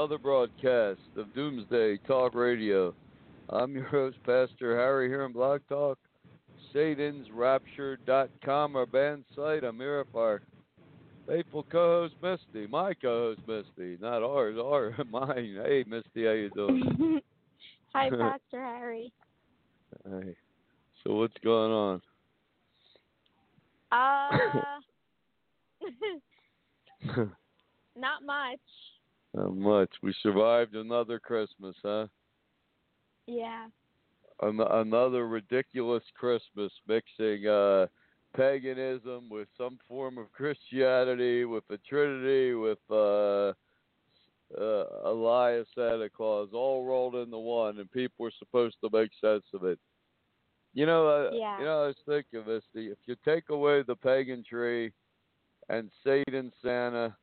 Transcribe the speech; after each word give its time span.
another 0.00 0.16
broadcast 0.16 1.00
of 1.18 1.34
Doomsday 1.34 1.98
Talk 2.06 2.34
Radio. 2.34 2.94
I'm 3.50 3.74
your 3.74 3.84
host, 3.84 4.16
Pastor 4.24 4.74
Harry, 4.74 5.10
here 5.10 5.24
on 5.24 5.34
Blog 5.34 5.60
Talk, 5.68 5.98
SatansRapture.com, 6.74 8.76
our 8.76 8.86
band 8.86 9.24
site. 9.36 9.62
I'm 9.62 9.76
here 9.76 9.98
with 9.98 10.14
our 10.14 10.40
faithful 11.26 11.66
co-host, 11.70 12.14
Misty. 12.22 12.66
My 12.66 12.94
co-host, 12.94 13.42
Misty, 13.46 13.98
not 14.00 14.22
ours, 14.22 14.56
our 14.58 14.96
mine. 15.10 15.58
Hey, 15.66 15.84
Misty, 15.86 16.24
how 16.24 16.30
you 16.30 16.48
doing? 16.54 17.20
Hi, 17.94 18.08
Pastor 18.18 18.64
Harry. 18.64 19.12
hey. 20.08 20.34
So 21.04 21.16
what's 21.16 21.36
going 21.44 21.72
on? 21.72 22.00
Uh, 23.92 24.80
not 27.98 28.24
much. 28.24 28.60
Not 29.34 29.56
much. 29.56 29.90
We 30.02 30.14
survived 30.22 30.74
another 30.74 31.18
Christmas, 31.18 31.76
huh? 31.82 32.06
Yeah. 33.26 33.66
an- 34.42 34.60
another 34.60 35.28
ridiculous 35.28 36.02
Christmas 36.18 36.72
mixing 36.88 37.46
uh, 37.46 37.86
paganism 38.34 39.28
with 39.28 39.48
some 39.56 39.78
form 39.86 40.18
of 40.18 40.32
Christianity, 40.32 41.44
with 41.44 41.64
the 41.68 41.78
Trinity, 41.88 42.54
with 42.54 42.78
uh, 42.90 43.52
uh, 44.58 44.86
a 45.04 45.12
lie 45.12 45.52
of 45.52 45.66
Santa 45.74 46.08
Claus, 46.08 46.48
all 46.52 46.84
rolled 46.84 47.14
into 47.14 47.38
one, 47.38 47.78
and 47.78 47.90
people 47.92 48.24
were 48.24 48.32
supposed 48.38 48.76
to 48.82 48.90
make 48.92 49.10
sense 49.20 49.44
of 49.54 49.64
it. 49.64 49.78
You 50.74 50.86
know, 50.86 51.06
uh, 51.06 51.30
Yeah. 51.32 51.58
you 51.58 51.64
know, 51.66 51.84
I 51.84 51.86
was 51.88 51.96
thinking 52.06 52.44
this: 52.46 52.64
the- 52.74 52.90
if 52.90 52.98
you 53.06 53.16
take 53.24 53.50
away 53.50 53.82
the 53.82 53.96
pagan 53.96 54.42
tree 54.42 54.92
and 55.68 55.90
Satan, 56.02 56.52
Santa, 56.62 57.14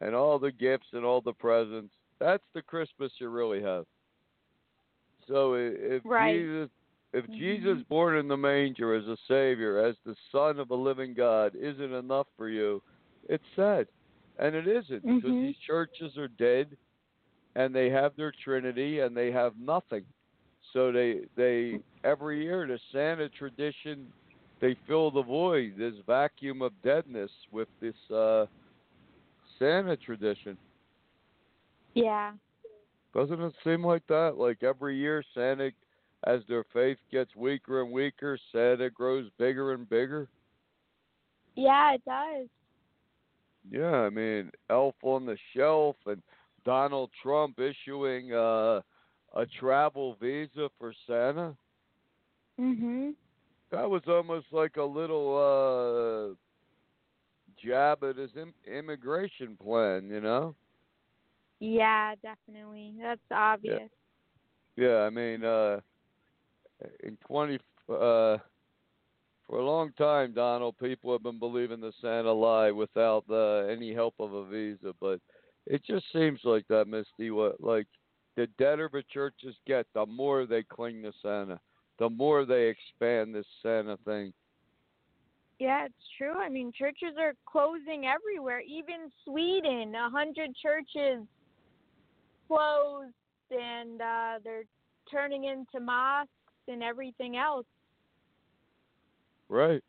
and 0.00 0.14
all 0.14 0.38
the 0.38 0.52
gifts 0.52 0.86
and 0.92 1.04
all 1.04 1.20
the 1.20 1.32
presents, 1.32 1.92
that's 2.18 2.44
the 2.54 2.62
Christmas 2.62 3.12
you 3.18 3.28
really 3.28 3.62
have. 3.62 3.84
So 5.26 5.54
if 5.54 6.02
Right. 6.04 6.36
Jesus, 6.36 6.70
if 7.12 7.26
Mhm. 7.26 7.36
Jesus 7.36 7.82
born 7.88 8.16
in 8.16 8.28
the 8.28 8.36
manger 8.36 8.94
as 8.94 9.06
a 9.06 9.16
savior, 9.28 9.78
as 9.78 9.96
the 10.04 10.16
Son 10.32 10.58
of 10.58 10.70
a 10.70 10.74
living 10.74 11.14
God, 11.14 11.54
isn't 11.54 11.92
enough 11.92 12.26
for 12.36 12.48
you, 12.48 12.82
it's 13.28 13.44
sad, 13.54 13.86
and 14.38 14.54
it 14.54 14.66
isn't 14.66 15.04
because 15.04 15.30
Mhm. 15.30 15.40
these 15.40 15.56
churches 15.58 16.16
are 16.16 16.28
dead, 16.28 16.76
and 17.54 17.74
they 17.74 17.90
have 17.90 18.16
their 18.16 18.32
Trinity, 18.32 19.00
and 19.00 19.16
they 19.16 19.30
have 19.30 19.58
nothing. 19.58 20.04
So 20.72 20.92
they 20.92 21.26
they 21.36 21.80
every 22.04 22.42
year 22.44 22.66
the 22.66 22.78
Santa 22.92 23.28
tradition, 23.28 24.12
they 24.60 24.74
fill 24.86 25.10
the 25.10 25.22
void, 25.22 25.74
this 25.76 25.94
vacuum 26.06 26.62
of 26.62 26.72
deadness 26.82 27.30
with 27.50 27.68
this 27.80 27.94
uh, 28.10 28.46
Santa 29.60 29.96
tradition. 29.96 30.56
Yeah. 31.94 32.32
Doesn't 33.14 33.40
it 33.40 33.54
seem 33.62 33.84
like 33.84 34.06
that? 34.08 34.36
Like 34.36 34.62
every 34.62 34.96
year, 34.96 35.22
Santa, 35.34 35.70
as 36.24 36.40
their 36.48 36.64
faith 36.72 36.98
gets 37.12 37.34
weaker 37.36 37.82
and 37.82 37.92
weaker, 37.92 38.38
Santa 38.52 38.90
grows 38.90 39.28
bigger 39.38 39.72
and 39.72 39.88
bigger. 39.88 40.28
Yeah, 41.56 41.94
it 41.94 42.02
does. 42.04 42.48
Yeah, 43.70 43.92
I 43.92 44.10
mean, 44.10 44.50
Elf 44.70 44.94
on 45.02 45.26
the 45.26 45.36
Shelf 45.54 45.96
and 46.06 46.22
Donald 46.64 47.10
Trump 47.22 47.58
issuing 47.58 48.32
uh, 48.32 48.80
a 49.34 49.46
travel 49.58 50.16
visa 50.20 50.70
for 50.78 50.94
Santa. 51.06 51.54
Mhm. 52.58 53.14
That 53.70 53.88
was 53.88 54.02
almost 54.08 54.46
like 54.52 54.76
a 54.76 54.82
little 54.82 55.36
uh, 55.36 56.34
jab 57.64 58.04
at 58.04 58.16
his 58.16 58.30
Im- 58.36 58.54
immigration 58.66 59.56
plan, 59.56 60.08
you 60.08 60.20
know? 60.20 60.54
Yeah, 61.60 62.14
definitely. 62.22 62.94
That's 63.00 63.20
obvious. 63.30 63.90
Yeah, 64.76 65.00
I 65.00 65.10
mean, 65.10 65.44
uh, 65.44 65.80
in 67.02 67.18
20, 67.26 67.58
uh, 67.88 68.38
for 69.50 69.58
a 69.58 69.64
long 69.64 69.92
time, 69.98 70.32
Donald, 70.32 70.76
people 70.78 71.10
have 71.10 71.24
been 71.24 71.40
believing 71.40 71.80
the 71.80 71.92
Santa 72.00 72.32
lie 72.32 72.70
without 72.70 73.24
uh, 73.28 73.66
any 73.66 73.92
help 73.92 74.14
of 74.20 74.32
a 74.32 74.46
visa. 74.46 74.94
But 75.00 75.20
it 75.66 75.84
just 75.84 76.04
seems 76.12 76.40
like 76.44 76.66
that, 76.68 76.86
Misty. 76.86 77.32
What 77.32 77.60
like 77.60 77.88
the 78.36 78.46
deader 78.58 78.88
the 78.92 79.02
churches 79.12 79.56
get, 79.66 79.86
the 79.92 80.06
more 80.06 80.46
they 80.46 80.62
cling 80.62 81.02
to 81.02 81.12
Santa, 81.20 81.58
the 81.98 82.08
more 82.08 82.44
they 82.44 82.68
expand 82.68 83.34
this 83.34 83.46
Santa 83.60 83.98
thing. 84.04 84.32
Yeah, 85.60 85.84
it's 85.84 85.94
true. 86.16 86.38
I 86.38 86.48
mean, 86.48 86.72
churches 86.76 87.14
are 87.18 87.34
closing 87.44 88.06
everywhere. 88.06 88.60
Even 88.60 89.12
Sweden, 89.24 89.94
a 89.94 90.08
hundred 90.08 90.56
churches 90.56 91.22
closed, 92.48 93.12
and 93.50 94.00
uh, 94.00 94.38
they're 94.42 94.64
turning 95.10 95.44
into 95.44 95.78
mosques 95.78 96.30
and 96.66 96.82
everything 96.82 97.36
else. 97.36 97.66
Right. 99.50 99.84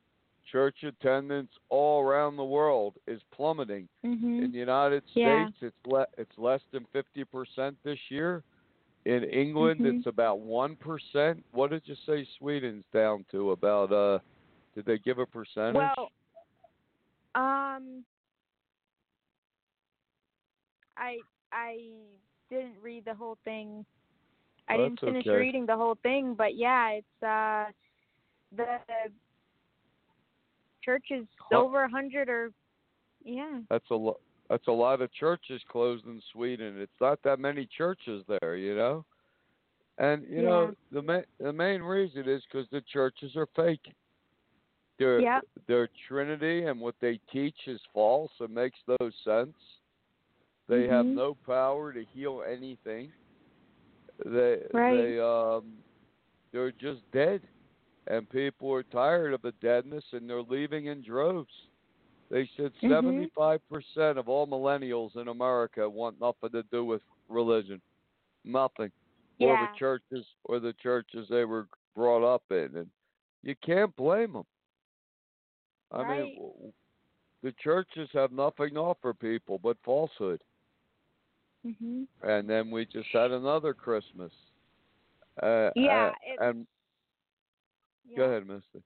Church 0.52 0.84
attendance 0.84 1.52
all 1.70 2.04
around 2.04 2.36
the 2.36 2.44
world 2.44 2.96
is 3.08 3.22
plummeting. 3.32 3.88
Mhm. 4.04 4.44
In 4.44 4.52
the 4.52 4.58
United 4.58 5.04
Yeah. 5.14 5.46
States, 5.46 5.64
it's 5.64 5.88
le- 5.88 6.08
it's 6.18 6.38
less 6.38 6.62
than 6.72 6.84
fifty 6.92 7.24
percent 7.24 7.78
this 7.84 8.00
year. 8.12 8.44
In 9.06 9.24
England, 9.24 9.80
Mhm. 9.80 9.98
it's 10.00 10.08
about 10.08 10.40
one 10.40 10.76
percent. 10.76 11.46
What 11.52 11.70
did 11.70 11.88
you 11.88 11.96
say 11.96 12.26
Sweden's 12.38 12.84
down 12.92 13.24
to? 13.32 13.52
About 13.52 13.94
uh, 13.94 14.20
did 14.76 14.86
they 14.86 14.98
give 14.98 15.20
a 15.20 15.26
percentage? 15.26 15.76
Well, 15.76 16.10
um, 17.36 18.04
I 20.98 21.18
I 21.52 21.78
didn't 22.50 22.76
read 22.82 23.06
the 23.06 23.14
whole 23.14 23.38
thing. 23.44 23.86
I 24.70 24.78
didn't 24.78 25.00
finish 25.00 25.28
okay. 25.28 25.36
reading 25.36 25.66
the 25.66 25.76
whole 25.76 25.98
thing, 26.04 26.36
but 26.38 26.56
yeah, 26.56 26.90
it's 26.92 27.24
uh 27.24 27.66
the 28.56 28.78
churches 30.84 31.26
over 31.54 31.84
a 31.84 31.90
hundred 31.90 32.30
or 32.30 32.52
yeah. 33.24 33.60
that's 33.70 33.90
a 33.92 33.96
lot. 33.96 34.20
that's 34.50 34.68
a 34.68 34.72
lot 34.72 35.02
of 35.02 35.14
churches 35.14 35.62
closed 35.70 36.06
in 36.06 36.22
Sweden. 36.34 36.76
It's 36.80 36.92
not 37.00 37.20
that 37.24 37.40
many 37.40 37.68
churches 37.78 38.24
there, 38.28 38.56
you 38.56 38.76
know. 38.76 39.06
And 39.98 40.26
you 40.30 40.42
know 40.42 40.74
the 40.92 41.02
main 41.02 41.24
the 41.40 41.54
main 41.54 41.82
reason 41.82 42.28
is 42.28 42.42
because 42.52 42.68
the 42.72 42.82
churches 42.92 43.36
are 43.36 43.48
fake. 43.56 43.94
Their 44.98 45.20
Yep. 45.20 45.48
their 45.68 45.90
Trinity 46.08 46.66
and 46.66 46.80
what 46.80 46.96
they 47.00 47.18
teach 47.32 47.68
is 47.68 47.82
false. 47.94 48.32
It 48.40 48.50
makes 48.50 48.80
no 48.88 49.10
sense. 49.24 49.56
They 50.68 50.88
have 50.88 51.06
Mhm. 51.06 51.16
no 51.16 51.36
power 51.46 51.92
to 51.94 52.04
heal 52.06 52.44
anything. 52.44 53.12
They 54.26 54.68
Right. 54.74 54.96
they 54.98 55.20
um 55.20 55.84
they're 56.52 56.72
just 56.72 57.10
dead, 57.12 57.42
and 58.08 58.30
people 58.30 58.72
are 58.74 58.84
tired 58.84 59.34
of 59.34 59.42
the 59.42 59.54
deadness 59.54 60.04
and 60.14 60.30
they're 60.30 60.42
leaving 60.44 60.86
in 60.88 61.02
droves. 61.02 61.68
They 62.30 62.46
said 62.58 62.74
Mhm. 62.76 62.90
75 62.90 63.68
percent 63.70 64.18
of 64.18 64.30
all 64.30 64.46
millennials 64.48 65.16
in 65.16 65.28
America 65.30 65.90
want 65.90 66.20
nothing 66.20 66.50
to 66.52 66.64
do 66.64 66.86
with 66.86 67.02
religion. 67.30 67.82
nothing, 68.44 68.92
yeah. 69.38 69.48
or 69.48 69.58
the 69.68 69.78
churches 69.78 70.26
or 70.46 70.60
the 70.60 70.74
churches 70.74 71.28
they 71.30 71.46
were 71.46 71.68
brought 71.94 72.24
up 72.24 72.44
in, 72.52 72.76
and 72.76 72.90
you 73.44 73.56
can't 73.58 73.96
blame 73.96 74.34
them. 74.34 74.46
I 75.92 76.04
Right. 76.04 76.24
mean, 76.38 76.74
the 77.44 77.52
churches 77.64 78.10
have 78.14 78.32
nothing 78.32 78.74
to 78.76 78.80
offer 78.80 79.14
people 79.14 79.58
but 79.60 79.78
falsehood. 79.84 80.44
Mhm. 81.66 82.08
And 82.24 82.50
then 82.50 82.72
we 82.72 82.86
just 82.86 83.10
had 83.10 83.32
another 83.32 83.74
Christmas. 83.74 84.32
Uh, 85.42 85.72
Yeah, 85.76 86.14
uh, 86.40 86.44
and 86.44 86.68
Yeah. 88.06 88.18
go 88.18 88.24
ahead, 88.26 88.48
Misty. 88.48 88.84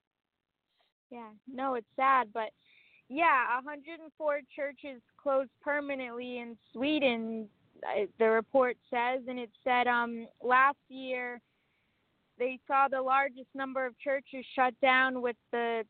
Yeah, 1.10 1.32
no, 1.48 1.76
it's 1.76 1.88
sad, 1.96 2.34
but 2.34 2.52
yeah, 3.10 3.56
104 3.56 4.42
churches 4.56 5.02
closed 5.18 5.52
permanently 5.62 6.40
in 6.40 6.58
Sweden. 6.72 7.50
uh, 7.84 8.08
The 8.18 8.30
report 8.30 8.78
says, 8.90 9.22
and 9.28 9.40
it 9.40 9.52
said 9.64 9.88
um 9.88 10.28
last 10.42 10.80
year 10.90 11.42
they 12.38 12.60
saw 12.68 12.88
the 12.88 13.02
largest 13.02 13.54
number 13.54 13.86
of 13.86 13.98
churches 14.00 14.46
shut 14.56 14.80
down, 14.82 15.22
with 15.22 15.38
the 15.52 15.86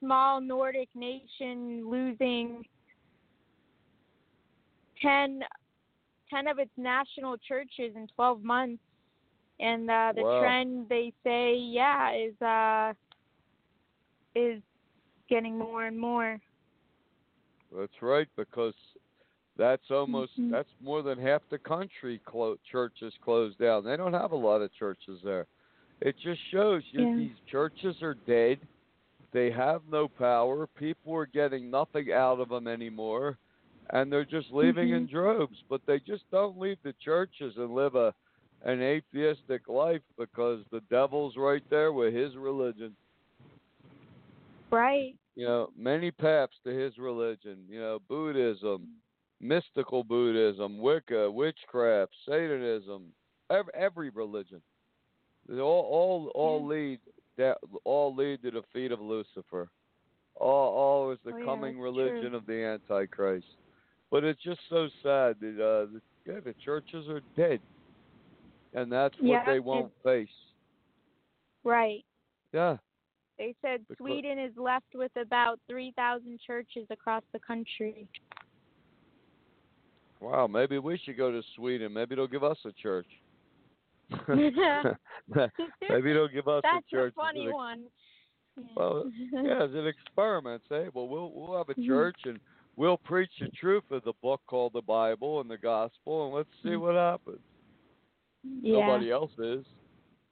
small 0.00 0.40
Nordic 0.40 0.88
nation 0.94 1.88
losing 1.88 2.64
10, 5.02 5.40
10 6.30 6.46
of 6.48 6.58
its 6.58 6.70
national 6.76 7.36
churches 7.38 7.94
in 7.94 8.06
12 8.14 8.42
months. 8.42 8.82
And 9.60 9.90
uh, 9.90 10.12
the 10.14 10.24
Wow. 10.24 10.38
trend 10.38 10.88
they 10.88 11.12
say, 11.24 11.54
yeah, 11.56 12.12
is 12.14 12.40
uh 12.42 12.92
is 14.34 14.62
getting 15.28 15.58
more 15.58 15.86
and 15.86 15.98
more. 15.98 16.38
That's 17.74 18.02
right, 18.02 18.28
because 18.36 18.74
that's 19.56 19.90
almost 19.90 20.32
Mhm. 20.38 20.50
that's 20.50 20.68
more 20.80 21.02
than 21.02 21.18
half 21.18 21.42
the 21.50 21.58
country. 21.58 22.20
Clo- 22.26 22.58
churches 22.70 23.12
closed 23.22 23.58
down. 23.58 23.84
They 23.84 23.96
don't 23.96 24.12
have 24.12 24.32
a 24.32 24.36
lot 24.36 24.62
of 24.62 24.72
churches 24.74 25.20
there. 25.24 25.46
It 26.00 26.16
just 26.22 26.40
shows 26.50 26.82
you 26.92 27.06
Yeah. 27.06 27.14
these 27.14 27.36
churches 27.50 27.96
are 28.02 28.14
dead. 28.26 28.58
They 29.32 29.50
have 29.50 29.82
no 29.90 30.08
power. 30.08 30.66
People 30.66 31.14
are 31.14 31.26
getting 31.26 31.70
nothing 31.70 32.12
out 32.12 32.40
of 32.40 32.48
them 32.48 32.66
anymore, 32.66 33.38
and 33.90 34.10
they're 34.10 34.24
just 34.24 34.50
leaving 34.50 34.90
in 34.90 35.06
Mhm. 35.06 35.10
droves. 35.10 35.62
But 35.68 35.84
they 35.86 36.00
just 36.00 36.28
don't 36.30 36.58
leave 36.58 36.80
the 36.82 36.94
churches 36.94 37.56
and 37.56 37.74
live 37.74 37.94
a 37.94 38.14
an 38.62 38.80
atheistic 38.82 39.68
life 39.68 40.02
because 40.16 40.64
the 40.70 40.80
devil's 40.82 41.36
right 41.36 41.62
there 41.68 41.92
with 41.92 42.14
his 42.14 42.36
religion. 42.36 42.96
Right. 44.70 45.14
you 45.36 45.46
know, 45.46 45.70
many 45.76 46.10
paths 46.10 46.58
to 46.64 46.70
his 46.70 46.96
religion. 46.98 47.58
You 47.68 47.78
know, 47.78 47.98
Buddhism, 48.08 48.88
mystical 49.38 50.02
Buddhism, 50.02 50.78
Wicca, 50.78 51.30
witchcraft, 51.30 52.12
Satanism, 52.26 53.12
every, 53.50 53.72
every 53.74 54.10
religion. 54.10 54.62
They 55.46 55.60
all 55.60 55.82
all 55.84 56.28
all 56.34 56.60
Yeah. 56.60 56.66
lead 56.74 57.00
that 57.36 57.58
all 57.84 58.14
lead 58.14 58.42
to 58.42 58.50
the 58.50 58.62
feet 58.72 58.92
of 58.92 59.00
Lucifer. 59.00 59.68
All 60.34 60.74
all 60.74 61.10
is 61.12 61.18
the 61.24 61.32
Oh, 61.32 61.36
yeah, 61.38 61.44
coming 61.44 61.78
religion 61.80 62.30
true. 62.30 62.36
of 62.36 62.46
the 62.46 62.62
Antichrist. 62.64 63.46
But 64.10 64.22
it's 64.24 64.42
just 64.42 64.60
so 64.68 64.88
sad 65.02 65.36
that 65.40 65.54
uh, 65.60 65.92
the, 65.92 66.00
yeah, 66.26 66.40
the 66.44 66.54
churches 66.64 67.08
are 67.08 67.20
dead, 67.36 67.60
and 68.74 68.90
that's 68.92 69.14
what 69.16 69.24
Yeah, 69.28 69.44
they 69.46 69.60
won't 69.60 69.92
face. 70.04 70.28
Right. 71.64 72.04
Yeah. 72.52 72.76
They 73.38 73.54
said 73.60 73.80
Because- 73.88 73.98
Sweden 73.98 74.38
is 74.38 74.52
left 74.56 74.94
with 74.94 75.10
about 75.16 75.58
3,000 75.68 76.38
churches 76.46 76.86
across 76.90 77.22
the 77.32 77.38
country. 77.40 78.08
Wow, 80.20 80.46
maybe 80.46 80.78
we 80.78 80.96
should 80.98 81.16
go 81.16 81.30
to 81.30 81.42
Sweden. 81.56 81.92
Maybe 81.92 82.14
they'll 82.14 82.26
give 82.26 82.44
us 82.44 82.56
a 82.64 82.72
church. 82.72 83.06
maybe 85.88 86.12
they'll 86.12 86.28
give 86.28 86.48
us 86.48 86.62
That's 86.62 86.84
a 86.86 86.90
church. 86.90 87.12
That's 87.16 87.26
a 87.28 87.28
funny 87.28 87.46
ex- 87.46 87.54
one. 87.54 87.82
Well, 88.76 89.10
yeah, 89.32 89.64
as 89.64 89.74
an 89.74 89.86
experiment. 89.86 90.62
Say, 90.68 90.86
well, 90.94 91.08
we'll 91.08 91.32
we'll 91.34 91.56
have 91.58 91.68
a 91.68 91.74
Mhm. 91.78 91.86
church 91.86 92.16
and 92.24 92.38
we'll 92.76 92.96
preach 92.96 93.30
the 93.40 93.48
truth 93.48 93.84
of 93.90 94.02
the 94.04 94.12
book 94.22 94.40
called 94.46 94.72
the 94.72 94.82
Bible 94.82 95.40
and 95.40 95.50
the 95.50 95.58
Gospel, 95.58 96.26
and 96.26 96.34
let's 96.34 96.48
see 96.62 96.70
Mhm. 96.70 96.80
what 96.80 96.94
happens. 96.94 97.40
yeah. 98.62 98.80
Nobody 98.80 99.10
else 99.10 99.32
is. 99.38 99.66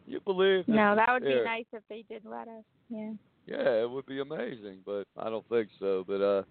You 0.06 0.20
believe? 0.20 0.68
No, 0.68 0.94
that 0.94 1.08
would 1.12 1.24
be 1.24 1.42
nice 1.44 1.64
if 1.72 1.82
they 1.88 2.02
did 2.02 2.24
let 2.24 2.46
us. 2.46 2.64
Yeah. 2.88 3.12
Yeah, 3.46 3.82
it 3.82 3.90
would 3.90 4.06
be 4.06 4.20
amazing, 4.20 4.80
but 4.86 5.04
I 5.16 5.28
don't 5.28 5.46
think 5.48 5.68
so. 5.78 6.04
But 6.06 6.20
uh, 6.22 6.42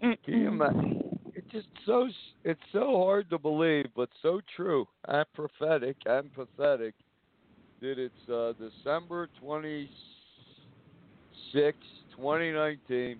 can 0.00 0.16
you 0.40 0.48
imagine? 0.48 1.02
It's 1.50 1.64
just 1.64 1.86
so 1.86 2.08
it's 2.44 2.60
so 2.72 3.04
hard 3.04 3.30
to 3.30 3.38
believe, 3.38 3.86
but 3.96 4.08
so 4.22 4.40
true 4.54 4.86
and 5.06 5.24
prophetic 5.34 5.96
and 6.06 6.32
pathetic 6.34 6.94
that 7.80 7.98
it's 7.98 8.30
uh, 8.30 8.52
December 8.58 9.28
twenty 9.40 9.88
sixth, 11.52 11.80
twenty 12.16 12.52
nineteen, 12.52 13.18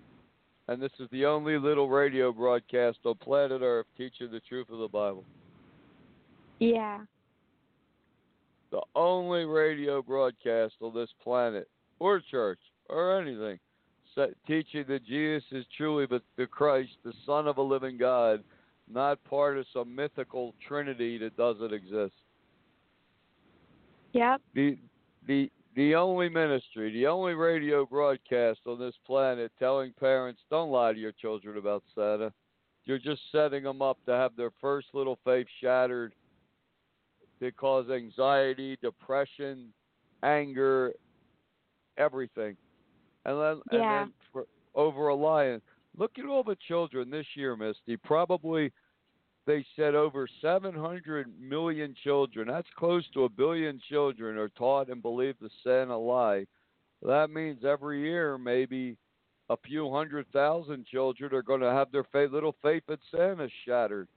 and 0.68 0.82
this 0.82 0.92
is 0.98 1.08
the 1.10 1.24
only 1.24 1.58
little 1.58 1.88
radio 1.88 2.32
broadcast 2.32 2.98
on 3.04 3.14
planet 3.14 3.62
Earth 3.62 3.86
teaching 3.96 4.30
the 4.30 4.40
truth 4.40 4.68
of 4.70 4.78
the 4.78 4.88
Bible. 4.88 5.24
Yeah. 6.58 7.00
The 8.70 8.82
only 8.94 9.44
radio 9.44 10.02
broadcast 10.02 10.74
on 10.82 10.94
this 10.94 11.08
planet, 11.24 11.68
or 11.98 12.20
church, 12.30 12.58
or 12.90 13.18
anything, 13.18 13.58
teaching 14.46 14.84
that 14.88 15.04
Jesus 15.04 15.44
is 15.52 15.64
truly 15.76 16.06
the, 16.06 16.20
the 16.36 16.46
Christ, 16.46 16.90
the 17.04 17.12
Son 17.26 17.46
of 17.46 17.58
a 17.58 17.62
living 17.62 17.96
God, 17.96 18.42
not 18.90 19.22
part 19.24 19.58
of 19.58 19.66
some 19.72 19.94
mythical 19.94 20.54
trinity 20.66 21.18
that 21.18 21.36
doesn't 21.36 21.72
exist. 21.72 22.14
Yep. 24.12 24.40
The 24.54 24.78
the 25.26 25.50
the 25.76 25.94
only 25.94 26.28
ministry, 26.28 26.92
the 26.92 27.06
only 27.06 27.34
radio 27.34 27.86
broadcast 27.86 28.60
on 28.66 28.78
this 28.78 28.94
planet 29.06 29.52
telling 29.58 29.92
parents 30.00 30.40
don't 30.50 30.70
lie 30.70 30.92
to 30.92 30.98
your 30.98 31.12
children 31.12 31.58
about 31.58 31.84
Santa. 31.94 32.32
You're 32.84 32.98
just 32.98 33.20
setting 33.30 33.64
them 33.64 33.82
up 33.82 33.98
to 34.06 34.12
have 34.12 34.34
their 34.34 34.50
first 34.60 34.88
little 34.94 35.18
faith 35.24 35.46
shattered. 35.60 36.14
to 37.40 37.52
cause 37.52 37.88
anxiety, 37.90 38.76
depression, 38.82 39.72
anger, 40.22 40.92
everything. 41.96 42.56
And 43.24 43.40
then, 43.40 43.62
Yeah. 43.72 44.02
and 44.02 44.08
then 44.08 44.14
for, 44.32 44.46
over 44.74 45.08
a 45.08 45.14
lion. 45.14 45.60
Look 45.96 46.18
at 46.18 46.26
all 46.26 46.44
the 46.44 46.56
children 46.68 47.10
this 47.10 47.26
year, 47.34 47.56
Misty. 47.56 47.96
Probably 47.96 48.72
they 49.46 49.64
said 49.76 49.94
over 49.94 50.28
700 50.42 51.32
million 51.40 51.94
children, 52.04 52.48
that's 52.48 52.68
close 52.76 53.04
to 53.14 53.24
a 53.24 53.28
billion 53.30 53.80
children, 53.88 54.36
are 54.36 54.50
taught 54.50 54.90
and 54.90 55.00
believe 55.00 55.36
the 55.40 55.48
sin 55.64 55.86
Santa 55.86 55.96
lie. 55.96 56.46
That 57.02 57.30
means 57.30 57.64
every 57.64 58.02
year, 58.02 58.36
maybe 58.36 58.96
a 59.50 59.56
few 59.56 59.90
hundred 59.90 60.26
thousand 60.32 60.84
children 60.86 61.32
are 61.34 61.42
going 61.42 61.62
to 61.62 61.70
have 61.72 61.90
their 61.90 62.04
faith, 62.04 62.30
little 62.30 62.56
faith 62.62 62.82
in 62.88 62.98
Santa 63.10 63.48
shattered. 63.64 64.08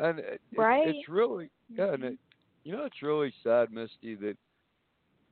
And 0.00 0.18
it, 0.18 0.40
it- 0.52 0.96
it's 0.96 1.08
really, 1.08 1.48
yeah, 1.72 1.92
and 1.92 2.02
it, 2.02 2.12
mm-hmm. 2.14 2.68
you 2.68 2.76
know, 2.76 2.84
it's 2.84 3.02
really 3.02 3.32
sad, 3.44 3.70
Misty, 3.72 4.16
that 4.16 4.36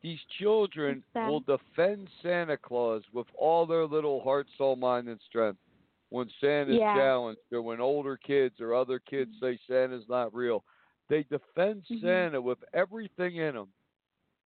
these 0.02 0.18
children 0.38 1.02
will 1.14 1.40
defend 1.40 2.08
Santa 2.22 2.56
Claus 2.56 3.02
with 3.12 3.26
all 3.38 3.66
their 3.66 3.84
little 3.84 4.20
heart, 4.22 4.46
soul, 4.56 4.76
mind, 4.76 5.08
and 5.08 5.20
strength 5.28 5.60
when 6.08 6.28
Santa's 6.40 6.78
Yeah. 6.78 6.94
challenged 6.94 7.40
or 7.52 7.62
when 7.62 7.80
older 7.80 8.16
kids 8.16 8.60
or 8.60 8.74
other 8.74 8.98
kids 8.98 9.30
say 9.40 9.58
Santa's 9.66 10.08
not 10.08 10.34
real. 10.34 10.64
They 11.08 11.24
defend 11.24 11.84
Mhm. 11.84 12.00
Santa 12.00 12.40
with 12.40 12.62
everything 12.72 13.36
in 13.36 13.54
them 13.54 13.72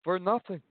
for 0.03 0.19
nothing 0.19 0.61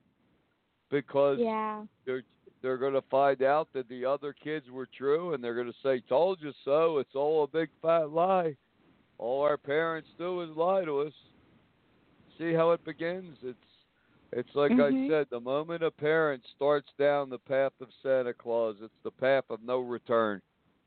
because 0.90 1.38
Yeah. 1.38 1.85
they're 2.04 2.25
they're 2.61 2.78
going 2.78 2.94
to 2.94 3.02
find 3.02 3.42
out 3.42 3.73
that 3.73 3.88
the 3.88 4.04
other 4.04 4.32
kids 4.32 4.68
were 4.70 4.87
true 4.87 5.32
and 5.32 5.42
they're 5.42 5.54
going 5.54 5.70
to 5.73 5.78
say 5.80 6.00
told 6.00 6.40
you 6.40 6.52
so 6.64 6.99
it's 6.99 7.14
all 7.14 7.44
a 7.44 7.47
big 7.47 7.70
fat 7.80 8.11
lie 8.11 8.56
all 9.18 9.42
our 9.42 9.56
parents 9.56 10.08
do 10.18 10.40
is 10.40 10.50
lie 10.56 10.85
to 10.85 11.00
us 11.02 11.12
see 12.37 12.52
how 12.52 12.73
it 12.73 12.82
begins 12.85 13.38
it's 13.42 13.58
it's 14.32 14.54
like 14.54 14.73
Mhm. 14.73 15.06
i 15.06 15.08
said 15.08 15.26
the 15.30 15.40
moment 15.40 15.82
a 15.82 15.90
parent 15.90 16.44
starts 16.54 16.92
down 16.99 17.30
the 17.30 17.38
path 17.38 17.73
of 17.80 17.88
santa 18.02 18.35
claus 18.35 18.76
it's 18.80 19.02
the 19.02 19.11
path 19.11 19.44
of 19.50 19.62
no 19.62 19.80
return 19.80 20.40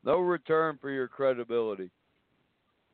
no 0.04 0.18
return 0.20 0.78
for 0.78 0.90
your 0.90 1.08
credibility 1.08 1.90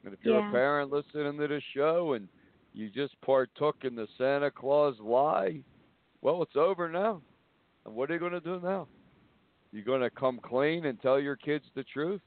and 0.05 0.15
if 0.15 0.25
you're 0.25 0.39
Yeah. 0.39 0.49
a 0.49 0.53
parent 0.53 0.91
listening 0.91 1.39
to 1.39 1.47
this 1.49 1.63
show 1.75 2.13
and 2.15 2.29
you 2.73 2.89
just 2.91 3.21
partook 3.21 3.85
in 3.85 3.95
the 3.95 4.07
santa 4.17 4.51
claus 4.51 4.99
lie 5.01 5.63
well 6.23 6.43
it's 6.43 6.57
over 6.57 6.89
now 6.89 7.23
and 7.85 7.95
what 7.97 8.11
are 8.11 8.15
you 8.15 8.21
going 8.21 8.33
to 8.33 8.41
do 8.41 8.61
now? 8.61 8.87
You're 9.73 9.85
going 9.85 10.03
to 10.03 10.11
come 10.11 10.41
clean 10.41 10.85
and 10.87 11.01
tell 11.01 11.19
your 11.19 11.37
kids 11.37 11.65
the 11.75 11.85
truth? 11.85 12.21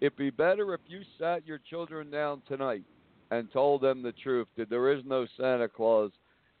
It'd 0.00 0.16
be 0.16 0.30
better 0.30 0.72
if 0.72 0.80
you 0.86 1.02
sat 1.18 1.46
your 1.46 1.58
children 1.58 2.10
down 2.10 2.42
tonight 2.48 2.84
and 3.30 3.50
told 3.52 3.82
them 3.82 4.02
the 4.02 4.12
truth 4.12 4.48
that 4.56 4.70
there 4.70 4.90
is 4.92 5.04
no 5.04 5.26
Santa 5.36 5.68
Claus. 5.68 6.12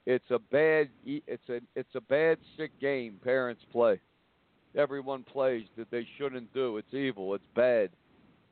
It's 0.06 0.30
a 0.30 0.38
bad 0.38 0.88
it's 1.04 1.48
a 1.48 1.60
it's 1.74 1.94
a 1.94 2.00
bad 2.00 2.38
sick 2.56 2.70
game 2.80 3.18
parents 3.22 3.62
play. 3.72 4.00
Everyone 4.76 5.24
plays 5.24 5.66
that 5.76 5.90
they 5.90 6.06
shouldn't 6.16 6.52
do. 6.52 6.76
It's 6.76 6.94
evil. 6.94 7.34
It's 7.34 7.46
bad. 7.54 7.90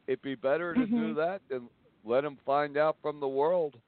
It'd 0.06 0.22
be 0.22 0.34
better 0.34 0.74
to 0.74 0.86
do 0.86 1.14
Mhm. 1.14 1.16
that 1.16 1.42
than 1.48 1.68
let 2.04 2.22
them 2.22 2.36
find 2.44 2.76
out 2.76 2.96
from 3.00 3.20
the 3.20 3.28
world 3.28 3.80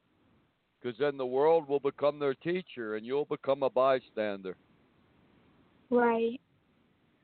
because 0.81 0.97
then 0.99 1.17
the 1.17 1.27
world 1.27 1.67
will 1.69 1.81
become 1.81 2.19
their 2.19 2.35
teacher 2.35 2.95
and 2.95 3.05
you'll 3.05 3.25
become 3.25 3.63
a 3.63 3.71
bystander. 3.71 4.57
Right. 5.91 6.41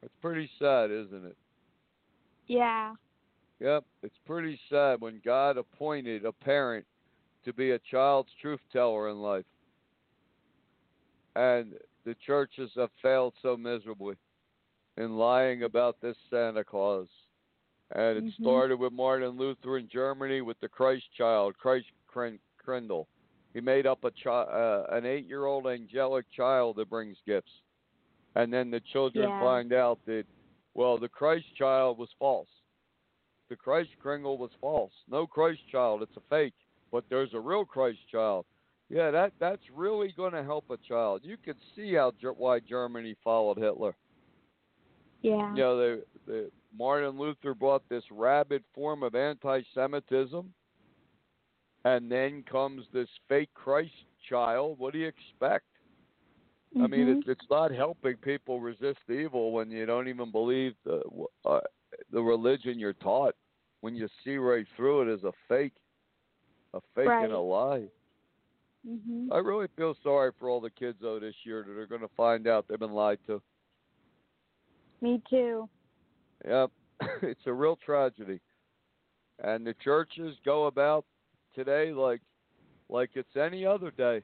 It's 0.02 0.14
pretty 0.20 0.50
sad, 0.58 0.90
isn't 0.90 1.25
it? 1.25 1.37
Yeah. 2.49 2.94
Yep, 3.61 3.84
it's 4.02 4.18
pretty 4.26 4.58
sad 4.68 5.00
when 5.00 5.20
God 5.25 5.56
appointed 5.56 6.25
a 6.25 6.32
parent 6.32 6.84
to 7.44 7.52
be 7.52 7.70
a 7.70 7.78
child's 7.78 8.32
truth 8.40 8.61
teller 8.72 9.08
in 9.08 9.22
life. 9.22 9.46
And 11.34 11.74
the 12.04 12.14
churches 12.26 12.70
have 12.76 12.90
failed 13.00 13.34
so 13.42 13.56
miserably 13.56 14.16
in 14.96 15.16
lying 15.16 15.62
about 15.62 16.00
this 16.00 16.16
Santa 16.28 16.64
Claus. 16.64 17.08
And 17.92 18.18
it 18.18 18.24
Mhm. 18.24 18.40
started 18.40 18.78
with 18.78 18.92
Martin 18.92 19.36
Luther 19.36 19.78
in 19.78 19.88
Germany 19.88 20.40
with 20.40 20.58
the 20.60 20.68
Christ 20.68 21.10
child, 21.12 21.56
Christ 21.58 21.90
Krindel. 22.08 23.06
He 23.54 23.60
made 23.60 23.86
up 23.86 24.02
a 24.04 24.10
chi- 24.10 24.30
uh, 24.30 24.86
an 24.90 25.04
eight-year-old 25.04 25.66
angelic 25.66 26.30
child 26.30 26.76
that 26.76 26.88
brings 26.88 27.20
gifts, 27.26 27.52
and 28.34 28.52
then 28.52 28.70
the 28.70 28.80
children 28.80 29.28
Yeah. 29.28 29.40
find 29.40 29.72
out 29.74 30.02
that, 30.06 30.26
well, 30.74 30.96
the 30.96 31.08
Christ 31.08 31.54
child 31.54 31.98
was 31.98 32.10
false. 32.14 32.48
The 33.48 33.56
Christ 33.56 33.90
Kringle 33.98 34.38
was 34.38 34.54
false. 34.54 34.94
No 35.06 35.26
Christ 35.26 35.66
child. 35.68 36.02
It's 36.02 36.16
a 36.16 36.20
fake. 36.22 36.54
But 36.90 37.06
there's 37.10 37.34
a 37.34 37.40
real 37.40 37.66
Christ 37.66 38.06
child. 38.08 38.46
Yeah, 38.92 39.11
that 39.11 39.32
that's 39.40 39.62
really 39.75 40.12
going 40.14 40.34
to 40.34 40.44
help 40.44 40.66
a 40.68 40.76
child. 40.87 41.22
You 41.25 41.38
can 41.42 41.54
see 41.75 41.94
how 41.94 42.12
why 42.37 42.61
Germany 42.61 43.16
followed 43.25 43.56
Hitler. 43.56 43.96
Yeah. 45.22 45.50
You 45.54 45.61
know, 45.62 45.76
the, 45.78 46.04
the 46.26 46.50
Martin 46.76 47.18
Luther 47.18 47.54
brought 47.54 47.88
this 47.88 48.04
rabid 48.11 48.62
form 48.75 49.02
of 49.02 49.14
anti-Semitism, 49.14 50.52
and 51.87 52.12
then 52.12 52.44
comes 52.50 52.84
this 52.92 53.08
fake 53.30 53.49
Christ 53.54 53.92
child. 54.28 54.78
What 54.78 54.92
do 54.92 54.99
you 54.99 55.08
expect? 55.08 55.64
I 56.76 56.87
mean, 56.87 57.06
Mhm. 57.06 57.18
it's 57.18 57.28
it's 57.28 57.50
not 57.50 57.70
helping 57.70 58.16
people 58.18 58.61
resist 58.61 59.08
evil 59.08 59.52
when 59.52 59.70
you 59.70 59.87
don't 59.87 60.08
even 60.08 60.30
believe 60.30 60.75
the 60.84 61.02
uh, 61.46 61.61
the 62.11 62.20
religion 62.22 62.78
you're 62.78 62.92
taught. 62.94 63.34
When 63.80 63.96
you 63.96 64.08
see 64.22 64.37
right 64.37 64.66
through 64.76 65.02
it 65.02 65.14
as 65.14 65.25
a 65.25 65.32
fake, 65.49 65.72
a 66.75 66.80
fake 66.94 67.08
and 67.08 67.32
a 67.32 67.38
lie. 67.38 67.88
Mhm. 68.86 69.28
I 69.30 69.38
really 69.38 69.68
feel 69.76 69.96
sorry 70.02 70.32
for 70.38 70.48
all 70.48 70.60
the 70.60 70.70
kids 70.70 70.98
though 71.00 71.20
this 71.20 71.34
year 71.44 71.64
that 71.66 71.78
are 71.78 71.86
going 71.86 72.00
to 72.00 72.10
find 72.16 72.46
out 72.46 72.66
they've 72.68 72.78
been 72.78 72.92
lied 72.92 73.18
to. 73.26 73.40
Me 75.00 75.22
too. 75.30 75.68
Yep, 76.44 76.70
it's 77.22 77.46
a 77.46 77.52
real 77.52 77.76
tragedy. 77.76 78.40
And 79.42 79.66
the 79.66 79.74
churches 79.74 80.36
go 80.44 80.66
about 80.66 81.04
today 81.54 81.92
like 81.92 82.20
like 82.88 83.10
it's 83.14 83.36
any 83.36 83.64
other 83.64 83.90
day. 83.92 84.22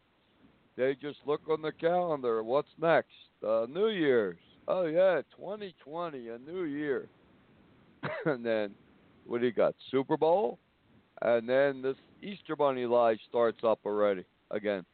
They 0.76 0.94
just 0.94 1.18
look 1.24 1.40
on 1.48 1.62
the 1.62 1.72
calendar. 1.72 2.42
What's 2.42 2.68
next? 2.80 3.14
Uh, 3.46 3.66
New 3.68 3.88
Year's. 3.88 4.38
Oh 4.66 4.84
yeah, 4.84 5.22
2020, 5.36 6.28
a 6.28 6.38
new 6.38 6.64
year. 6.64 7.08
and 8.26 8.44
then 8.44 8.74
what 9.24 9.40
do 9.40 9.46
you 9.46 9.52
got? 9.52 9.74
Super 9.90 10.16
Bowl, 10.16 10.58
and 11.22 11.48
then 11.48 11.80
this 11.80 11.96
Easter 12.22 12.56
Bunny 12.56 12.86
lie 12.86 13.16
starts 13.28 13.62
up 13.62 13.80
already 13.84 14.24
again, 14.50 14.84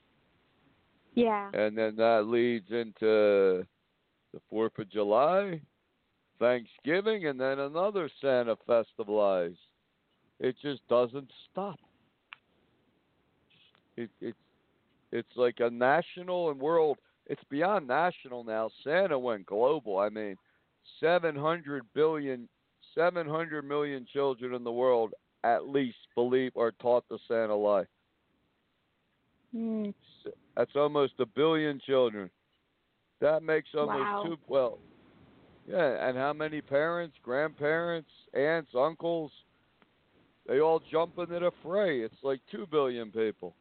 Yeah. 1.15 1.51
and 1.53 1.77
then 1.77 1.97
that 1.97 2.27
leads 2.27 2.71
into 2.71 3.67
the 4.33 4.41
Fourth 4.51 4.79
of 4.79 4.89
July, 4.91 5.61
Thanksgiving, 6.39 7.27
and 7.27 7.41
then 7.41 7.61
another 7.61 8.11
Santa 8.21 8.57
Fest 8.67 8.91
of 8.99 9.09
lies. 9.09 9.57
It 10.41 10.57
just 10.61 10.87
doesn't 10.89 11.31
stop. 11.51 11.79
It, 13.97 14.11
it's 14.21 14.37
it's 15.13 15.37
like 15.37 15.61
a 15.61 15.71
national 15.71 16.51
and 16.51 16.61
world. 16.61 16.99
It's 17.27 17.45
beyond 17.49 17.87
national 17.87 18.43
now. 18.43 18.69
Santa 18.83 19.17
went 19.17 19.47
global. 19.47 19.99
I 19.99 20.09
mean, 20.09 20.37
700 20.99 21.85
billion, 21.95 22.49
700 22.97 23.65
million 23.65 24.07
children 24.13 24.55
in 24.55 24.65
the 24.65 24.73
world 24.73 25.15
at 25.45 25.69
least 25.69 25.99
believe 26.17 26.51
or 26.55 26.73
taught 26.73 27.09
the 27.09 27.19
Santa 27.29 27.55
lie. 27.55 27.85
Mm. 29.55 29.95
That's 30.57 30.75
almost 30.77 31.15
a 31.21 31.27
billion 31.27 31.81
children. 31.87 32.31
That 33.21 33.43
makes 33.43 33.69
almost 33.75 33.99
Wow. 33.99 34.23
two. 34.25 34.39
Well, 34.47 34.79
yeah, 35.67 36.09
and 36.09 36.17
how 36.17 36.33
many 36.33 36.61
parents, 36.61 37.17
grandparents, 37.23 38.11
aunts, 38.35 38.75
uncles? 38.75 39.33
They 40.47 40.61
all 40.61 40.81
jump 40.91 41.19
into 41.19 41.39
the 41.39 41.51
fray. 41.63 42.01
It's 42.03 42.23
like 42.23 42.41
two 42.51 42.67
billion 42.67 43.11
people. 43.11 43.55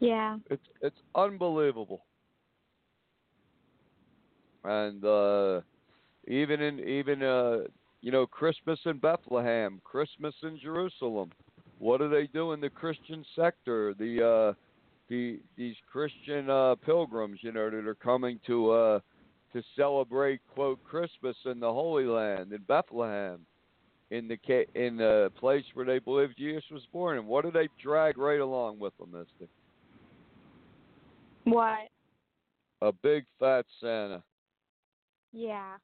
Yeah. 0.00 0.38
It's 0.50 0.66
it's 0.80 0.98
unbelievable. 1.14 2.04
And 4.64 5.04
uh 5.04 5.60
even 6.26 6.60
in 6.60 6.80
even 6.80 7.22
uh 7.22 7.58
you 8.00 8.10
know 8.10 8.26
Christmas 8.26 8.80
in 8.86 8.98
Bethlehem, 8.98 9.80
Christmas 9.84 10.34
in 10.42 10.58
Jerusalem. 10.58 11.30
What 11.82 11.98
do 11.98 12.08
they 12.08 12.28
do 12.28 12.52
in 12.52 12.60
the 12.60 12.70
Christian 12.70 13.24
sector? 13.34 13.92
The 13.98 14.24
uh 14.24 14.54
the 15.08 15.40
these 15.56 15.74
Christian 15.90 16.48
uh 16.48 16.76
pilgrims, 16.76 17.40
you 17.42 17.50
know, 17.50 17.68
that 17.70 17.86
are 17.88 17.96
coming 17.96 18.38
to 18.46 18.70
uh 18.70 19.00
to 19.52 19.62
celebrate 19.74 20.40
quote 20.54 20.78
Christmas 20.84 21.36
in 21.44 21.58
the 21.58 21.72
Holy 21.72 22.04
Land 22.04 22.52
in 22.52 22.62
Bethlehem. 22.68 23.40
In 24.12 24.28
the 24.28 24.36
ca- 24.46 24.68
in 24.76 24.96
the 24.96 25.32
place 25.36 25.64
where 25.74 25.84
they 25.84 25.98
believe 25.98 26.36
Jesus 26.36 26.62
was 26.70 26.86
born, 26.92 27.18
and 27.18 27.26
what 27.26 27.44
do 27.44 27.50
they 27.50 27.68
drag 27.82 28.16
right 28.16 28.40
along 28.40 28.78
with 28.78 28.96
them, 28.98 29.10
Misty? 29.10 29.50
What? 31.44 31.88
A 32.82 32.92
big 32.92 33.24
fat 33.40 33.64
Santa. 33.80 34.22
Yeah. 35.32 35.78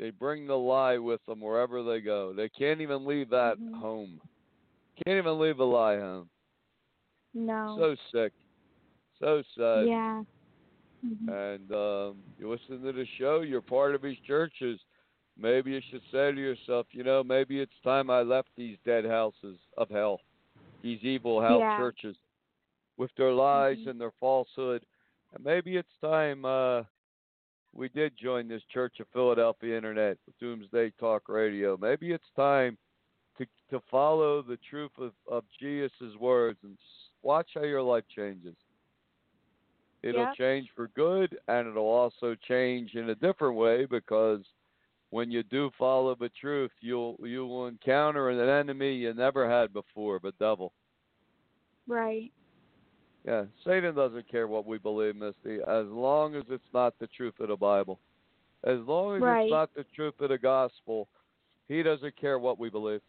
They 0.00 0.10
bring 0.10 0.48
the 0.48 0.58
lie 0.58 0.98
with 0.98 1.20
them 1.26 1.40
wherever 1.40 1.84
they 1.84 2.00
go. 2.00 2.32
They 2.32 2.48
can't 2.48 2.80
even 2.80 3.04
leave 3.06 3.28
that 3.28 3.58
Mhm. 3.58 3.74
home. 3.74 4.20
Can't 5.04 5.18
even 5.18 5.38
leave 5.38 5.58
a 5.58 5.64
lie 5.64 5.98
home. 5.98 6.28
No. 7.34 7.76
So 7.78 7.96
sick. 8.12 8.32
So 9.18 9.42
sad. 9.56 9.86
yeah. 9.86 10.22
Mhm. 11.04 11.28
And 11.28 11.72
um, 11.72 12.16
you 12.38 12.50
listen 12.50 12.82
to 12.82 12.92
the 12.92 13.06
show, 13.18 13.40
you're 13.40 13.60
part 13.62 13.94
of 13.94 14.02
these 14.02 14.18
churches. 14.26 14.80
Maybe 15.36 15.72
you 15.72 15.80
should 15.90 16.02
say 16.12 16.30
to 16.32 16.40
yourself, 16.40 16.86
you 16.90 17.02
know, 17.04 17.22
maybe 17.24 17.60
it's 17.60 17.72
time 17.82 18.10
I 18.10 18.22
left 18.22 18.48
these 18.56 18.76
dead 18.84 19.04
houses 19.04 19.58
of 19.76 19.88
hell, 19.88 20.20
these 20.82 21.02
evil 21.02 21.40
house 21.40 21.60
Yeah. 21.60 21.76
churches 21.76 22.16
with 22.96 23.10
their 23.16 23.32
lies 23.32 23.78
Mhm. 23.78 23.90
and 23.90 24.00
their 24.00 24.10
falsehood. 24.12 24.84
And 25.32 25.42
maybe 25.44 25.76
it's 25.76 25.96
time 26.00 26.44
uh, 26.44 26.84
we 27.72 27.88
did 27.88 28.16
join 28.16 28.48
this 28.48 28.62
Church 28.64 29.00
of 29.00 29.08
Philadelphia 29.08 29.76
Internet, 29.76 30.18
Doomsday 30.38 30.90
Talk 30.98 31.28
Radio. 31.28 31.76
Maybe 31.78 32.12
it's 32.12 32.30
time 32.36 32.76
to 33.44 33.50
to 33.70 33.82
follow 33.90 34.42
the 34.42 34.58
truth 34.68 34.90
of, 34.98 35.12
of 35.30 35.44
Jesus' 35.58 36.14
words 36.20 36.58
and 36.62 36.76
watch 37.22 37.48
how 37.54 37.62
your 37.62 37.82
life 37.82 38.04
changes. 38.14 38.56
It'll 40.02 40.24
Yeah. 40.24 40.32
change 40.34 40.68
for 40.74 40.88
good, 40.88 41.38
and 41.48 41.68
it'll 41.68 41.84
also 41.84 42.34
change 42.34 42.94
in 42.94 43.10
a 43.10 43.14
different 43.14 43.56
way 43.56 43.86
because 43.86 44.44
when 45.10 45.30
you 45.30 45.42
do 45.42 45.70
follow 45.78 46.14
the 46.14 46.30
truth, 46.30 46.72
you'll 46.80 47.16
you 47.22 47.46
will 47.46 47.66
encounter 47.66 48.30
an 48.30 48.48
enemy 48.48 48.94
you 48.94 49.14
never 49.14 49.48
had 49.48 49.72
before, 49.72 50.18
the 50.18 50.32
devil. 50.32 50.72
Right. 51.86 52.32
Yeah, 53.24 53.44
Satan 53.64 53.94
doesn't 53.94 54.28
care 54.28 54.48
what 54.48 54.66
we 54.66 54.78
believe, 54.78 55.14
Misty, 55.14 55.60
as 55.62 55.86
long 55.86 56.34
as 56.34 56.42
it's 56.48 56.72
not 56.74 56.98
the 56.98 57.06
truth 57.06 57.38
of 57.38 57.48
the 57.48 57.56
Bible. 57.56 58.00
As 58.64 58.80
long 58.80 59.16
as 59.16 59.22
Right. 59.22 59.44
it's 59.44 59.50
not 59.50 59.72
the 59.74 59.84
truth 59.94 60.20
of 60.20 60.30
the 60.30 60.38
gospel, 60.38 61.08
he 61.68 61.82
doesn't 61.82 62.16
care 62.16 62.38
what 62.38 62.58
we 62.58 62.68
believe. 62.68 63.00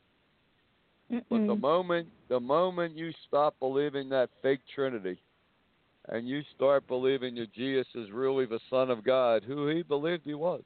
But 1.10 1.48
the 1.48 1.56
moment 1.56 2.08
the 2.30 2.40
moment 2.40 2.96
you 2.98 3.12
stop 3.28 3.56
believing 3.60 4.10
that 4.10 4.30
fake 4.42 4.62
Trinity 4.74 5.20
and 6.10 6.28
you 6.28 6.42
start 6.56 6.88
believing 6.88 7.36
that 7.36 7.54
Jesus 7.54 7.88
is 7.96 8.12
really 8.12 8.46
the 8.46 8.60
Son 8.70 8.90
of 8.90 9.04
God, 9.04 9.44
who 9.44 9.68
he 9.68 9.84
believed 9.84 10.24
he 10.26 10.34
was, 10.34 10.64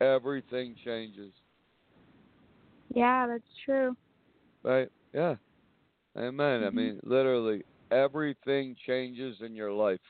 everything 0.00 0.74
changes. 0.84 1.32
Yeah, 2.94 3.26
that's 3.26 3.42
true. 3.64 3.96
Right? 4.62 4.88
Yeah. 5.12 5.36
Amen. 6.16 6.64
I 6.64 6.70
Mhm. 6.70 6.74
mean, 6.74 7.00
literally 7.04 7.64
everything 7.90 8.74
changes 8.86 9.40
in 9.40 9.54
your 9.54 9.72
life. 9.72 10.00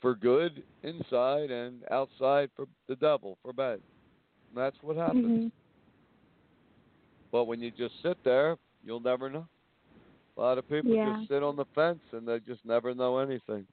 For 0.00 0.14
good 0.14 0.64
inside 0.82 1.50
and 1.50 1.84
outside 1.90 2.50
for 2.56 2.66
the 2.88 2.96
devil, 2.96 3.38
for 3.42 3.52
bad. 3.52 3.80
And 4.48 4.56
that's 4.56 4.82
what 4.82 4.96
happens. 4.96 5.52
But 7.32 7.46
when 7.46 7.60
you 7.60 7.70
just 7.70 7.94
sit 8.02 8.18
there, 8.24 8.56
you'll 8.84 9.00
never 9.00 9.30
know. 9.30 9.48
A 10.36 10.40
lot 10.40 10.58
of 10.58 10.68
people 10.68 10.94
Yeah. 10.94 11.12
just 11.12 11.28
sit 11.28 11.42
on 11.42 11.56
the 11.56 11.64
fence 11.74 12.02
and 12.12 12.28
they 12.28 12.38
just 12.40 12.64
never 12.64 12.94
know 12.94 13.18
anything. 13.18 13.66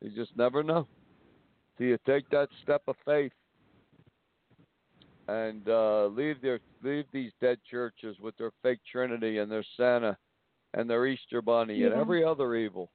You 0.00 0.10
just 0.10 0.36
never 0.36 0.62
know. 0.62 0.86
So 1.76 1.84
you 1.84 1.98
take 2.06 2.28
that 2.30 2.50
step 2.62 2.82
of 2.86 2.96
faith 3.04 3.32
and 5.28 5.68
uh, 5.68 6.06
leave 6.06 6.40
their 6.40 6.60
leave 6.82 7.06
these 7.12 7.32
dead 7.40 7.58
churches 7.64 8.18
with 8.20 8.36
their 8.36 8.52
fake 8.62 8.80
Trinity 8.90 9.38
and 9.38 9.50
their 9.50 9.64
Santa 9.76 10.16
and 10.74 10.88
their 10.88 11.06
Easter 11.06 11.42
bunny 11.42 11.82
and 11.84 11.94
every 11.94 12.24
other 12.24 12.54
evil. 12.54 12.90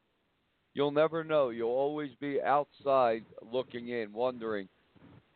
You'll 0.74 0.92
never 0.92 1.24
know. 1.24 1.50
You'll 1.50 1.70
always 1.70 2.12
be 2.16 2.42
outside 2.42 3.26
looking 3.42 3.90
in, 3.90 4.12
wondering, 4.12 4.68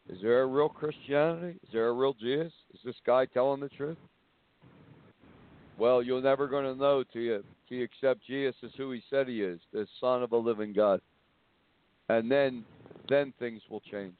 is 0.10 0.20
there 0.22 0.42
a 0.42 0.48
real 0.48 0.70
Christianity? 0.70 1.60
Is 1.64 1.70
there 1.72 1.90
a 1.90 1.94
real 1.94 2.14
Jesus? 2.14 2.54
Is 2.74 2.80
this 2.84 2.96
guy 3.06 3.26
telling 3.26 3.60
the 3.62 3.70
truth? 3.70 3.98
Well, 5.78 6.02
you're 6.02 6.22
never 6.22 6.48
going 6.48 6.66
to 6.66 6.76
know 6.80 7.04
till 7.04 7.22
you, 7.22 7.44
till 7.68 7.78
you 7.78 7.84
accept 7.84 8.26
Jesus 8.26 8.56
as 8.64 8.72
who 8.78 8.92
he 8.92 9.04
said 9.10 9.28
he 9.28 9.42
is, 9.42 9.60
the 9.72 9.86
Son 10.00 10.24
of 10.24 10.32
a 10.32 10.38
living 10.38 10.74
God. 10.74 11.02
And 12.10 12.32
then 12.32 12.64
then 13.10 13.34
things 13.40 13.62
will 13.70 13.82
change. 13.82 14.18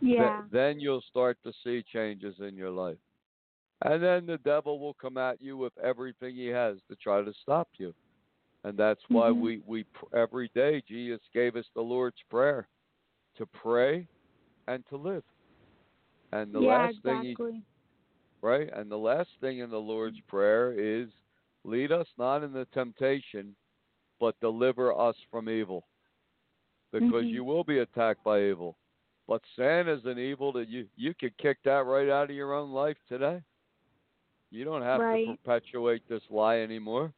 Th- 0.00 0.18
Yeah. 0.18 0.42
then 0.50 0.80
you'll 0.80 1.02
start 1.10 1.38
to 1.44 1.52
see 1.64 1.82
changes 1.92 2.36
in 2.38 2.54
your 2.54 2.70
life. 2.70 2.96
And 3.82 4.02
then 4.02 4.26
the 4.26 4.38
devil 4.38 4.78
will 4.78 4.94
come 4.94 5.16
at 5.16 5.40
you 5.42 5.56
with 5.56 5.72
everything 5.82 6.36
he 6.36 6.46
has 6.46 6.76
to 6.88 6.96
try 6.96 7.22
to 7.22 7.32
stop 7.42 7.68
you. 7.78 7.94
And 8.64 8.78
that's 8.78 9.00
why 9.08 9.30
Mhm. 9.30 9.40
we, 9.40 9.62
we 9.66 9.84
pr- 9.84 10.16
every 10.16 10.50
day 10.54 10.82
Jesus 10.86 11.20
gave 11.32 11.56
us 11.56 11.66
the 11.74 11.80
Lord's 11.80 12.22
Prayer 12.30 12.68
to 13.36 13.46
pray 13.46 14.06
and 14.68 14.86
to 14.88 14.96
live. 14.96 15.24
And 16.32 16.52
the 16.54 16.60
yeah, 16.60 16.68
last 16.68 17.02
thing 17.02 17.22
he 17.22 17.30
exactly. 17.30 17.62
Right? 18.42 18.70
And 18.72 18.90
the 18.90 18.96
last 18.96 19.30
thing 19.40 19.58
in 19.58 19.70
the 19.70 19.78
Lord's 19.78 20.20
Prayer 20.28 20.72
is 20.72 21.08
lead 21.64 21.92
us 21.92 22.06
not 22.18 22.42
into 22.42 22.64
temptation, 22.66 23.54
but 24.18 24.38
deliver 24.40 24.98
us 24.98 25.16
from 25.30 25.48
evil. 25.48 25.86
Because 26.92 27.26
Mhm. 27.26 27.32
you 27.32 27.44
will 27.44 27.64
be 27.64 27.78
attacked 27.78 28.24
by 28.24 28.42
evil. 28.42 28.76
But 29.28 29.42
sin 29.54 29.88
is 29.88 30.04
an 30.06 30.18
evil 30.18 30.50
that 30.52 30.68
you 30.68 30.88
you 30.96 31.14
could 31.14 31.36
kick 31.38 31.62
that 31.62 31.84
right 31.86 32.08
out 32.08 32.30
of 32.30 32.36
your 32.36 32.52
own 32.52 32.72
life 32.72 32.98
today. 33.08 33.42
You 34.50 34.64
don't 34.64 34.82
have 34.82 35.00
Right. 35.00 35.26
to 35.26 35.36
perpetuate 35.36 36.06
this 36.08 36.28
lie 36.30 36.58
anymore. 36.58 37.14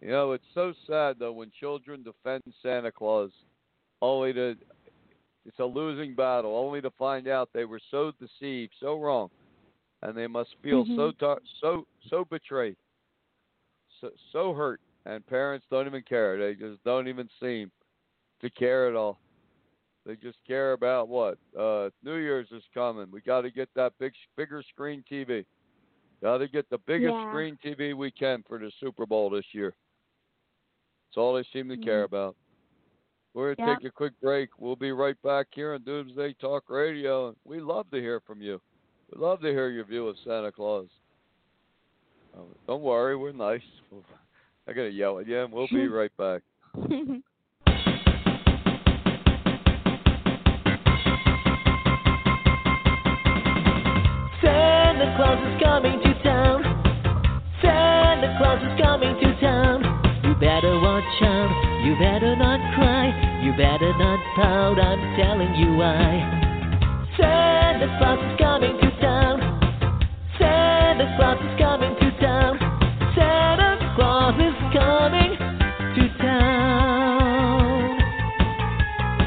You 0.00 0.08
know, 0.08 0.32
it's 0.32 0.52
so 0.52 0.72
sad 0.86 1.20
though 1.20 1.32
when 1.32 1.52
children 1.52 2.02
defend 2.02 2.42
Santa 2.60 2.90
Claus 2.90 3.30
only 4.00 4.32
to 4.32 4.56
it's 5.46 5.58
a 5.58 5.64
losing 5.64 6.14
battle, 6.14 6.56
only 6.56 6.80
to 6.80 6.90
find 6.92 7.28
out 7.28 7.48
they 7.52 7.64
were 7.64 7.80
so 7.90 8.12
deceived, 8.20 8.72
so 8.80 9.00
wrong, 9.00 9.30
and 10.02 10.16
they 10.16 10.26
must 10.26 10.54
feel 10.62 10.84
so 10.96 11.10
Mhm. 11.12 11.18
tar- 11.18 11.40
so 11.60 11.86
so 12.08 12.24
betrayed, 12.24 12.76
so 14.00 14.10
so 14.30 14.52
hurt, 14.54 14.80
and 15.04 15.26
parents 15.26 15.66
don't 15.70 15.86
even 15.86 16.02
care. 16.02 16.38
They 16.38 16.54
just 16.54 16.82
don't 16.84 17.08
even 17.08 17.28
seem 17.40 17.70
to 18.40 18.50
care 18.50 18.88
at 18.88 18.96
all. 18.96 19.18
They 20.04 20.16
just 20.16 20.38
care 20.44 20.72
about 20.72 21.08
what 21.08 21.38
uh, 21.56 21.90
New 22.02 22.16
Year's 22.16 22.50
is 22.50 22.64
coming. 22.74 23.08
We 23.12 23.20
got 23.20 23.42
to 23.42 23.50
get 23.50 23.68
that 23.74 23.92
big, 23.98 24.12
bigger 24.36 24.62
screen 24.62 25.04
TV. 25.10 25.46
Got 26.20 26.38
to 26.38 26.48
get 26.48 26.68
the 26.70 26.78
biggest 26.78 27.16
Yeah. 27.16 27.26
screen 27.28 27.56
TV 27.64 27.94
we 27.94 28.10
can 28.10 28.42
for 28.44 28.58
the 28.58 28.70
Super 28.80 29.06
Bowl 29.06 29.30
this 29.30 29.46
year. 29.52 29.74
That's 31.08 31.18
all 31.18 31.34
they 31.34 31.44
seem 31.52 31.68
to 31.68 31.76
care 31.76 32.02
Mhm. 32.02 32.06
about. 32.06 32.36
We're 33.34 33.54
gonna 33.54 33.70
Yeah. 33.70 33.76
take 33.76 33.86
a 33.86 33.90
quick 33.90 34.12
break. 34.20 34.50
We'll 34.58 34.76
be 34.76 34.92
right 34.92 35.20
back 35.22 35.46
here 35.52 35.72
on 35.74 35.82
Doomsday 35.82 36.34
Talk 36.34 36.64
Radio. 36.68 37.34
We 37.44 37.60
love 37.60 37.90
to 37.90 38.00
hear 38.00 38.20
from 38.20 38.42
you. 38.42 38.60
We 39.10 39.20
love 39.20 39.40
to 39.40 39.48
hear 39.48 39.68
your 39.70 39.84
view 39.84 40.06
of 40.08 40.16
Santa 40.24 40.52
Claus. 40.52 40.88
Oh, 42.36 42.46
don't 42.66 42.82
worry, 42.82 43.16
we're 43.16 43.32
nice. 43.32 43.62
I 44.68 44.72
gotta 44.72 44.90
yell 44.90 45.18
at 45.18 45.26
you. 45.26 45.40
and 45.40 45.52
We'll 45.52 45.68
be 45.68 45.88
right 45.88 46.14
back. 46.16 46.42
Santa 54.42 55.14
Claus 55.16 55.38
is 55.46 55.56
coming 55.62 55.98
to 56.02 56.12
town. 56.22 56.58
Santa 57.62 58.34
Claus 58.38 58.60
is 58.62 58.74
coming 58.82 59.14
to 59.22 59.40
town. 59.40 59.82
You 60.24 60.34
better 60.34 60.74
watch 60.80 61.04
out. 61.22 61.50
You 61.84 61.94
better 61.94 62.34
not 62.36 62.58
cry. 62.74 63.10
You 63.42 63.50
better 63.58 63.92
not 63.98 64.20
pout. 64.36 64.78
I'm 64.78 65.16
telling 65.18 65.54
you 65.58 65.74
why. 65.74 66.22
Santa 67.18 67.90
Claus 67.98 68.22
is 68.22 68.38
coming 68.38 68.78
to 68.78 68.90
town. 69.02 69.42
Santa 70.38 71.10
Claus 71.18 71.42
is 71.42 71.58
coming 71.58 71.90
to 71.98 72.10
town. 72.22 72.54
Santa 73.18 73.82
Claus 73.98 74.38
is 74.38 74.54
coming 74.70 75.34
to 75.34 76.04
town. 76.22 77.98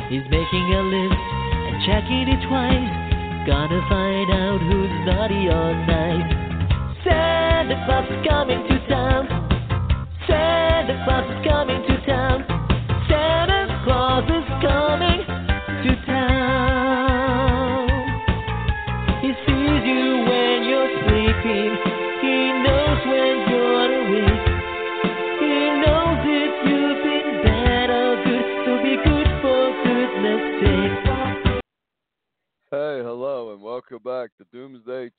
He's 0.07 0.23
making 0.31 0.63
a 0.63 0.81
list 0.87 1.19
and 1.67 1.83
checking 1.83 2.31
it 2.31 2.39
twice. 2.47 2.87
Gonna 3.45 3.83
find 3.91 4.31
out 4.31 4.63
who's 4.63 4.95
naughty 5.03 5.51
or 5.51 5.75
nice. 5.91 6.31
Santa 7.03 7.83
Claus 7.83 8.07
is 8.07 8.25
coming 8.25 8.63
to 8.63 8.84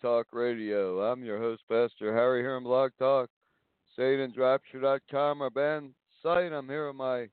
Talk 0.07 0.29
Radio. 0.31 1.01
I'm 1.01 1.25
your 1.25 1.41
host, 1.41 1.63
Pastor 1.69 2.15
Harry 2.15 2.41
here 2.41 2.55
on 2.55 2.63
Blog 2.63 2.93
Talk, 2.97 3.29
SatansRapture.com, 3.99 5.43
our 5.43 5.51
band 5.51 5.95
site. 6.23 6.53
I'm 6.53 6.69
here 6.69 6.87
with 6.87 6.95
my 6.95 7.27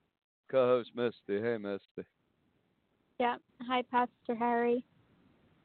co-host, 0.49 0.89
Misty. 0.95 1.39
Hey, 1.39 1.57
Misty. 1.59 2.09
yeah. 3.19 3.35
Hi, 3.67 3.83
Pastor 3.91 4.33
Harry. 4.35 4.83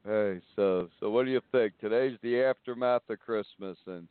Hey, 0.05 0.43
so 0.55 0.91
so 1.01 1.09
what 1.09 1.25
do 1.25 1.31
you 1.31 1.41
think? 1.51 1.73
Today's 1.81 2.19
the 2.23 2.43
aftermath 2.43 3.09
of 3.09 3.19
Christmas, 3.21 3.79
and 3.87 4.07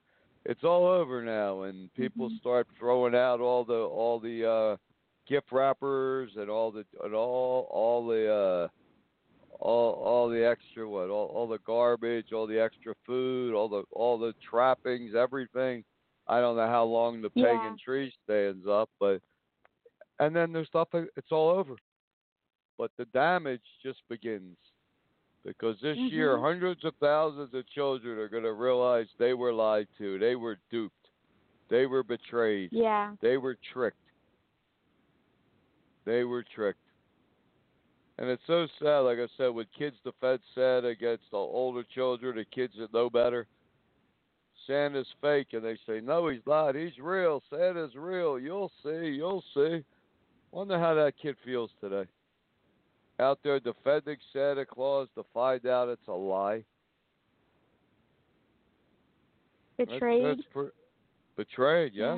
it's 0.45 0.63
all 0.63 0.88
over 0.88 1.21
now, 1.21 1.62
and 1.63 1.93
people 1.93 2.31
Mhm. 2.31 2.39
start 2.39 2.67
throwing 2.79 3.13
out 3.13 3.39
all 3.39 3.63
the 3.63 3.77
all 3.79 4.19
the 4.19 4.43
uh, 4.43 4.77
gift 5.27 5.51
wrappers 5.51 6.36
and 6.36 6.49
all 6.49 6.71
the 6.71 6.83
and 7.03 7.13
all 7.13 7.67
all 7.69 8.07
the 8.07 8.33
uh, 8.33 8.67
all 9.60 9.93
all 9.93 10.30
the 10.30 10.46
extra 10.46 10.88
what 10.88 11.10
all 11.10 11.28
all 11.28 11.48
the 11.48 11.60
garbage, 11.60 12.32
all 12.34 12.48
the 12.48 12.60
extra 12.60 12.93
food, 13.06 13.54
all 13.54 13.67
the 13.67 13.84
all 13.91 14.17
the 14.17 14.34
trappings, 14.50 15.15
everything. 15.15 15.84
I 16.28 16.39
don't 16.41 16.58
know 16.58 16.67
how 16.67 16.84
long 16.84 17.22
the 17.22 17.32
Yeah. 17.36 17.46
pagan 17.54 17.78
tree 17.84 18.13
stands 18.24 18.67
up, 18.67 18.89
but 19.00 19.22
and 20.20 20.36
then 20.36 20.52
there's 20.52 20.67
stuff 20.67 20.89
it's 20.93 21.32
all 21.32 21.50
over. 21.50 21.76
But 22.78 22.91
the 22.98 23.06
damage 23.06 23.63
just 23.82 24.00
begins 24.10 24.58
because 25.43 25.80
this 25.82 25.98
year 25.98 26.38
Mhm. 26.38 26.41
hundreds 26.41 26.84
of 26.84 26.93
thousands 26.98 27.54
of 27.54 27.65
children 27.67 28.20
are 28.20 28.28
going 28.28 28.43
to 28.43 28.54
realize 28.54 29.08
they 29.17 29.34
were 29.34 29.54
lied 29.54 29.88
to, 29.98 30.20
they 30.20 30.36
were 30.36 30.60
duped, 30.70 31.10
they 31.70 31.86
were 31.86 32.04
betrayed, 32.04 32.72
Yeah. 32.74 33.15
they 33.22 33.38
were 33.38 33.56
tricked. 33.56 33.98
They 36.06 36.24
were 36.24 36.43
tricked. 36.43 36.80
And 38.19 38.30
it's 38.30 38.41
so 38.47 38.67
sad, 38.80 38.99
like 38.99 39.19
I 39.19 39.27
said, 39.38 39.49
with 39.49 39.67
kids 39.77 39.95
the 40.03 40.12
Fed 40.19 40.39
Santa 40.56 40.88
against 40.88 41.23
the 41.32 41.38
older 41.38 41.84
children, 41.93 42.36
the 42.36 42.45
kids 42.45 42.73
that 42.80 42.93
know 42.93 43.10
better. 43.10 43.45
Santa's 44.65 45.08
fake, 45.21 45.49
and 45.53 45.63
they 45.63 45.77
say, 45.88 46.01
no, 46.01 46.27
he's 46.27 46.41
not. 46.47 46.75
He's 46.75 46.97
real. 46.99 47.43
Santa's 47.49 47.95
real. 47.95 48.39
You'll 48.39 48.71
see. 48.84 49.08
You'll 49.08 49.43
see. 49.53 49.84
Wonder 50.51 50.80
how 50.80 50.93
that 50.95 51.13
kid 51.21 51.36
feels 51.45 51.69
today. 51.80 52.10
Out 53.19 53.39
there 53.43 53.60
defending 53.60 54.17
Santa 54.34 54.65
Claus 54.65 55.08
to 55.15 55.23
find 55.34 55.65
out 55.67 55.89
it's 55.89 56.08
a 56.08 56.12
lie. 56.12 56.63
Betrayed. 59.77 60.25
That's, 60.25 60.41
per- 60.53 60.73
betrayed, 61.36 61.93
yeah. 61.93 62.17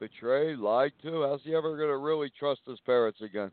Betrayed, 0.00 0.58
lied 0.58 0.92
to. 1.02 1.22
How's 1.22 1.40
he 1.44 1.54
ever 1.54 1.76
going 1.76 1.88
to 1.88 1.96
really 1.96 2.30
trust 2.38 2.60
his 2.66 2.78
parents 2.80 3.20
again? 3.22 3.50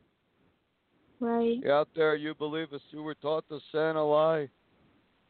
Right. 1.20 1.58
You 1.62 1.72
out 1.72 1.90
there, 1.96 2.16
you 2.16 2.34
believe 2.34 2.72
us, 2.74 2.82
you 2.92 3.04
were 3.04 3.16
taught 3.16 3.48
to 3.50 3.60
Santa 3.72 4.04
lie. 4.04 4.50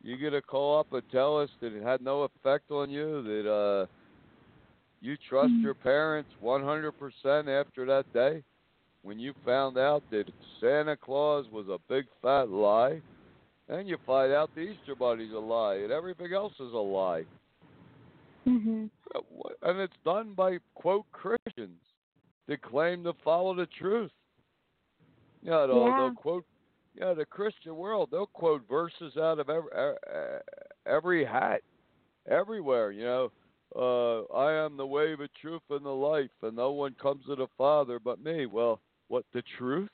You 0.02 0.18
get 0.18 0.34
a 0.34 0.42
call 0.42 0.80
up 0.80 0.94
and 0.94 1.04
tell 1.12 1.38
us 1.40 1.50
that 1.62 1.74
it 1.74 1.84
had 1.84 2.02
no 2.02 2.24
effect 2.24 2.72
on 2.72 2.90
you, 2.90 3.22
that 3.24 3.52
uh, 3.52 3.86
you 5.02 5.18
trust 5.18 5.54
Mhm. 5.54 5.64
your 5.64 5.74
parents 5.74 6.32
100% 6.42 7.50
after 7.50 7.86
that 7.86 8.12
day 8.14 8.44
when 9.02 9.20
you 9.20 9.34
found 9.46 9.78
out 9.78 10.04
that 10.12 10.32
Santa 10.60 10.96
Claus 10.96 11.46
was 11.52 11.68
a 11.70 11.80
big 11.88 12.06
fat 12.22 12.50
lie. 12.50 13.02
and 13.72 13.88
you 13.88 13.98
find 14.04 14.34
out 14.34 14.50
the 14.56 14.62
Easter 14.62 14.96
Bunny's 14.96 15.32
a 15.32 15.38
lie 15.38 15.76
and 15.76 15.92
everything 15.92 16.34
else 16.34 16.54
is 16.54 16.74
a 16.74 16.78
lie. 16.78 17.24
Mhm. 18.48 18.90
Uh, 19.14 19.22
And 19.62 19.80
it's 19.80 19.96
done 20.04 20.34
by, 20.34 20.58
quote, 20.74 21.06
Christians 21.12 21.80
that 22.48 22.62
claim 22.64 23.04
to 23.04 23.14
follow 23.14 23.54
the 23.54 23.68
truth. 23.68 24.12
You 25.42 25.52
know, 25.52 25.68
they'll, 25.68 25.86
Yeah. 25.86 25.94
they'll 25.98 26.12
quote, 26.12 26.46
you 26.96 27.02
know, 27.02 27.16
the 27.16 27.26
Christian 27.26 27.76
world, 27.76 28.10
they'll 28.12 28.28
quote 28.28 28.68
verses 28.68 29.16
out 29.18 29.40
of 29.40 29.50
every, 29.50 29.70
every 30.86 31.26
hat, 31.26 31.62
everywhere, 32.28 32.92
you 32.92 33.04
know. 33.04 33.32
uh, 33.76 34.24
I 34.34 34.54
am 34.54 34.76
the 34.78 34.86
way, 34.86 35.16
the 35.16 35.30
truth, 35.40 35.62
and 35.70 35.86
the 35.86 35.90
life, 35.90 36.32
and 36.42 36.56
no 36.56 36.72
one 36.72 36.96
comes 37.02 37.26
to 37.28 37.36
the 37.36 37.48
Father 37.58 38.00
but 38.00 38.24
me. 38.24 38.48
Well, 38.48 38.82
what 39.08 39.24
the 39.34 39.44
truth? 39.58 39.90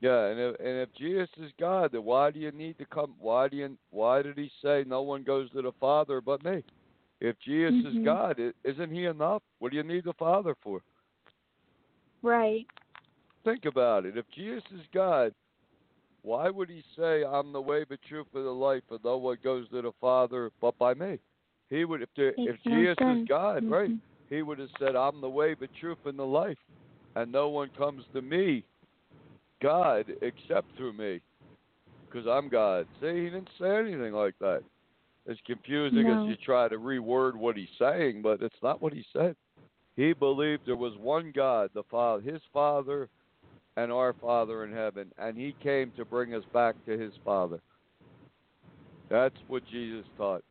Yeah, 0.00 0.26
and 0.26 0.38
if, 0.38 0.60
and 0.60 0.78
if 0.80 0.88
Jesus 0.94 1.30
is 1.38 1.50
God, 1.58 1.92
then 1.92 2.04
why 2.04 2.30
do 2.30 2.38
you 2.38 2.52
need 2.52 2.78
to 2.78 2.84
come? 2.86 3.14
Why 3.18 3.48
do 3.48 3.56
you? 3.56 3.76
Why 3.90 4.22
did 4.22 4.36
He 4.36 4.50
say 4.62 4.84
no 4.86 5.02
one 5.02 5.22
goes 5.22 5.50
to 5.52 5.62
the 5.62 5.72
Father 5.80 6.20
but 6.20 6.44
me? 6.44 6.62
If 7.20 7.38
Jesus 7.40 7.74
Mhm. 7.74 7.86
is 7.98 8.04
God, 8.04 8.52
isn't 8.64 8.90
He 8.90 9.06
enough? 9.06 9.42
What 9.58 9.70
do 9.70 9.76
you 9.78 9.82
need 9.82 10.04
the 10.04 10.12
Father 10.14 10.54
for? 10.62 10.82
Right. 12.22 12.66
Think 13.44 13.66
about 13.66 14.06
it. 14.06 14.16
If 14.16 14.24
Jesus 14.34 14.64
is 14.74 14.86
God, 14.92 15.32
why 16.22 16.48
would 16.48 16.70
He 16.70 16.82
say, 16.96 17.24
"I'm 17.24 17.52
the 17.52 17.60
way, 17.60 17.84
the 17.84 17.98
truth, 18.08 18.26
and 18.34 18.46
the 18.46 18.50
life, 18.50 18.82
and 18.90 19.04
no 19.04 19.18
one 19.18 19.36
goes 19.44 19.68
to 19.70 19.82
the 19.82 19.92
Father 20.00 20.50
but 20.60 20.76
by 20.78 20.94
me"? 20.94 21.18
He 21.70 21.84
would, 21.84 22.02
if 22.02 22.08
the, 22.16 22.32
Makes 22.36 22.54
if 22.54 22.62
Jesus 22.62 22.98
sense. 22.98 23.22
is 23.22 23.28
God, 23.28 23.64
right? 23.64 23.90
Mhm. 23.90 24.00
He 24.30 24.42
would 24.42 24.58
have 24.58 24.70
said, 24.78 24.96
I'm 24.96 25.20
the 25.20 25.28
way, 25.28 25.54
the 25.54 25.68
truth, 25.68 25.98
and 26.04 26.18
the 26.18 26.26
life. 26.26 26.58
And 27.14 27.30
no 27.30 27.48
one 27.48 27.70
comes 27.70 28.04
to 28.12 28.22
me, 28.22 28.64
God, 29.60 30.06
except 30.22 30.74
through 30.76 30.94
me. 30.94 31.20
Because 32.08 32.26
I'm 32.26 32.48
God. 32.48 32.86
See, 33.00 33.06
he 33.06 33.24
didn't 33.24 33.50
say 33.58 33.76
anything 33.76 34.12
like 34.12 34.38
that. 34.40 34.62
It's 35.26 35.40
confusing 35.42 36.06
No. 36.06 36.22
as 36.22 36.28
you 36.28 36.36
try 36.36 36.68
to 36.68 36.78
reword 36.78 37.34
what 37.34 37.56
he's 37.56 37.68
saying, 37.78 38.22
but 38.22 38.42
it's 38.42 38.62
not 38.62 38.82
what 38.82 38.92
he 38.92 39.04
said. 39.12 39.36
He 39.96 40.12
believed 40.12 40.62
there 40.66 40.76
was 40.76 40.96
one 40.96 41.32
God, 41.32 41.70
the 41.72 41.84
Father, 41.84 42.22
his 42.22 42.42
Father, 42.52 43.08
and 43.76 43.90
our 43.90 44.14
Father 44.20 44.64
in 44.64 44.72
heaven, 44.72 45.10
and 45.18 45.36
he 45.36 45.54
came 45.62 45.92
to 45.96 46.04
bring 46.04 46.34
us 46.34 46.44
back 46.52 46.76
to 46.84 46.98
his 46.98 47.12
Father. 47.24 47.60
That's 49.10 49.36
what 49.48 49.64
Jesus 49.66 50.06
taught. 50.16 50.42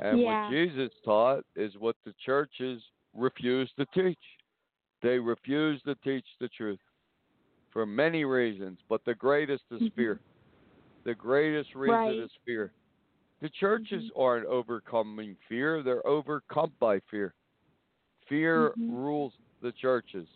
And 0.00 0.20
Yeah. 0.20 0.46
what 0.46 0.50
Jesus 0.52 0.92
taught 1.04 1.44
is 1.56 1.76
what 1.78 1.96
the 2.04 2.14
churches 2.24 2.82
refuse 3.14 3.72
to 3.78 3.86
teach. 3.86 4.18
They 5.02 5.18
refuse 5.18 5.80
to 5.82 5.94
teach 5.96 6.26
the 6.40 6.48
truth 6.48 6.80
for 7.70 7.86
many 7.86 8.24
reasons, 8.24 8.78
but 8.88 9.04
the 9.04 9.14
greatest 9.14 9.64
is 9.70 9.80
Mhm. 9.80 9.94
fear. 9.94 10.20
The 11.04 11.14
greatest 11.14 11.74
reason 11.74 11.96
Right. 11.96 12.18
is 12.18 12.32
fear. 12.44 12.72
The 13.40 13.48
churches 13.50 14.10
Mhm. 14.10 14.20
aren't 14.20 14.46
overcoming 14.46 15.36
fear, 15.48 15.82
they're 15.82 16.06
overcome 16.06 16.74
by 16.80 16.98
fear. 17.00 17.34
Fear 18.28 18.74
Mhm. 18.76 18.90
rules 18.90 19.34
the 19.60 19.72
churches. 19.72 20.28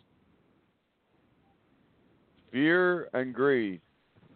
Fear 2.53 3.09
and 3.13 3.33
greed 3.33 3.81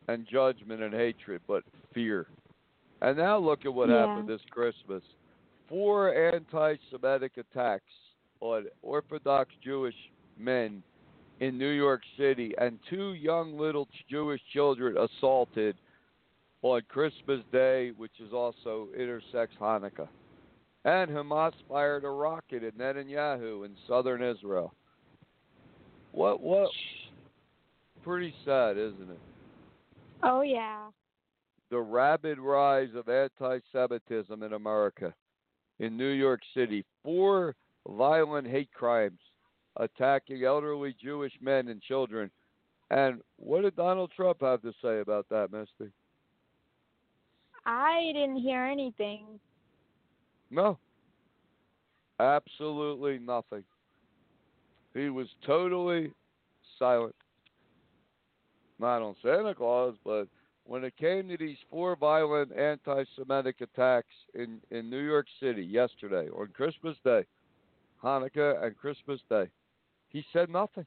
and 0.08 0.28
judgment 0.28 0.82
and 0.82 0.94
hatred, 0.94 1.40
but 1.48 1.64
fear. 1.94 2.26
And 3.02 3.16
now 3.16 3.38
look 3.38 3.64
at 3.64 3.74
what 3.74 3.90
Yeah. 3.90 4.08
happened 4.08 4.28
this 4.28 4.44
Christmas. 4.50 5.04
Four 5.68 6.14
anti 6.16 6.78
Semitic 6.90 7.38
attacks 7.38 7.94
on 8.40 8.68
Orthodox 8.82 9.54
Jewish 9.62 9.96
men 10.36 10.82
in 11.40 11.60
New 11.60 11.70
York 11.70 12.02
City, 12.18 12.56
and 12.58 12.80
two 12.90 13.14
young 13.14 13.56
little 13.56 13.88
Jewish 14.10 14.44
children 14.46 14.98
assaulted 14.98 15.78
on 16.64 16.82
Christmas 16.90 17.46
Day, 17.52 17.92
which 17.92 18.20
is 18.20 18.34
also 18.34 18.88
intersects 18.98 19.56
Hanukkah. 19.58 20.10
And 20.86 21.12
Hamas 21.12 21.54
fired 21.68 22.04
a 22.04 22.10
rocket 22.10 22.64
at 22.64 22.76
Netanyahu 22.76 23.66
in 23.66 23.78
southern 23.88 24.24
Israel. 24.24 24.74
What 26.14 26.42
what 26.42 26.72
pretty 28.08 28.34
sad, 28.46 28.78
isn't 28.78 29.12
it? 29.12 29.20
Oh 30.24 30.42
yeah. 30.42 30.88
the 31.70 31.78
rapid 31.80 32.40
rise 32.40 32.88
of 32.96 33.10
anti 33.10 33.60
Semitism 33.74 34.42
in 34.42 34.54
America. 34.54 35.14
In 35.80 35.98
New 35.98 36.12
York 36.12 36.40
City, 36.56 36.86
four 37.04 37.54
violent 37.86 38.48
hate 38.48 38.72
crimes 38.74 39.20
attacking 39.76 40.44
elderly 40.46 40.96
Jewish 41.04 41.34
men 41.42 41.68
and 41.68 41.82
children. 41.82 42.32
And 42.90 43.20
what 43.36 43.64
did 43.64 43.76
Donald 43.76 44.12
Trump 44.16 44.38
have 44.42 44.62
to 44.62 44.72
say 44.82 45.02
about 45.02 45.28
that, 45.30 45.52
Misty? 45.52 45.92
I 47.66 48.12
didn't 48.14 48.38
hear 48.38 48.64
anything. 48.64 49.26
No. 50.50 50.80
Absolutely 52.22 53.20
nothing. 53.20 53.66
He 54.94 55.10
was 55.10 55.28
totally 55.46 56.14
silent. 56.80 57.14
Not 58.80 59.02
on 59.02 59.16
Santa 59.22 59.56
Claus, 59.56 59.96
but 60.06 60.28
when 60.66 60.84
it 60.84 60.96
came 60.98 61.30
to 61.30 61.38
these 61.38 61.58
four 61.70 61.96
violent 61.96 62.52
anti 62.56 63.04
Semitic 63.18 63.62
attacks 63.62 64.14
in, 64.34 64.60
in 64.70 64.90
New 64.90 65.00
York 65.00 65.28
City 65.40 65.64
yesterday 65.64 66.30
on 66.30 66.48
Christmas 66.54 66.98
Day, 67.04 67.26
Hanukkah 68.04 68.64
and 68.64 68.78
Christmas 68.78 69.20
Day, 69.30 69.50
he 70.10 70.24
said 70.34 70.50
nothing. 70.50 70.86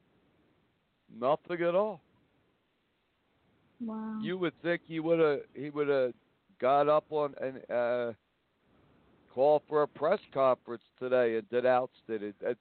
Nothing 1.18 1.62
at 1.62 1.74
all. 1.74 2.00
Wow. 3.80 4.18
You 4.22 4.38
would 4.38 4.52
think 4.62 4.82
he 4.86 5.00
would 5.00 5.18
have 5.18 5.40
he 5.54 5.70
would 5.70 5.88
have 5.88 6.12
got 6.60 6.88
up 6.88 7.04
on 7.10 7.34
and 7.40 7.70
uh, 7.70 8.12
called 9.34 9.62
for 9.68 9.82
a 9.82 9.88
press 9.88 10.20
conference 10.32 10.82
today 10.98 11.36
and 11.36 11.48
denounced 11.48 11.94
it. 12.08 12.22
it. 12.22 12.34
It's 12.42 12.60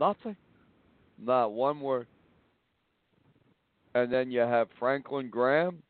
nothing, 0.00 0.36
not 1.22 1.52
one 1.52 1.80
word. 1.80 2.06
And 3.96 4.12
then 4.12 4.30
you 4.30 4.40
have 4.40 4.68
Franklin 4.78 5.30
Graham 5.30 5.82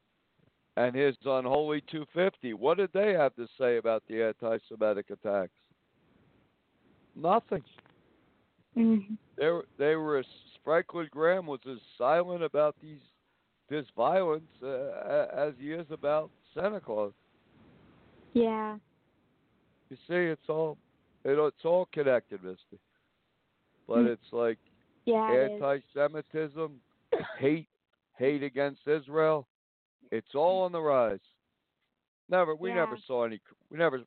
and 0.77 0.95
his 0.95 1.17
unholy 1.25 1.83
250. 1.91 2.55
What 2.55 2.77
did 2.77 2.91
they 2.93 3.13
have 3.15 3.35
to 3.35 3.49
say 3.59 3.79
about 3.79 4.05
the 4.09 4.23
anti-Semitic 4.23 5.07
attacks? 5.11 5.59
Nothing. 7.17 7.65
Mhm. 8.77 9.17
They 9.37 9.49
were, 9.49 9.67
they 9.77 9.97
were 9.97 10.19
as 10.19 10.27
Franklin 10.63 11.09
Graham 11.11 11.47
was 11.47 11.59
as 11.69 11.79
silent 11.99 12.45
about 12.45 12.77
these 12.81 13.01
this 13.69 13.87
violence 13.97 14.53
uh, 14.63 15.27
as 15.35 15.55
he 15.59 15.73
is 15.73 15.87
about 15.91 16.31
Santa 16.55 16.79
Claus. 16.79 17.13
Yeah. 18.35 18.77
You 19.91 19.97
see, 20.07 20.31
it's 20.31 20.49
all 20.49 20.79
it, 21.25 21.37
it's 21.37 21.65
all 21.65 21.89
connected, 21.93 22.45
Misty. 22.45 22.79
But 23.89 24.03
Hmm. 24.03 24.07
it's 24.07 24.33
like 24.33 24.59
Yeah. 25.07 25.29
anti-Semitism, 25.29 26.81
hate, 27.39 27.69
hate 28.19 28.43
against 28.43 28.81
Israel. 28.87 29.47
It's 30.11 30.35
all 30.35 30.63
on 30.63 30.73
the 30.73 30.81
rise. 30.81 31.19
Never, 32.29 32.55
we 32.55 32.73
never 32.73 32.99
saw 33.07 33.25
any. 33.25 33.41
We 33.71 33.79
never. 33.79 34.01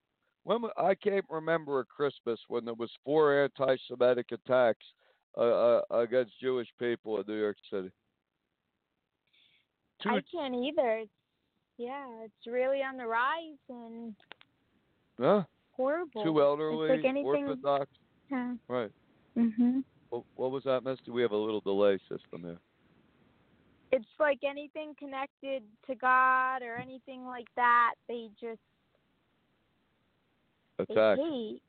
When 0.44 0.62
I 0.78 0.96
can't 0.96 1.26
remember 1.30 1.80
a 1.80 1.86
Christmas 1.86 2.40
when 2.48 2.66
there 2.66 2.74
was 2.74 2.90
four 3.06 3.44
anti-Semitic 3.44 4.28
attacks 4.32 4.86
uh, 5.38 5.42
uh, 5.42 5.82
against 5.92 6.40
Jewish 6.42 6.68
people 6.80 7.18
in 7.18 7.24
New 7.28 7.40
York 7.40 7.58
City. 7.72 7.92
Two, 10.02 10.10
I 10.10 10.22
can't 10.32 10.56
either. 10.56 10.98
It's, 10.98 11.12
yeah, 11.78 12.06
it's 12.24 12.48
really 12.48 12.80
on 12.80 12.98
the 12.98 13.06
rise 13.06 13.60
and 13.70 14.16
huh? 15.20 15.44
horrible. 15.72 16.24
two 16.24 16.42
elderly 16.42 16.90
it's 16.90 17.04
like 17.04 17.10
anything. 17.10 17.26
Orthodox. 17.26 17.88
Yeah. 18.32 18.56
Right. 18.68 18.92
Mhm. 19.38 19.84
What, 20.10 20.24
what 20.36 20.52
was 20.52 20.64
that, 20.64 20.84
Misty? 20.84 21.12
We 21.12 21.22
have 21.22 21.32
a 21.32 21.38
little 21.38 21.62
delay 21.62 22.00
system 22.10 22.42
here. 22.42 22.60
It's 23.92 24.06
like 24.20 24.40
anything 24.44 24.94
connected 25.00 25.64
to 25.88 25.96
God 25.96 26.62
or 26.62 26.78
anything 26.78 27.26
like 27.26 27.48
that. 27.56 27.96
They 28.08 28.30
just 28.40 28.60
they 30.78 30.94
hate. 30.94 31.62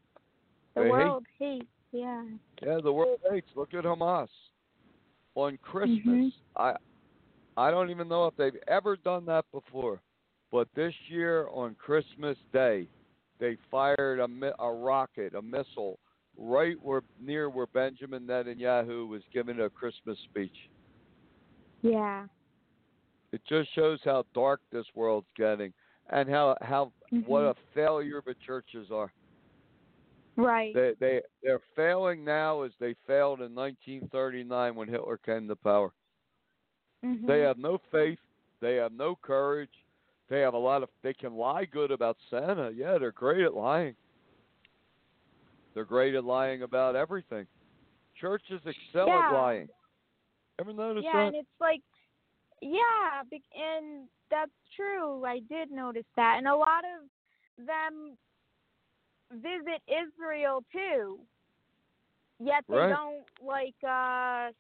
The 0.75 0.83
They 0.83 0.87
hate. 0.87 0.91
world 0.91 1.27
hates. 1.39 1.67
Yeah. 1.93 2.25
Yeah, 2.63 2.79
the 2.83 2.93
world 2.93 3.21
hates. 3.31 3.49
Look 3.55 3.75
at 3.75 3.85
Hamas. 3.85 4.29
On 5.35 5.57
Christmas, 5.59 5.99
Mhm. 6.05 6.33
I 6.57 6.77
I 7.57 7.71
don't 7.71 7.91
even 7.91 8.09
know 8.09 8.27
if 8.27 8.37
they've 8.37 8.57
ever 8.69 8.97
done 8.97 9.25
that 9.27 9.45
before, 9.53 10.01
but 10.51 10.73
this 10.75 10.95
year 11.09 11.49
on 11.49 11.75
Christmas 11.77 12.39
Day, 12.53 12.89
they 13.39 13.57
fired 13.71 14.21
a 14.21 14.63
a 14.63 14.73
rocket, 14.73 15.35
a 15.35 15.43
missile, 15.43 15.99
right 16.37 16.81
where 16.83 17.03
near 17.19 17.49
where 17.49 17.67
Benjamin 17.67 18.27
Netanyahu 18.27 19.09
was 19.09 19.23
giving 19.33 19.61
a 19.61 19.71
Christmas 19.71 20.19
speech. 20.21 20.70
Yeah. 21.83 22.27
It 23.33 23.43
just 23.49 23.73
shows 23.75 24.01
how 24.05 24.25
dark 24.35 24.61
this 24.73 24.87
world's 24.95 25.29
getting, 25.37 25.73
and 26.11 26.29
how 26.29 26.57
how 26.61 26.93
what 27.27 27.43
Mhm. 27.43 27.51
a 27.51 27.55
failure 27.75 28.21
the 28.25 28.35
churches 28.35 28.91
are. 28.91 29.13
Right. 30.37 30.75
They 30.75 30.95
they 30.99 31.23
they're 31.43 31.61
failing 31.77 32.25
now 32.25 32.63
as 32.63 32.73
they 32.81 32.95
failed 33.07 33.41
in 33.41 33.55
1939 33.55 34.75
when 34.75 34.89
Hitler 34.89 35.19
came 35.19 35.47
to 35.49 35.57
power. 35.57 35.93
Mhm. 37.05 37.27
They 37.27 37.41
have 37.41 37.59
no 37.59 37.79
faith. 37.91 38.19
They 38.61 38.77
have 38.77 38.93
no 38.93 39.17
courage. 39.17 39.85
They 40.29 40.41
have 40.41 40.55
a 40.55 40.59
lot 40.59 40.83
of. 40.83 40.91
They 41.03 41.15
can 41.15 41.35
lie 41.35 41.65
good 41.65 41.91
about 41.91 42.17
Santa. 42.31 42.71
Yeah, 42.71 42.99
they're 42.99 43.13
great 43.13 43.45
at 43.45 43.55
lying. 43.55 43.97
They're 45.75 45.85
great 45.85 46.15
at 46.15 46.25
lying 46.25 46.63
about 46.63 46.97
everything. 46.97 47.47
Churches 48.17 48.61
excel 48.67 49.07
Yeah. 49.07 49.29
at 49.29 49.33
lying. 49.33 49.69
Ever 50.61 50.73
notice 50.75 51.05
yeah, 51.05 51.13
that? 51.13 51.27
and 51.29 51.37
it's 51.37 51.49
like, 51.59 51.81
yeah, 52.61 53.23
and 53.25 54.09
that's 54.31 54.51
true. 54.77 55.25
I 55.25 55.41
did 55.49 55.71
notice 55.71 56.05
that, 56.17 56.35
and 56.37 56.47
a 56.47 56.55
lot 56.55 56.85
of 56.85 57.67
them 57.67 58.19
visit 59.33 59.81
Israel 59.89 60.63
too. 60.71 61.19
Yet 62.39 62.65
they 62.69 62.77
Right. 62.77 62.89
don't 62.91 63.25
like 63.43 63.75
uh 63.85 64.53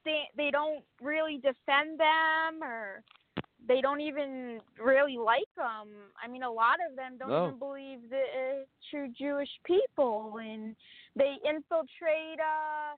stand 0.00 0.28
they 0.36 0.50
don't 0.50 0.84
really 1.00 1.36
defend 1.36 1.98
them 1.98 2.62
or 2.62 3.02
they 3.66 3.80
don't 3.80 4.00
even 4.00 4.60
really 4.82 5.18
like 5.18 5.48
them. 5.56 5.88
I 6.22 6.28
mean, 6.28 6.42
a 6.42 6.50
lot 6.50 6.76
of 6.88 6.96
them 6.96 7.18
don't 7.18 7.30
No. 7.30 7.46
even 7.48 7.58
believe 7.58 7.98
the 8.08 8.16
uh, 8.16 8.64
true 8.90 9.08
Jewish 9.18 9.50
people, 9.64 10.38
and 10.40 10.74
they 11.16 11.36
infiltrate 11.44 12.40
uh, 12.40 12.96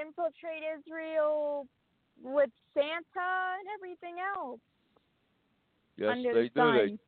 infiltrate 0.00 0.62
Israel 0.78 1.66
with 2.22 2.50
Santa 2.74 3.54
and 3.58 3.68
everything 3.76 4.16
else 4.36 4.60
Yes, 5.96 6.16
they 6.22 6.32
the 6.32 6.48
do. 6.48 6.50
sun. 6.54 6.76
They 6.76 6.98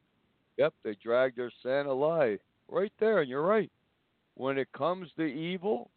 Yep, 0.57 0.75
they 0.83 0.95
drag 0.97 1.37
their 1.37 1.51
Santa 1.63 1.93
lie 1.93 2.39
right 2.69 2.93
there, 2.99 3.21
and 3.21 3.31
you're 3.31 3.47
right. 3.47 3.71
When 4.35 4.59
it 4.59 4.71
comes 4.73 5.09
to 5.17 5.23
evil 5.23 5.91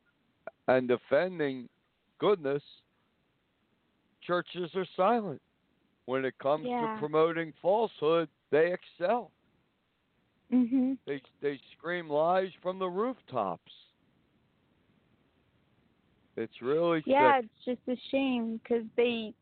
and 0.67 0.87
defending 0.87 1.67
goodness, 2.17 2.63
churches 4.21 4.73
are 4.75 4.85
silent. 4.95 5.41
When 6.05 6.23
it 6.23 6.37
comes 6.37 6.67
Yeah. 6.67 6.79
to 6.93 6.99
promoting 6.99 7.51
falsehood, 7.61 8.29
they 8.51 8.71
excel. 8.71 9.31
Mhm. 10.51 10.97
They 11.05 11.21
they 11.41 11.57
scream 11.73 12.09
lies 12.09 12.53
from 12.61 12.79
the 12.79 12.89
rooftops. 12.89 13.92
It's 16.35 16.61
really 16.61 17.03
Yeah, 17.05 17.37
sick. 17.37 17.45
it's 17.45 17.65
just 17.65 17.97
a 17.97 18.01
shame 18.09 18.59
because 18.63 18.85
they 18.97 19.33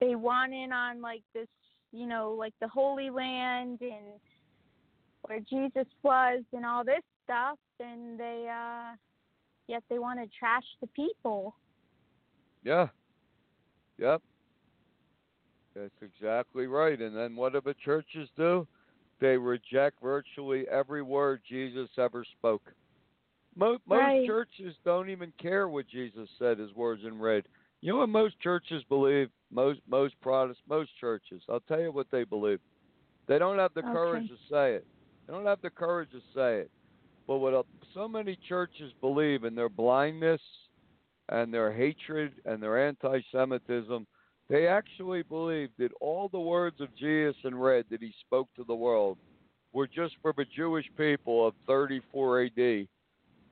they 0.00 0.14
want 0.14 0.52
in 0.52 0.72
on 0.72 1.00
like 1.00 1.22
this, 1.34 1.48
you 1.92 2.06
know, 2.06 2.34
like 2.38 2.54
the 2.60 2.68
Holy 2.68 3.10
Land 3.10 3.78
and 3.80 4.20
where 5.22 5.40
Jesus 5.40 5.86
was 6.02 6.42
and 6.52 6.64
all 6.64 6.84
this 6.84 7.02
stuff, 7.24 7.58
and 7.80 8.18
they 8.18 8.48
uh 8.50 8.96
yet 9.68 9.82
they 9.88 9.98
want 9.98 10.20
to 10.20 10.38
trash 10.38 10.64
the 10.80 10.86
people. 10.88 11.54
Yeah. 12.64 12.88
Yep. 13.98 14.22
That's 15.74 16.02
exactly 16.02 16.66
right. 16.66 17.00
And 17.00 17.16
then 17.16 17.36
what 17.36 17.52
do 17.52 17.60
the 17.64 17.74
churches 17.84 18.28
do? 18.36 18.66
They 19.20 19.36
reject 19.36 20.02
virtually 20.02 20.66
every 20.68 21.02
word 21.02 21.42
Jesus 21.48 21.88
ever 21.98 22.24
spoke. 22.38 22.62
Most, 23.56 23.82
most 23.86 23.98
Right. 23.98 24.26
churches 24.26 24.74
don't 24.84 25.10
even 25.10 25.32
care 25.40 25.68
what 25.68 25.86
Jesus 25.88 26.28
said 26.38 26.58
his 26.58 26.74
words 26.74 27.02
in 27.04 27.18
red. 27.18 27.44
You 27.80 27.92
know 27.92 27.98
what 27.98 28.08
most 28.08 28.40
churches 28.40 28.82
believe? 28.88 29.28
Most 29.50 29.80
most 29.88 30.14
Protestants, 30.20 30.62
most 30.68 30.90
churches. 30.98 31.42
I'll 31.48 31.60
tell 31.60 31.80
you 31.80 31.92
what 31.92 32.06
they 32.10 32.24
believe. 32.24 32.60
They 33.28 33.38
don't 33.38 33.58
have 33.58 33.74
the 33.74 33.82
Okay. 33.82 33.92
courage 33.92 34.28
to 34.28 34.36
say 34.50 34.74
it. 34.74 34.86
They 35.26 35.34
don't 35.34 35.46
have 35.46 35.60
the 35.62 35.70
courage 35.70 36.10
to 36.10 36.20
say 36.34 36.60
it. 36.60 36.70
But 37.26 37.38
what 37.38 37.66
so 37.94 38.08
many 38.08 38.38
churches 38.48 38.92
believe 39.00 39.44
in 39.44 39.54
their 39.54 39.68
blindness 39.68 40.40
and 41.28 41.52
their 41.52 41.72
hatred 41.72 42.32
and 42.44 42.62
their 42.62 42.86
anti-Semitism, 42.86 44.06
they 44.48 44.66
actually 44.66 45.22
believe 45.22 45.70
that 45.78 45.92
all 46.00 46.28
the 46.28 46.40
words 46.40 46.80
of 46.80 46.94
Jesus 46.96 47.36
in 47.44 47.54
red 47.54 47.86
that 47.90 48.02
he 48.02 48.12
spoke 48.20 48.48
to 48.56 48.64
the 48.64 48.74
world 48.74 49.18
were 49.72 49.86
just 49.86 50.14
for 50.20 50.34
the 50.36 50.44
Jewish 50.54 50.86
people 50.96 51.46
of 51.46 51.54
34 51.66 52.44
AD, 52.44 52.88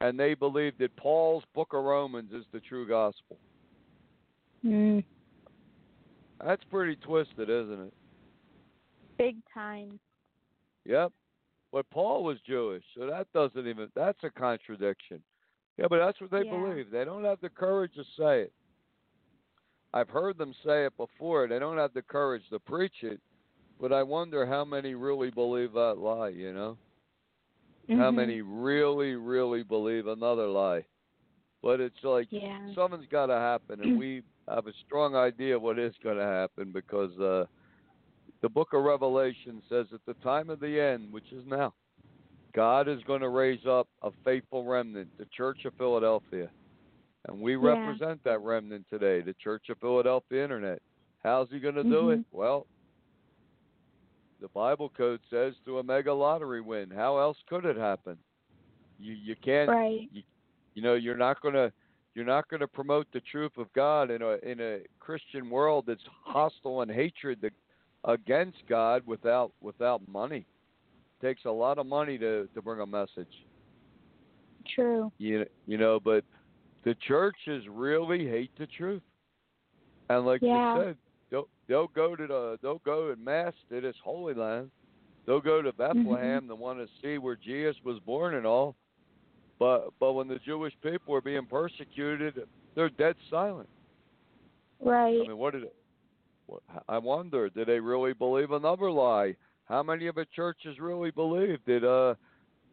and 0.00 0.18
they 0.18 0.34
believe 0.34 0.72
that 0.78 0.94
Paul's 0.96 1.44
Book 1.54 1.72
of 1.72 1.84
Romans 1.84 2.32
is 2.32 2.44
the 2.52 2.60
true 2.60 2.86
gospel. 2.86 3.38
Mm. 4.64 5.04
That's 6.44 6.64
pretty 6.70 6.96
twisted, 6.96 7.50
isn't 7.50 7.80
it? 7.86 7.92
Big 9.18 9.36
time. 9.52 9.98
Yep. 10.86 11.12
But 11.72 11.88
Paul 11.90 12.24
was 12.24 12.38
Jewish, 12.46 12.82
so 12.96 13.06
that 13.06 13.32
doesn't 13.32 13.66
even 13.66 13.88
that's 13.94 14.18
a 14.24 14.30
contradiction. 14.30 15.22
Yeah, 15.76 15.86
but 15.88 15.98
that's 15.98 16.20
what 16.20 16.30
they 16.30 16.44
Yeah. 16.44 16.58
believe. 16.58 16.90
They 16.90 17.04
don't 17.04 17.24
have 17.24 17.40
the 17.40 17.50
courage 17.50 17.94
to 17.94 18.04
say 18.16 18.42
it. 18.42 18.52
I've 19.92 20.08
heard 20.08 20.38
them 20.38 20.54
say 20.64 20.86
it 20.86 20.96
before. 20.96 21.46
They 21.46 21.58
don't 21.58 21.76
have 21.76 21.92
the 21.92 22.02
courage 22.02 22.48
to 22.50 22.58
preach 22.58 23.02
it, 23.02 23.20
but 23.80 23.92
I 23.92 24.02
wonder 24.02 24.46
how 24.46 24.64
many 24.64 24.94
really 24.94 25.30
believe 25.30 25.72
that 25.72 25.98
lie, 25.98 26.28
you 26.28 26.52
know? 26.52 26.78
How 27.96 28.11
Mhm. 28.11 28.14
many 28.14 28.40
really, 28.42 29.14
really 29.14 29.62
believe 29.62 30.07
another 30.07 30.46
lie? 30.46 30.85
But 31.62 31.81
it's 31.81 32.03
like 32.03 32.29
Yeah. 32.31 32.59
something's 32.74 33.07
got 33.09 33.26
to 33.26 33.35
happen, 33.35 33.81
and 33.83 33.96
we 33.96 34.22
have 34.48 34.66
a 34.66 34.72
strong 34.87 35.14
idea 35.14 35.59
what 35.59 35.79
is 35.79 35.94
going 36.03 36.16
to 36.16 36.24
happen 36.24 36.72
because 36.72 37.18
uh, 37.18 37.44
the 38.42 38.48
book 38.48 38.72
of 38.72 38.83
Revelation 38.85 39.62
says 39.68 39.87
at 39.92 40.00
the 40.07 40.14
time 40.22 40.50
of 40.50 40.61
the 40.61 40.81
end, 40.81 41.12
which 41.12 41.33
is 41.33 41.44
now, 41.46 41.74
God 42.55 42.88
is 42.88 43.03
going 43.05 43.20
to 43.20 43.29
raise 43.29 43.66
up 43.66 43.88
a 44.03 44.11
faithful 44.24 44.64
remnant, 44.64 45.11
the 45.18 45.26
Church 45.37 45.64
of 45.64 45.74
Philadelphia. 45.76 46.50
And 47.29 47.40
we 47.40 47.53
Yeah. 47.53 47.59
represent 47.59 48.22
that 48.24 48.40
remnant 48.40 48.87
today, 48.88 49.20
the 49.20 49.35
Church 49.35 49.68
of 49.68 49.79
Philadelphia 49.79 50.42
Internet. 50.42 50.81
How's 51.22 51.50
he 51.50 51.61
going 51.61 51.74
to 51.74 51.85
do 51.85 52.11
it? 52.11 52.20
Mhm. 52.20 52.24
Well, 52.33 52.66
the 54.40 54.48
Bible 54.48 54.88
code 54.88 55.20
says 55.31 55.55
through 55.64 55.79
a 55.79 55.83
mega 55.83 56.12
lottery 56.12 56.61
win. 56.61 56.90
How 56.90 57.18
else 57.18 57.37
could 57.48 57.64
it 57.64 57.76
happen? 57.76 58.16
You 58.98 59.14
you 59.14 59.37
can't 59.37 59.68
Right. 59.68 60.09
you 60.74 60.83
know 60.83 60.94
you're 60.94 61.16
not 61.16 61.40
going 61.40 61.55
to 61.55 61.72
you're 62.14 62.24
not 62.24 62.48
to 62.61 62.68
promote 62.68 63.07
the 63.12 63.20
truth 63.20 63.53
of 63.57 63.72
God 63.72 64.11
in 64.11 64.22
a 64.22 64.37
in 64.42 64.61
a 64.61 64.81
Christian 64.98 65.48
world 65.48 65.85
that's 65.87 66.03
hostile 66.24 66.83
and 66.83 66.90
hatred 66.90 67.40
to, 67.42 67.50
against 68.05 68.59
God 68.68 69.07
without 69.07 69.53
without 69.61 70.07
money. 70.09 70.46
It 71.20 71.26
takes 71.26 71.44
a 71.44 71.50
lot 71.50 71.79
of 71.79 71.87
money 71.87 72.18
to 72.18 72.48
to 72.55 72.62
bring 72.62 72.81
a 72.81 72.87
message. 72.87 73.44
True. 74.74 75.11
You 75.18 75.46
you 75.66 75.79
know, 75.79 76.00
but 76.00 76.24
the 76.85 76.94
churches 77.07 77.64
really 77.68 78.26
hate 78.26 78.50
the 78.59 78.66
truth. 78.66 79.03
And 80.09 80.26
like 80.26 80.42
Yeah. 80.42 80.74
you 80.74 80.83
said, 80.83 80.96
they'll 81.31 81.49
they'll 81.69 81.88
go 81.88 82.16
to 82.16 82.27
the 82.27 82.59
they'll 82.62 82.83
go 82.85 83.11
and 83.11 83.25
mass 83.25 83.53
to 83.71 83.81
this 83.81 83.97
holy 84.03 84.35
land. 84.35 84.71
They'll 85.27 85.40
go 85.40 85.62
to 85.62 85.73
Bethlehem 85.73 86.49
to 86.49 86.55
want 86.55 86.79
to 86.79 86.87
see 87.03 87.19
where 87.19 87.37
Jesus 87.37 87.77
was 87.85 87.99
born 88.01 88.35
and 88.35 88.47
all. 88.47 88.75
But 89.59 89.90
but 90.01 90.14
when 90.14 90.29
the 90.29 90.40
Jewish 90.45 90.75
people 90.83 91.14
are 91.14 91.21
being 91.21 91.47
persecuted, 91.47 92.40
they're 92.75 92.90
dead 92.90 93.16
silent. 93.31 93.69
Right. 94.81 95.21
I 95.23 95.29
mean, 95.29 95.37
what 95.37 95.53
did 95.53 95.64
it? 95.64 95.75
What, 96.47 96.62
I 96.88 96.99
wonder, 96.99 97.49
did 97.51 97.69
they 97.69 97.79
really 97.79 98.14
believe 98.14 98.51
another 98.51 98.90
lie? 98.90 99.37
How 99.66 99.83
many 99.83 100.09
of 100.09 100.16
the 100.16 100.27
churches 100.35 100.81
really 100.81 101.11
believe 101.11 101.64
did 101.64 101.85
uh 101.85 102.14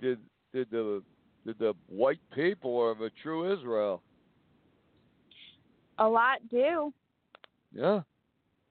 did 0.02 0.20
did 0.54 0.72
the 0.72 1.04
did 1.46 1.60
the 1.60 1.74
white 1.88 2.22
people 2.34 2.80
are 2.80 2.96
the 2.96 3.12
true 3.22 3.54
Israel? 3.54 4.02
A 6.00 6.08
lot 6.08 6.38
do. 6.50 6.93
Yeah, 7.74 8.02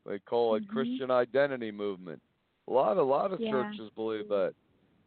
they 0.06 0.18
call 0.20 0.54
it 0.54 0.64
Mhm. 0.64 0.68
Christian 0.68 1.10
identity 1.10 1.70
movement. 1.70 2.22
A 2.68 2.72
lot, 2.72 2.96
a 2.96 3.02
lot 3.02 3.32
of 3.32 3.40
Yeah. 3.40 3.50
churches 3.50 3.90
believe 3.90 4.28
that. 4.28 4.54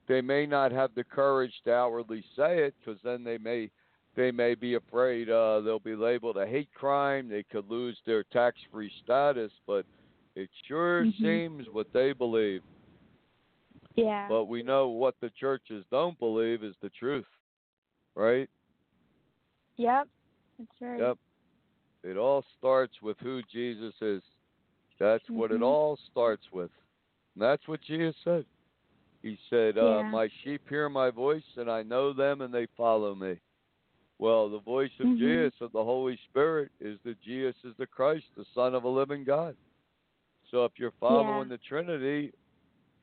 They 0.08 0.22
may 0.22 0.46
not 0.46 0.72
have 0.72 0.94
the 0.96 1.04
courage 1.04 1.62
to 1.64 1.74
outwardly 1.74 2.22
say 2.36 2.64
it, 2.64 2.76
because 2.80 3.02
then 3.02 3.24
they 3.24 3.38
may, 3.38 3.70
they 4.16 4.32
may 4.32 4.56
be 4.56 4.74
afraid 4.74 5.30
uh, 5.30 5.62
they'll 5.62 5.80
be 5.80 5.96
labeled 5.96 6.38
a 6.38 6.48
hate 6.48 6.74
crime. 6.74 7.28
They 7.28 7.44
could 7.44 7.70
lose 7.70 8.00
their 8.06 8.24
tax-free 8.24 8.90
status. 9.04 9.52
But 9.68 9.86
it 10.36 10.50
sure 10.66 11.06
Mhm. 11.06 11.22
seems 11.22 11.70
what 11.70 11.92
they 11.94 12.14
believe. 12.14 12.64
Yeah. 13.96 14.28
But 14.28 14.46
we 14.46 14.64
know 14.64 14.90
what 14.90 15.20
the 15.20 15.30
churches 15.32 15.86
don't 15.92 16.18
believe 16.20 16.64
is 16.64 16.76
the 16.78 16.90
truth, 16.90 17.28
right? 18.16 18.50
yep. 19.78 20.08
That's 20.58 20.82
right. 20.82 21.00
Yep. 21.00 21.18
It 22.04 22.18
all 22.18 22.44
starts 22.58 23.02
with 23.02 23.20
who 23.20 23.42
Jesus 23.44 23.94
is. 24.02 24.24
That's 25.00 25.28
what 25.30 25.52
it 25.52 25.62
Mhm. 25.62 25.66
all 25.66 25.98
starts 26.12 26.52
with. 26.52 26.72
And 27.36 27.42
that's 27.42 27.68
what 27.68 27.82
Jesus 27.82 28.16
said. 28.24 28.46
He 29.22 29.38
said, 29.50 29.78
uh, 29.78 30.04
My 30.04 30.28
sheep 30.44 30.68
hear 30.70 30.90
my 30.90 31.10
voice, 31.10 31.44
and 31.58 31.70
I 31.70 31.84
know 31.84 32.14
them, 32.14 32.42
and 32.42 32.54
they 32.54 32.68
follow 32.78 33.16
me. 33.16 33.40
Well, 34.18 34.50
the 34.50 34.60
voice 34.60 34.92
of 35.00 35.08
Mhm. 35.08 35.18
Jesus, 35.18 35.62
of 35.62 35.72
the 35.72 35.84
Holy 35.84 36.18
Spirit, 36.30 36.72
is 36.80 37.00
that 37.04 37.20
Jesus 37.22 37.56
is 37.64 37.76
the 37.78 37.88
Christ, 37.88 38.26
the 38.36 38.46
Son 38.54 38.76
of 38.76 38.84
a 38.84 38.90
living 38.90 39.24
God. 39.24 39.56
So 40.52 40.66
if 40.66 40.78
you're 40.78 40.92
following 41.00 41.48
Yeah. 41.48 41.56
the 41.56 41.58
Trinity, 41.60 42.34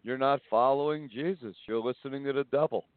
you're 0.03 0.19
not 0.19 0.43
following 0.51 1.09
Jesus. 1.09 1.57
You're 1.67 1.81
listening 1.81 2.25
to 2.25 2.33
the 2.33 2.45
devil. 2.45 2.89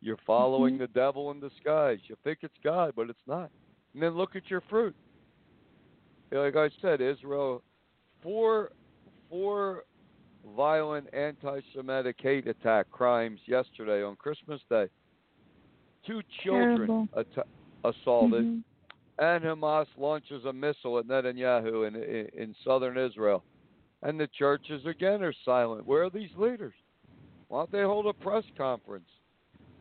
You're 0.00 0.18
following 0.18 0.74
Mhm. 0.74 0.78
the 0.78 0.88
devil 0.88 1.30
in 1.30 1.40
disguise. 1.40 2.00
You 2.08 2.16
think 2.16 2.42
it's 2.42 2.58
God, 2.58 2.94
but 2.94 3.10
it's 3.10 3.26
not. 3.26 3.50
And 3.94 4.02
then 4.02 4.16
look 4.16 4.36
at 4.36 4.50
your 4.50 4.60
fruit. 4.62 4.94
Like 6.30 6.56
I 6.56 6.68
said, 6.80 7.00
Israel, 7.00 7.62
four, 8.22 8.70
four 9.28 9.84
violent 10.56 11.08
anti-Semitic 11.12 12.16
hate 12.20 12.46
attack 12.46 12.90
crimes 12.90 13.40
yesterday 13.46 14.02
on 14.02 14.16
Christmas 14.16 14.60
Day. 14.70 14.88
Two 16.06 16.22
children 16.42 17.08
atta- 17.16 17.44
assaulted, 17.84 18.44
Mhm. 18.44 18.64
and 19.18 19.44
Hamas 19.44 19.86
launches 19.96 20.44
a 20.44 20.52
missile 20.52 20.98
at 20.98 21.06
Netanyahu 21.06 21.86
in, 21.86 21.96
in 21.96 22.26
in 22.32 22.54
southern 22.64 22.96
Israel. 22.96 23.44
And 24.02 24.18
the 24.18 24.28
churches 24.28 24.86
again 24.86 25.22
are 25.24 25.34
silent. 25.44 25.84
Where 25.86 26.04
are 26.04 26.10
these 26.10 26.34
leaders? 26.36 26.74
Why 27.48 27.60
don't 27.60 27.72
they 27.72 27.82
hold 27.82 28.06
a 28.06 28.14
press 28.14 28.44
conference? 28.56 29.10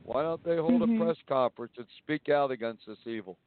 Why 0.04 0.24
don't 0.24 0.42
they 0.44 0.58
hold 0.58 0.82
Mhm. 0.82 0.96
a 0.96 1.06
press 1.06 1.18
conference 1.28 1.74
and 1.78 1.88
speak 2.00 2.30
out 2.30 2.50
against 2.50 2.86
this 2.88 3.06
evil? 3.06 3.38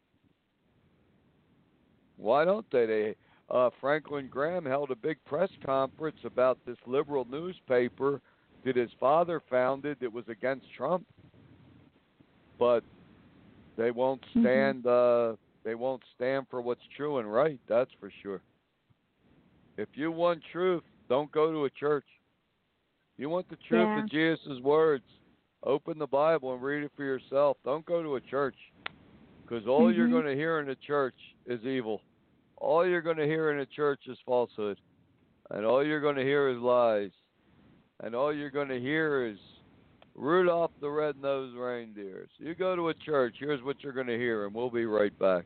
Why 2.17 2.45
don't 2.45 2.71
they? 2.71 2.87
They 2.87 3.17
uh, 3.51 3.71
Franklin 3.81 4.29
Graham 4.31 4.65
held 4.65 4.91
a 4.91 4.97
big 4.97 5.19
press 5.25 5.51
conference 5.65 6.19
about 6.25 6.59
this 6.67 6.77
liberal 6.87 7.25
newspaper 7.25 8.21
that 8.65 8.77
his 8.77 8.91
father 9.01 9.41
founded 9.51 9.99
that 10.01 10.13
was 10.13 10.29
against 10.29 10.67
Trump, 10.77 11.07
but 12.59 12.85
they 13.77 13.91
won't 13.91 14.23
Mhm. 14.35 14.41
stand. 14.41 14.87
Uh, 14.87 15.37
they 15.65 15.75
won't 15.75 16.03
stand 16.15 16.49
for 16.49 16.61
what's 16.61 16.87
true 16.97 17.19
and 17.19 17.33
right. 17.33 17.61
That's 17.67 17.93
for 17.95 18.11
sure. 18.23 18.43
If 19.77 19.89
you 19.97 20.13
want 20.13 20.43
truth, 20.45 20.85
don't 21.09 21.31
go 21.33 21.51
to 21.51 21.65
a 21.65 21.71
church. 21.71 22.07
You 23.17 23.29
want 23.29 23.49
the 23.49 23.57
truth 23.57 23.91
Yeah. 23.95 24.03
of 24.03 24.09
Jesus' 24.09 24.61
words. 24.61 25.05
Open 25.63 25.99
the 25.99 26.07
Bible 26.07 26.55
and 26.55 26.63
read 26.63 26.83
it 26.83 26.93
for 26.97 27.05
yourself. 27.05 27.59
Don't 27.65 27.85
go 27.85 28.03
to 28.03 28.17
a 28.17 28.21
church 28.21 28.57
because 29.45 29.67
all 29.67 29.93
you're 29.93 30.07
Mhm. 30.07 30.13
going 30.13 30.25
to 30.25 30.35
hear 30.35 30.61
in 30.61 30.69
a 30.71 30.77
church 30.77 31.17
is 31.45 31.65
evil. 31.67 32.03
All 32.61 32.87
you're 32.87 33.03
going 33.03 33.17
to 33.17 33.27
hear 33.27 33.51
in 33.51 33.61
a 33.61 33.67
church 33.67 34.03
is 34.07 34.19
falsehood. 34.25 34.79
And 35.51 35.67
all 35.67 35.85
you're 35.85 36.01
going 36.01 36.17
to 36.17 36.23
hear 36.23 36.49
is 36.49 36.59
lies. 36.59 37.11
And 38.03 38.15
all 38.15 38.33
you're 38.33 38.51
going 38.51 38.69
to 38.69 38.79
hear 38.79 39.27
is 39.27 39.39
Rudolph 40.15 40.71
the 40.81 40.89
Red-Nosed 40.89 41.57
Reindeer. 41.57 42.29
So 42.39 42.45
you 42.45 42.55
go 42.55 42.77
to 42.77 42.89
a 42.89 42.95
church, 42.95 43.37
here's 43.39 43.63
what 43.63 43.83
you're 43.83 43.93
going 43.93 44.07
to 44.07 44.19
hear, 44.19 44.47
and 44.47 44.55
we'll 44.55 44.71
be 44.71 44.87
right 44.87 45.17
back. 45.19 45.45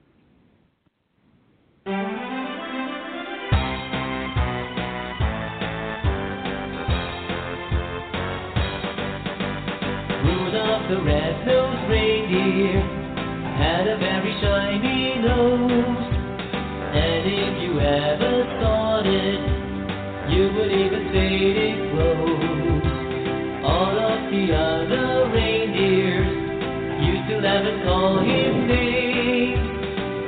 Call 28.14 28.24
him 28.24 28.68
names. 28.68 29.58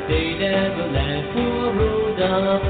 They 0.09 0.35
never 0.39 0.87
laughed 0.91 1.33
for 1.35 1.73
Rudolph, 1.79 2.63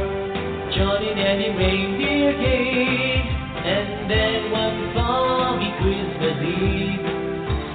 Johnny 0.74 1.10
the 1.14 1.48
reindeer 1.56 2.32
came. 2.32 3.26
And 3.66 4.10
then 4.10 4.50
one 4.50 4.94
foggy 4.94 5.70
Christmas 5.80 6.38
Eve, 6.44 7.06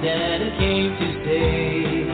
Santa 0.02 0.50
came 0.58 0.92
to 1.00 1.08
stay. 1.22 2.06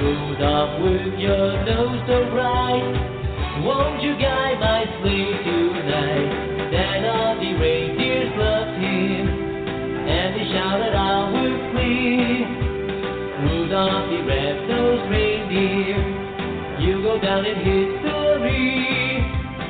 Rudolph, 0.00 0.82
with 0.82 1.18
your 1.18 1.64
nose 1.64 2.00
so 2.06 2.18
bright, 2.30 3.62
won't 3.64 4.02
you 4.02 4.18
guide 4.18 4.51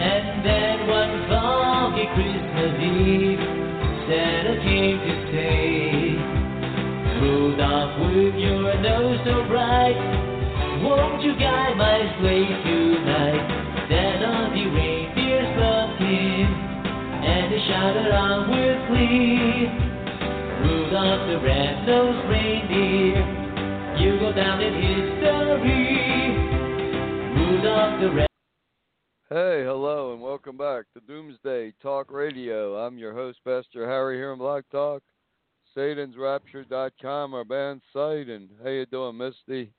And 0.03 0.45
then 0.45 0.87
one 0.89 1.25
foggy 1.29 2.05
Christmas 2.13 2.77
Eve, 2.85 3.41
Santa 4.05 4.61
came 4.61 4.99
to 5.01 5.15
say, 5.33 6.21
Rudolph, 7.23 7.97
with 8.13 8.35
your 8.37 8.77
nose 8.77 9.21
so 9.25 9.49
bright, 9.49 9.97
won't 10.85 11.23
you 11.23 11.33
guide 11.39 11.77
my 11.79 12.13
sleigh 12.21 12.45
tonight? 12.45 13.89
Then 13.89 14.25
all 14.25 14.51
the 14.53 14.67
reindeers 14.69 15.57
loved 15.57 15.99
him, 16.03 16.53
and 17.25 17.53
they 17.53 17.63
shouted 17.69 18.13
on 18.13 18.51
with 18.51 18.89
glee. 18.89 19.71
Rudolph 20.61 21.27
the 21.27 21.39
red-nosed 21.41 22.29
reindeer, 22.29 23.25
you 23.99 24.21
go 24.21 24.33
down 24.35 24.61
in 24.61 24.75
history. 24.75 26.42
Rudolph 27.63 28.01
the 28.01 28.11
red. 28.11 28.29
Hey, 29.29 29.63
hello, 29.65 30.13
and 30.13 30.21
welcome 30.21 30.57
back 30.57 30.87
to 30.95 31.01
Doomsday 31.07 31.73
Talk 31.81 32.11
Radio. 32.11 32.75
I'm 32.85 32.99
your 32.99 33.15
host, 33.15 33.39
Pastor 33.45 33.87
Harry, 33.87 34.17
here 34.17 34.33
on 34.33 34.39
Blog 34.39 34.65
Talk, 34.73 35.01
SatansRapture.com, 35.77 37.35
our 37.35 37.45
band 37.45 37.81
site. 37.93 38.29
And 38.29 38.49
how 38.65 38.69
you 38.69 38.85
doing, 38.87 39.17
Misty? 39.17 39.73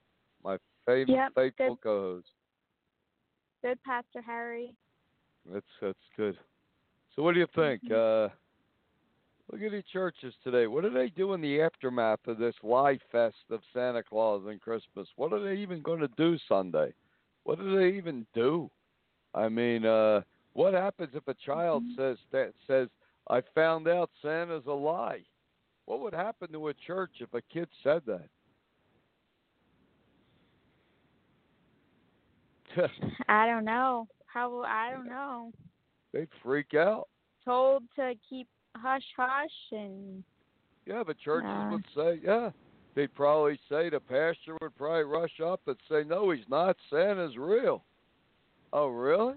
My 0.46 0.58
favorite, 0.86 1.14
Yep, 1.14 1.34
faithful 1.36 1.76
good. 1.76 1.82
co-host. 1.82 2.28
Good, 3.62 3.84
Pastor 3.84 4.22
Harry. 4.22 4.74
That's 5.52 5.66
that's 5.82 6.10
good. 6.16 6.40
So, 7.18 7.22
what 7.22 7.34
do 7.34 7.42
you 7.42 7.48
think? 7.48 7.84
Mhm. 7.84 7.92
Uh, 7.92 8.34
look 9.52 9.62
at 9.62 9.72
the 9.72 9.84
churches 9.92 10.34
today. 10.42 10.68
What 10.68 10.84
do 10.86 10.90
they 10.90 11.10
do 11.10 11.34
in 11.34 11.42
the 11.42 11.62
aftermath 11.62 12.26
of 12.30 12.38
this 12.38 12.56
lie 12.64 12.98
fest 13.12 13.44
of 13.50 13.62
Santa 13.74 14.04
Claus 14.04 14.46
and 14.46 14.62
Christmas? 14.62 15.10
What 15.18 15.34
are 15.34 15.42
they 15.42 15.58
even 15.58 15.82
going 15.82 16.00
to 16.00 16.08
do 16.16 16.38
Sunday? 16.48 16.94
What 17.44 17.60
do 17.60 17.76
they 17.78 17.90
even 17.98 18.26
do? 18.34 18.70
I 19.34 19.50
mean, 19.50 19.86
uh, 19.86 20.22
what 20.54 20.74
happens 20.74 21.14
if 21.16 21.28
a 21.28 21.34
child 21.34 21.84
Mhm. 21.84 21.96
says 21.96 22.18
that 22.32 22.54
says, 22.68 22.90
"I 23.28 23.42
found 23.42 23.88
out 23.88 24.12
Santa's 24.22 24.66
a 24.68 24.74
lie"? 24.74 25.26
What 25.86 26.00
would 26.00 26.14
happen 26.14 26.52
to 26.54 26.68
a 26.70 26.74
church 26.74 27.22
if 27.22 27.34
a 27.34 27.42
kid 27.42 27.70
said 27.82 28.06
that? 28.06 28.30
I 33.28 33.46
don't 33.46 33.66
know. 33.66 34.08
How 34.26 34.62
I 34.64 34.92
don't 34.92 35.08
know. 35.08 35.52
They'd 36.12 36.30
freak 36.42 36.74
out. 36.74 37.10
Told 37.46 37.84
to 37.96 38.16
keep 38.30 38.48
hush 38.76 39.14
hush 39.16 39.72
and 39.72 40.24
Yeah, 40.86 41.04
but 41.04 41.18
churches 41.20 41.50
Uh. 41.50 41.70
would 41.72 41.86
say, 41.96 42.20
yeah. 42.24 42.52
They'd 42.96 43.14
probably 43.16 43.60
say 43.70 43.90
the 43.90 44.00
pastor 44.00 44.56
would 44.62 44.76
probably 44.78 45.04
rush 45.04 45.40
up 45.44 45.62
and 45.68 45.78
say, 45.90 46.04
"No, 46.04 46.30
he's 46.30 46.48
not. 46.48 46.78
Santa's 46.90 47.38
real." 47.38 47.84
Oh, 48.72 48.88
really? 48.90 49.36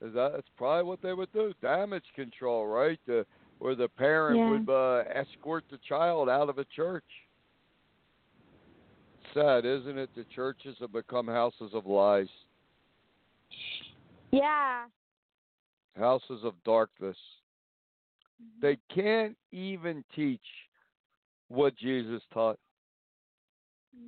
Is 0.00 0.14
that 0.14 0.32
that's 0.32 0.48
probably 0.56 0.84
what 0.84 1.02
they 1.02 1.12
would 1.12 1.32
do? 1.32 1.52
Damage 1.60 2.04
control, 2.14 2.66
right? 2.66 3.00
The, 3.06 3.26
where 3.58 3.74
the 3.74 3.88
parent 3.88 4.38
Yeah. 4.38 4.50
would 4.50 4.68
uh, 4.68 5.04
escort 5.12 5.64
the 5.70 5.78
child 5.78 6.28
out 6.28 6.48
of 6.48 6.58
a 6.58 6.64
church. 6.64 7.04
Sad, 9.34 9.64
isn't 9.64 9.98
it? 9.98 10.10
The 10.14 10.24
churches 10.34 10.76
have 10.80 10.92
become 10.92 11.26
houses 11.26 11.74
of 11.74 11.86
lies, 11.86 12.28
yeah. 14.30 14.86
houses 15.98 16.44
of 16.44 16.54
darkness. 16.64 17.16
They 18.62 18.78
can't 18.94 19.36
even 19.52 20.04
teach 20.14 20.40
what 21.48 21.76
Jesus 21.76 22.22
taught. 22.32 22.58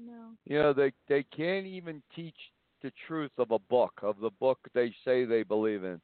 No. 0.06 0.30
You 0.46 0.58
know, 0.58 0.72
they 0.72 0.92
they 1.08 1.24
can't 1.24 1.66
even 1.66 2.02
teach 2.14 2.36
the 2.82 2.92
truth 3.06 3.32
of 3.38 3.50
a 3.50 3.58
book, 3.58 3.92
of 4.02 4.18
the 4.20 4.30
book 4.40 4.58
they 4.74 4.94
say 5.04 5.24
they 5.24 5.42
believe 5.42 5.84
in. 5.84 6.00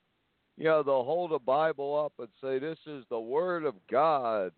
You 0.57 0.65
know, 0.65 0.83
they'll 0.83 1.05
hold 1.05 1.33
a 1.33 1.39
Bible 1.39 1.99
up 2.05 2.13
and 2.19 2.29
say 2.43 2.59
this 2.59 2.79
is 2.87 3.05
the 3.11 3.21
word 3.21 3.65
of 3.65 3.75
God, 3.91 4.53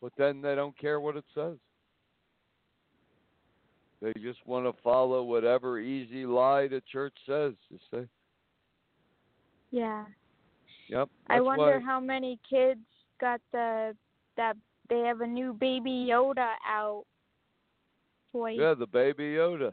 but 0.00 0.12
then 0.16 0.42
they 0.42 0.54
don't 0.54 0.76
care 0.76 1.00
what 1.00 1.16
it 1.16 1.24
says. 1.34 1.56
They 4.00 4.12
just 4.20 4.44
want 4.46 4.66
to 4.66 4.82
follow 4.82 5.22
whatever 5.22 5.78
easy 5.78 6.26
lie 6.26 6.66
the 6.66 6.82
church 6.90 7.14
says. 7.24 7.52
You 7.70 7.78
see? 7.92 8.08
Yeah. 9.70 10.04
Yep. 10.88 11.08
I 11.28 11.40
wonder 11.40 11.78
why- 11.78 11.84
how 11.84 12.00
many 12.00 12.38
kids 12.48 12.80
got 13.20 13.40
the 13.52 13.96
that 14.36 14.56
they 14.88 15.00
have 15.00 15.20
a 15.20 15.26
new 15.26 15.52
baby 15.52 16.06
Yoda 16.10 16.54
out 16.66 17.04
toy. 18.32 18.52
Yeah, 18.52 18.74
the 18.74 18.86
baby 18.86 19.34
Yoda. 19.34 19.72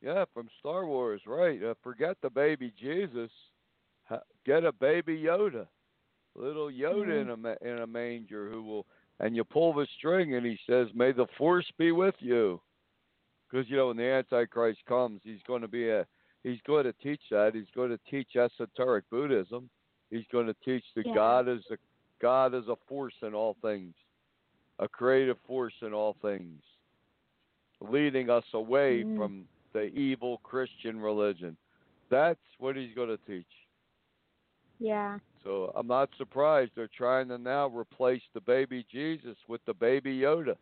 Yeah, 0.00 0.24
from 0.32 0.48
Star 0.60 0.86
Wars, 0.86 1.22
right? 1.26 1.62
Uh, 1.62 1.74
forget 1.82 2.16
the 2.22 2.30
baby 2.30 2.72
Jesus. 2.80 3.30
Get 4.46 4.64
a 4.64 4.72
baby 4.72 5.18
Yoda, 5.18 5.66
little 6.34 6.70
Yoda 6.70 7.20
in 7.20 7.30
a 7.30 7.36
ma- 7.36 7.60
in 7.60 7.78
a 7.80 7.86
manger 7.86 8.48
who 8.48 8.62
will, 8.62 8.86
and 9.20 9.36
you 9.36 9.44
pull 9.44 9.74
the 9.74 9.86
string 9.98 10.34
and 10.34 10.46
he 10.46 10.58
says, 10.66 10.88
"May 10.94 11.12
the 11.12 11.26
Force 11.36 11.70
be 11.76 11.92
with 11.92 12.14
you," 12.20 12.60
because 13.50 13.68
you 13.68 13.76
know 13.76 13.88
when 13.88 13.98
the 13.98 14.04
Antichrist 14.04 14.80
comes, 14.86 15.20
he's 15.24 15.42
going 15.46 15.60
to 15.60 15.68
be 15.68 15.90
a 15.90 16.06
he's 16.42 16.60
going 16.66 16.84
to 16.84 16.94
teach 16.94 17.20
that. 17.30 17.54
He's 17.54 17.70
going 17.74 17.90
to 17.90 18.00
teach 18.10 18.36
esoteric 18.36 19.04
Buddhism. 19.10 19.68
He's 20.10 20.26
going 20.32 20.46
to 20.46 20.56
teach 20.64 20.84
that 20.94 21.04
Yeah. 21.04 21.14
God 21.14 21.48
is 21.48 21.64
a 21.70 21.76
God 22.18 22.54
is 22.54 22.66
a 22.68 22.76
force 22.88 23.14
in 23.22 23.34
all 23.34 23.56
things, 23.60 23.94
a 24.78 24.88
creative 24.88 25.38
force 25.46 25.74
in 25.82 25.92
all 25.92 26.14
things 26.22 26.62
leading 27.80 28.30
us 28.30 28.44
away 28.54 29.02
Mm. 29.04 29.16
from 29.16 29.48
the 29.72 29.84
evil 29.96 30.38
Christian 30.38 31.00
religion. 31.00 31.56
That's 32.10 32.40
what 32.58 32.76
he's 32.76 32.94
going 32.94 33.08
to 33.10 33.18
teach. 33.26 33.46
Yeah. 34.78 35.18
So 35.44 35.72
I'm 35.74 35.86
not 35.86 36.08
surprised 36.16 36.72
they're 36.74 36.88
trying 36.88 37.28
to 37.28 37.38
now 37.38 37.68
replace 37.68 38.22
the 38.32 38.40
baby 38.40 38.84
Jesus 38.90 39.36
with 39.48 39.64
the 39.66 39.74
baby 39.74 40.18
Yoda. 40.20 40.56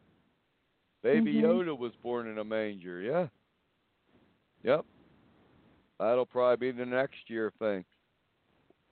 Baby 1.02 1.34
Mhm. 1.34 1.42
Yoda 1.44 1.78
was 1.78 1.94
born 1.96 2.26
in 2.26 2.38
a 2.38 2.44
manger. 2.44 3.00
Yeah. 3.00 3.28
Yep. 4.62 4.84
That'll 5.98 6.26
probably 6.26 6.72
be 6.72 6.76
the 6.76 6.86
next 6.86 7.28
year 7.30 7.50
thing. 7.58 7.84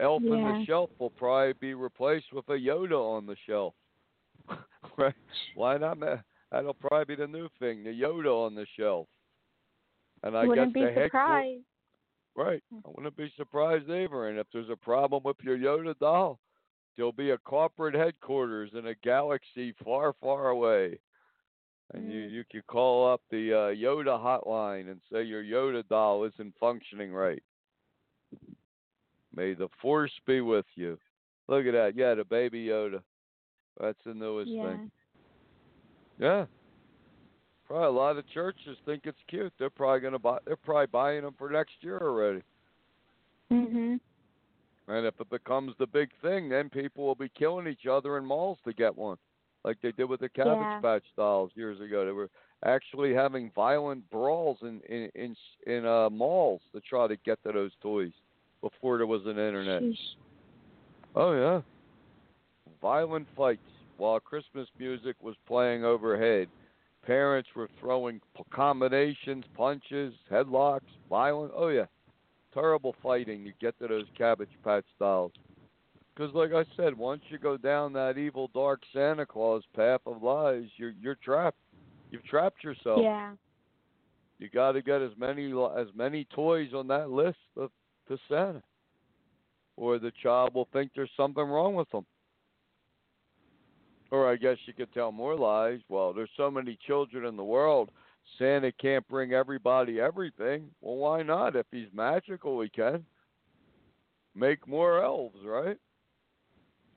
Elf 0.01 0.22
on 0.25 0.59
the 0.61 0.64
shelf 0.66 0.91
will 0.99 1.11
probably 1.11 1.53
be 1.55 1.75
replaced 1.75 2.33
with 2.33 2.49
a 2.49 2.59
Yoda 2.59 2.99
on 2.99 3.27
the 3.27 3.37
shelf. 3.47 3.75
right? 4.97 5.14
Why 5.55 5.77
not? 5.79 5.99
ma- 5.99 6.16
That'll 6.55 6.73
probably 6.75 7.17
be 7.17 7.21
the 7.21 7.27
new 7.27 7.49
thing, 7.59 7.83
the 7.83 7.91
Yoda 7.91 8.47
on 8.47 8.55
the 8.55 8.65
shelf. 8.79 9.09
And 10.23 10.37
I 10.37 10.45
Wouldn't 10.47 10.73
guess 10.73 10.83
be 10.89 10.95
the 10.95 11.03
surprised. 11.07 11.65
Right. 12.37 12.63
I 12.73 12.89
wouldn't 12.95 13.17
be 13.17 13.33
surprised 13.37 13.91
either. 13.91 14.29
And 14.29 14.39
if 14.39 14.47
there's 14.53 14.71
a 14.71 14.77
problem 14.77 15.23
with 15.25 15.37
your 15.43 15.59
Yoda 15.59 15.99
doll, 15.99 16.39
there'll 16.97 17.11
be 17.11 17.31
a 17.31 17.39
corporate 17.39 17.97
headquarters 17.97 18.71
in 18.75 18.87
a 18.87 18.95
galaxy 19.03 19.75
far, 19.85 20.13
far 20.21 20.51
away. 20.51 21.01
And 21.93 22.11
you, 22.13 22.23
Mm. 22.23 22.31
you 22.31 22.45
could 22.51 22.67
call 22.69 23.13
up 23.13 23.21
the 23.31 23.53
uh, 23.53 23.57
Yoda 23.75 24.17
hotline 24.19 24.91
and 24.93 25.01
say 25.13 25.23
your 25.25 25.43
Yoda 25.43 25.87
doll 25.89 26.23
isn't 26.25 26.55
functioning 26.61 27.13
right. 27.13 27.43
May 29.35 29.55
the 29.55 29.69
force 29.83 30.13
be 30.25 30.41
with 30.41 30.67
you. 30.77 30.99
Look 31.49 31.67
at 31.67 31.73
that. 31.73 31.97
Yeah, 31.97 32.15
the 32.15 32.25
baby 32.25 32.67
Yoda. 32.67 33.03
That's 33.81 33.99
the 34.07 34.15
newest 34.15 34.51
Yeah. 34.53 34.69
thing. 34.77 34.91
Yeah. 36.19 36.47
Probably 37.67 37.87
a 37.87 37.91
lot 37.91 38.19
of 38.19 38.29
churches 38.29 38.77
think 38.85 39.03
it's 39.05 39.19
cute. 39.29 39.53
They're 39.59 39.71
probably 39.71 40.01
gonna 40.01 40.19
buy. 40.19 40.39
They're 40.45 40.57
probably 40.57 40.87
buying 40.87 41.23
them 41.23 41.35
for 41.39 41.49
next 41.51 41.73
year 41.81 41.99
already. 41.99 42.43
Mhm. 43.51 44.01
And 44.87 45.07
if 45.07 45.19
it 45.19 45.31
becomes 45.31 45.75
the 45.79 45.87
big 45.87 46.11
thing, 46.21 46.49
then 46.51 46.69
people 46.69 47.07
will 47.07 47.15
be 47.15 47.31
killing 47.31 47.67
each 47.67 47.87
other 47.87 48.19
in 48.19 48.25
malls 48.27 48.59
to 48.65 48.75
get 48.75 48.95
one, 48.95 49.17
like 49.65 49.81
they 49.81 49.93
did 49.93 50.05
with 50.05 50.21
the 50.21 50.29
Cabbage 50.29 50.59
Yeah. 50.59 50.81
Patch 50.81 51.05
dolls 51.17 51.51
years 51.55 51.81
ago. 51.81 52.05
They 52.05 52.12
were 52.12 52.31
actually 52.65 53.15
having 53.15 53.51
violent 53.53 54.09
brawls 54.11 54.59
in 54.62 54.81
in 54.83 55.11
in, 55.15 55.37
in 55.67 55.87
uh, 55.87 56.11
malls 56.11 56.61
to 56.73 56.81
try 56.83 57.07
to 57.07 57.17
get 57.17 57.43
to 57.45 57.53
those 57.53 57.73
toys 57.81 58.12
before 58.61 58.99
there 58.99 59.07
was 59.07 59.25
an 59.25 59.39
internet. 59.39 59.83
Sheesh. 59.83 60.17
Oh 61.17 61.33
yeah, 61.33 61.62
violent 62.83 63.27
fights 63.35 63.61
while 63.97 64.21
Christmas 64.21 64.69
music 64.79 65.17
was 65.23 65.37
playing 65.47 65.85
overhead. 65.85 66.49
Parents 67.05 67.49
were 67.55 67.69
throwing 67.81 68.21
combinations, 68.51 69.45
punches, 69.55 70.15
headlocks, 70.31 70.81
violent. 71.11 71.53
Oh 71.55 71.69
yeah, 71.69 71.87
terrible 72.55 72.95
fighting 73.03 73.45
you 73.45 73.53
get 73.61 73.79
to 73.79 73.89
those 73.89 74.07
Cabbage 74.17 74.49
Patch 74.63 74.85
dolls. 74.99 75.33
Because, 76.15 76.33
like 76.35 76.53
I 76.53 76.65
said, 76.77 76.97
once 76.97 77.23
you 77.29 77.39
go 77.39 77.57
down 77.57 77.93
that 77.95 78.17
evil, 78.17 78.49
dark 78.55 78.81
Santa 78.93 79.27
Claus 79.27 79.65
path 79.75 80.01
of 80.07 80.23
lies, 80.23 80.65
you're 80.77 80.95
you're 81.01 81.17
trapped. 81.17 81.59
You've 82.11 82.25
trapped 82.25 82.63
yourself. 82.63 83.01
Yeah. 83.03 83.33
You 84.39 84.49
got 84.49 84.73
to 84.73 84.83
get 84.83 85.03
as 85.03 85.11
many 85.19 85.53
as 85.77 85.89
many 85.95 86.27
toys 86.35 86.71
on 86.75 86.87
that 86.89 87.11
list 87.11 87.39
of, 87.57 87.71
to 88.09 88.17
Santa, 88.29 88.63
or 89.77 89.99
the 89.99 90.13
child 90.23 90.55
will 90.55 90.69
think 90.73 90.93
there's 90.95 91.11
something 91.17 91.45
wrong 91.45 91.75
with 91.75 91.91
them. 91.91 92.07
Or 94.11 94.31
I 94.31 94.37
guess 94.37 94.59
you 94.67 94.73
could 94.73 94.93
tell 94.93 95.11
more 95.13 95.37
lies. 95.37 95.81
Well, 95.89 96.13
there's 96.13 96.31
so 96.37 96.51
many 96.51 96.79
children 96.87 97.25
in 97.25 97.37
the 97.37 97.45
world, 97.45 97.91
Santa 98.39 98.73
can't 98.73 99.07
bring 99.09 99.33
everybody 99.33 100.01
everything. 100.01 100.71
Well, 100.81 100.97
why 100.97 101.23
not? 101.23 101.57
If 101.57 101.67
he's 101.71 101.93
magical, 101.93 102.61
he 102.61 102.69
can. 102.69 103.05
Make 104.35 104.67
more 104.67 105.03
elves, 105.03 105.45
right? 105.45 105.79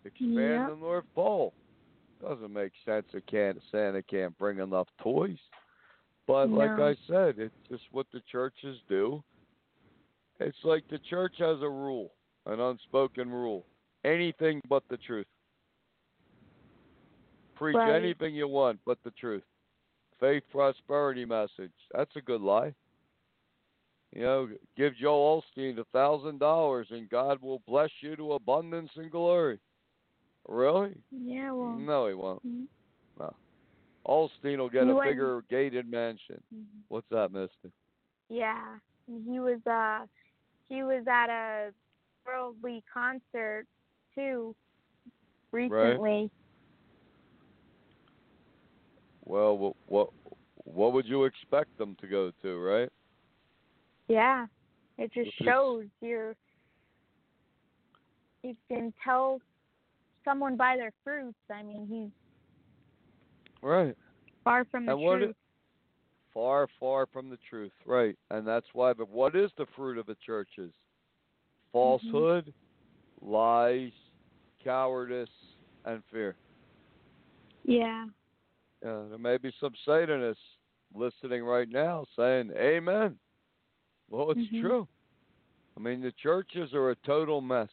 Expand 0.04 0.36
Yep. 0.36 0.70
the 0.70 0.76
North 0.78 1.14
Pole. 1.14 1.54
Doesn't 2.22 2.52
make 2.52 2.72
sense. 2.86 3.06
It 3.14 3.26
can't. 3.28 3.62
Santa 3.72 4.02
can't 4.02 4.36
bring 4.38 4.60
enough 4.60 4.88
toys. 5.00 5.38
But 6.26 6.50
like 6.50 6.72
I 6.72 6.96
said, 7.08 7.40
it's 7.40 7.56
just 7.70 7.84
what 7.92 8.08
the 8.12 8.22
churches 8.22 8.82
do. 8.90 9.24
It's 10.40 10.64
like 10.64 10.88
the 10.88 11.00
church 11.00 11.36
has 11.38 11.62
a 11.62 11.70
rule, 11.70 12.14
an 12.46 12.60
unspoken 12.60 13.30
rule. 13.30 13.66
Anything 14.04 14.62
but 14.68 14.84
the 14.90 14.98
truth. 14.98 15.28
Preach 17.58 17.76
Right. 17.76 17.96
anything 17.96 18.36
you 18.36 18.48
want 18.48 18.80
but 18.86 19.02
the 19.04 19.12
truth. 19.12 19.44
Faith 20.20 20.44
prosperity 20.52 21.26
message. 21.26 21.72
That's 21.94 22.16
a 22.16 22.22
good 22.22 22.42
lie. 22.42 22.74
You 24.14 24.22
know, 24.22 24.50
give 24.76 24.96
Joel 24.96 25.42
Osteen 25.58 25.78
a 25.80 25.84
thousand 25.86 26.40
dollars 26.40 26.88
and 26.92 27.10
God 27.10 27.42
will 27.42 27.60
bless 27.68 27.90
you 28.02 28.16
to 28.16 28.34
abundance 28.34 28.92
and 28.96 29.12
glory. 29.12 29.60
Really? 30.48 30.96
Yeah. 31.12 31.52
Well. 31.52 31.74
No, 31.78 32.08
he 32.08 32.14
won't. 32.14 32.46
mhm. 32.46 32.68
Osteen 34.08 34.58
will 34.60 34.70
get 34.70 34.86
He 34.86 34.92
a 34.92 34.96
went- 34.96 35.10
bigger 35.10 35.42
gated 35.50 35.86
mansion. 35.92 36.42
Mhm. 36.56 36.64
What's 36.88 37.10
that, 37.10 37.30
Mister? 37.34 37.70
Yeah. 38.30 38.80
He 39.06 39.40
was 39.42 39.60
uh 39.68 40.06
he 40.70 40.84
was 40.84 41.06
at 41.08 41.30
a 41.30 41.74
worldly 42.26 42.84
concert 42.92 43.66
too 44.16 44.56
recently. 45.52 46.32
Well, 49.28 49.58
what, 49.58 49.76
what 49.88 50.10
what 50.64 50.94
would 50.94 51.06
you 51.06 51.26
expect 51.26 51.78
them 51.78 51.96
to 52.02 52.08
go 52.08 52.32
to, 52.42 52.60
right? 52.60 52.90
Yeah. 54.08 54.46
It 54.98 55.12
just 55.14 55.28
is- 55.28 55.46
shows 55.46 55.86
you're 56.02 56.36
you 58.44 58.56
can 58.70 58.94
tell 59.04 59.42
someone 60.24 60.56
by 60.56 60.78
their 60.78 60.92
fruits. 61.04 61.38
I 61.52 61.64
mean, 61.64 61.88
he's 61.90 62.12
Right. 63.62 63.96
far 64.44 64.64
from 64.66 64.86
the 64.86 64.96
And 64.96 65.02
truth. 65.20 65.36
Far, 66.34 66.68
far 66.80 67.08
from 67.08 67.30
the 67.30 67.38
truth, 67.50 67.72
right? 67.86 68.16
And 68.30 68.48
that's 68.48 68.68
why. 68.74 68.94
But 68.94 69.10
what 69.10 69.36
is 69.36 69.50
the 69.58 69.66
fruit 69.76 69.98
of 69.98 70.06
the 70.06 70.16
churches? 70.24 70.72
Falsehood, 71.72 72.46
mm-hmm. 72.46 73.32
lies, 73.32 73.92
cowardice, 74.64 75.30
and 75.86 76.04
fear. 76.12 76.36
yeah. 77.64 78.06
Uh, 78.86 79.08
there 79.10 79.18
may 79.18 79.38
be 79.38 79.52
some 79.60 79.74
Satanists 79.86 80.42
listening 80.94 81.44
right 81.44 81.70
now 81.70 82.06
saying, 82.16 82.52
"Amen." 82.56 83.20
Well, 84.10 84.32
it's 84.32 84.50
Mhm. 84.52 84.62
true. 84.62 84.88
I 85.76 85.80
mean, 85.80 86.02
the 86.02 86.12
churches 86.14 86.74
are 86.74 86.92
a 86.92 86.96
total 86.98 87.42
mess. 87.42 87.72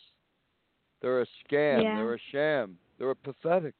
They're 1.01 1.23
a 1.23 1.27
scam. 1.27 1.83
Yeah. 1.83 1.95
They're 1.95 2.15
a 2.15 2.19
sham. 2.19 2.79
They're 2.99 3.15
pathetic. 3.15 3.75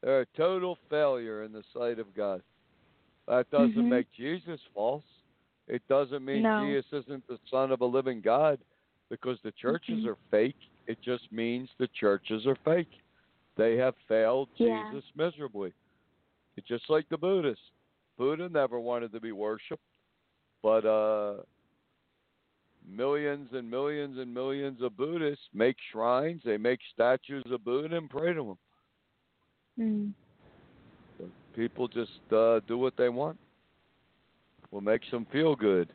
They're 0.00 0.20
a 0.20 0.26
total 0.26 0.76
failure 0.88 1.42
in 1.42 1.52
the 1.52 1.64
sight 1.72 1.98
of 1.98 2.14
God. 2.14 2.42
That 3.26 3.50
doesn't 3.50 3.74
Mhm. 3.76 3.88
make 3.88 4.10
Jesus 4.12 4.60
false. 4.74 5.04
It 5.66 5.86
doesn't 5.88 6.24
mean 6.24 6.42
No. 6.42 6.64
Jesus 6.64 7.04
isn't 7.04 7.26
the 7.26 7.38
Son 7.46 7.72
of 7.72 7.80
a 7.80 7.86
living 7.86 8.20
God 8.20 8.60
because 9.10 9.40
the 9.42 9.52
churches 9.52 10.04
Mhm. 10.04 10.08
are 10.08 10.18
fake. 10.30 10.56
It 10.86 11.00
just 11.02 11.30
means 11.30 11.70
the 11.78 11.88
churches 11.88 12.46
are 12.46 12.56
fake. 12.56 13.02
They 13.56 13.76
have 13.76 13.96
failed 14.08 14.48
Yeah. 14.56 14.84
Jesus 14.90 15.04
miserably. 15.14 15.74
It's 16.58 16.66
just 16.66 16.90
like 16.90 17.08
the 17.08 17.16
Buddhists. 17.16 17.62
Buddha 18.18 18.48
never 18.48 18.80
wanted 18.80 19.12
to 19.12 19.20
be 19.20 19.30
worshipped, 19.30 19.80
but 20.60 20.84
uh, 20.84 21.34
millions 22.84 23.50
and 23.52 23.70
millions 23.70 24.18
and 24.18 24.34
millions 24.34 24.82
of 24.82 24.96
Buddhists 24.96 25.44
make 25.54 25.76
shrines. 25.92 26.42
They 26.44 26.56
make 26.56 26.80
statues 26.92 27.44
of 27.48 27.64
Buddha 27.64 27.96
and 27.96 28.10
pray 28.10 28.32
to 28.34 28.40
him. 28.40 28.58
Mm. 29.78 31.30
People 31.54 31.86
just 31.86 32.32
uh, 32.32 32.58
do 32.66 32.76
what 32.76 32.96
they 32.96 33.08
want. 33.08 33.38
What 34.70 34.82
makes 34.82 35.08
them 35.12 35.28
feel 35.30 35.54
good. 35.54 35.92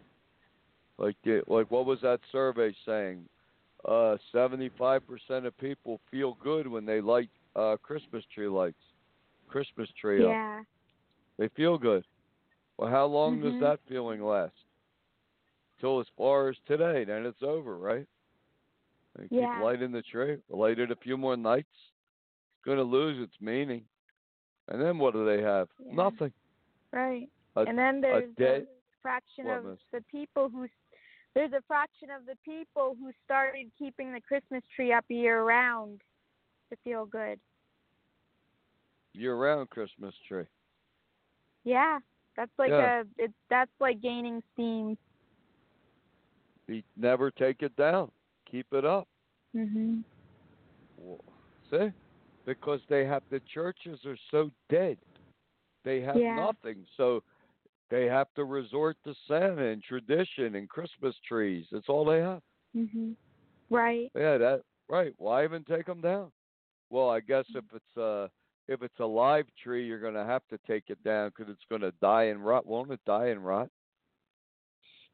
Like 0.98 1.18
like 1.48 1.70
what 1.72 1.86
was 1.86 2.00
that 2.04 2.22
survey 2.32 2.74
saying? 2.86 3.26
Uh, 3.84 4.16
75% 4.34 5.02
of 5.46 5.58
people 5.58 6.00
feel 6.10 6.38
good 6.42 6.70
when 6.70 6.86
they 6.86 7.02
light 7.02 7.30
uh, 7.54 7.76
Christmas 7.84 8.24
tree 8.34 8.48
lights. 8.48 8.78
Christmas 9.48 9.90
tree 10.00 10.24
up. 10.24 10.30
Yeah. 10.30 10.64
They 11.38 11.48
feel 11.50 11.78
good. 11.78 12.06
Well, 12.78 12.90
how 12.90 13.06
long 13.06 13.40
Mhm. 13.40 13.44
does 13.44 13.60
that 13.60 13.80
feeling 13.88 14.24
last? 14.24 14.56
Till 15.80 16.00
as 16.00 16.08
far 16.10 16.50
as 16.50 16.58
today, 16.66 17.04
then 17.04 17.26
it's 17.26 17.44
over, 17.44 17.78
right? 17.78 18.08
And 19.16 19.30
Yeah. 19.32 19.54
Keep 19.54 19.64
lighting 19.64 19.92
the 19.92 20.02
tree. 20.02 20.42
Light 20.50 20.80
it 20.80 20.92
a 20.92 20.96
few 20.96 21.18
more 21.18 21.38
nights. 21.38 21.92
It's 22.56 22.64
going 22.64 22.78
to 22.78 22.84
lose 22.84 23.20
its 23.20 23.40
meaning. 23.42 23.88
And 24.70 24.82
then 24.82 24.98
what 24.98 25.14
do 25.14 25.26
they 25.26 25.42
have? 25.42 25.70
Yeah. 25.80 25.94
Nothing. 25.94 26.34
Right. 26.92 27.30
A, 27.56 27.62
and 27.62 27.78
then 27.78 28.02
there's 28.02 28.34
a 28.40 28.66
fraction 29.02 29.46
What, 29.46 29.58
of 29.58 29.66
miss? 29.66 29.80
the 29.92 30.02
people 30.04 30.50
who 30.50 30.68
there's 31.36 31.54
a 31.54 31.62
fraction 31.64 32.10
of 32.12 32.26
the 32.26 32.36
people 32.46 32.96
who 32.96 33.12
started 33.26 33.72
keeping 33.78 34.14
the 34.14 34.22
Christmas 34.22 34.64
tree 34.76 34.94
up 34.94 35.06
year 35.10 35.44
round 35.44 36.02
to 36.70 36.76
feel 36.78 37.06
good. 37.06 37.40
Year-round 39.14 39.70
Christmas 39.70 40.14
tree. 40.28 40.46
Yeah. 41.64 42.00
That's 42.36 42.52
like 42.58 42.70
Yeah. 42.70 42.80
a 42.80 43.04
it's 43.18 43.34
that's 43.50 43.72
like 43.80 44.02
gaining 44.02 44.42
steam. 44.54 44.98
You 46.68 46.84
never 46.96 47.32
take 47.32 47.62
it 47.62 47.76
down. 47.76 48.12
Keep 48.50 48.74
it 48.74 48.86
up. 48.86 49.08
Mhm. 49.54 50.04
See? 51.70 51.92
Because 52.46 52.82
they 52.90 53.06
have 53.06 53.24
the 53.30 53.42
churches 53.54 54.06
are 54.06 54.18
so 54.32 54.52
dead. 54.70 54.98
They 55.84 56.02
have 56.02 56.22
Yeah. 56.22 56.36
nothing, 56.36 56.86
so 56.98 57.24
they 57.90 58.06
have 58.06 58.28
to 58.36 58.46
resort 58.46 58.98
to 59.04 59.14
Santa 59.28 59.64
and 59.66 59.82
tradition 59.84 60.56
and 60.56 60.70
Christmas 60.70 61.16
trees. 61.28 61.66
That's 61.72 61.90
all 61.90 62.06
they 62.06 62.20
have. 62.20 62.42
Mhm. 62.76 63.16
Right. 63.70 64.12
Yeah, 64.16 64.38
that 64.38 64.62
right. 64.90 65.14
Why 65.18 65.44
even 65.44 65.64
take 65.64 65.86
them 65.86 66.02
down? 66.02 66.32
Well, 66.90 67.10
I 67.10 67.20
guess 67.20 67.46
if 67.54 67.64
it's 67.74 67.98
uh 67.98 68.28
if 68.68 68.82
it's 68.82 69.00
a 69.00 69.06
live 69.06 69.46
tree, 69.62 69.86
you're 69.86 70.00
going 70.00 70.14
to 70.14 70.26
have 70.26 70.42
to 70.50 70.58
take 70.66 70.86
it 70.88 71.04
down 71.04 71.30
because 71.30 71.52
it's 71.52 71.66
going 71.70 71.82
to 71.82 71.92
die 72.02 72.24
and 72.26 72.46
rot. 72.46 72.66
Won't 72.66 72.92
it 72.92 73.02
die 73.06 73.28
and 73.28 73.46
rot? 73.46 73.70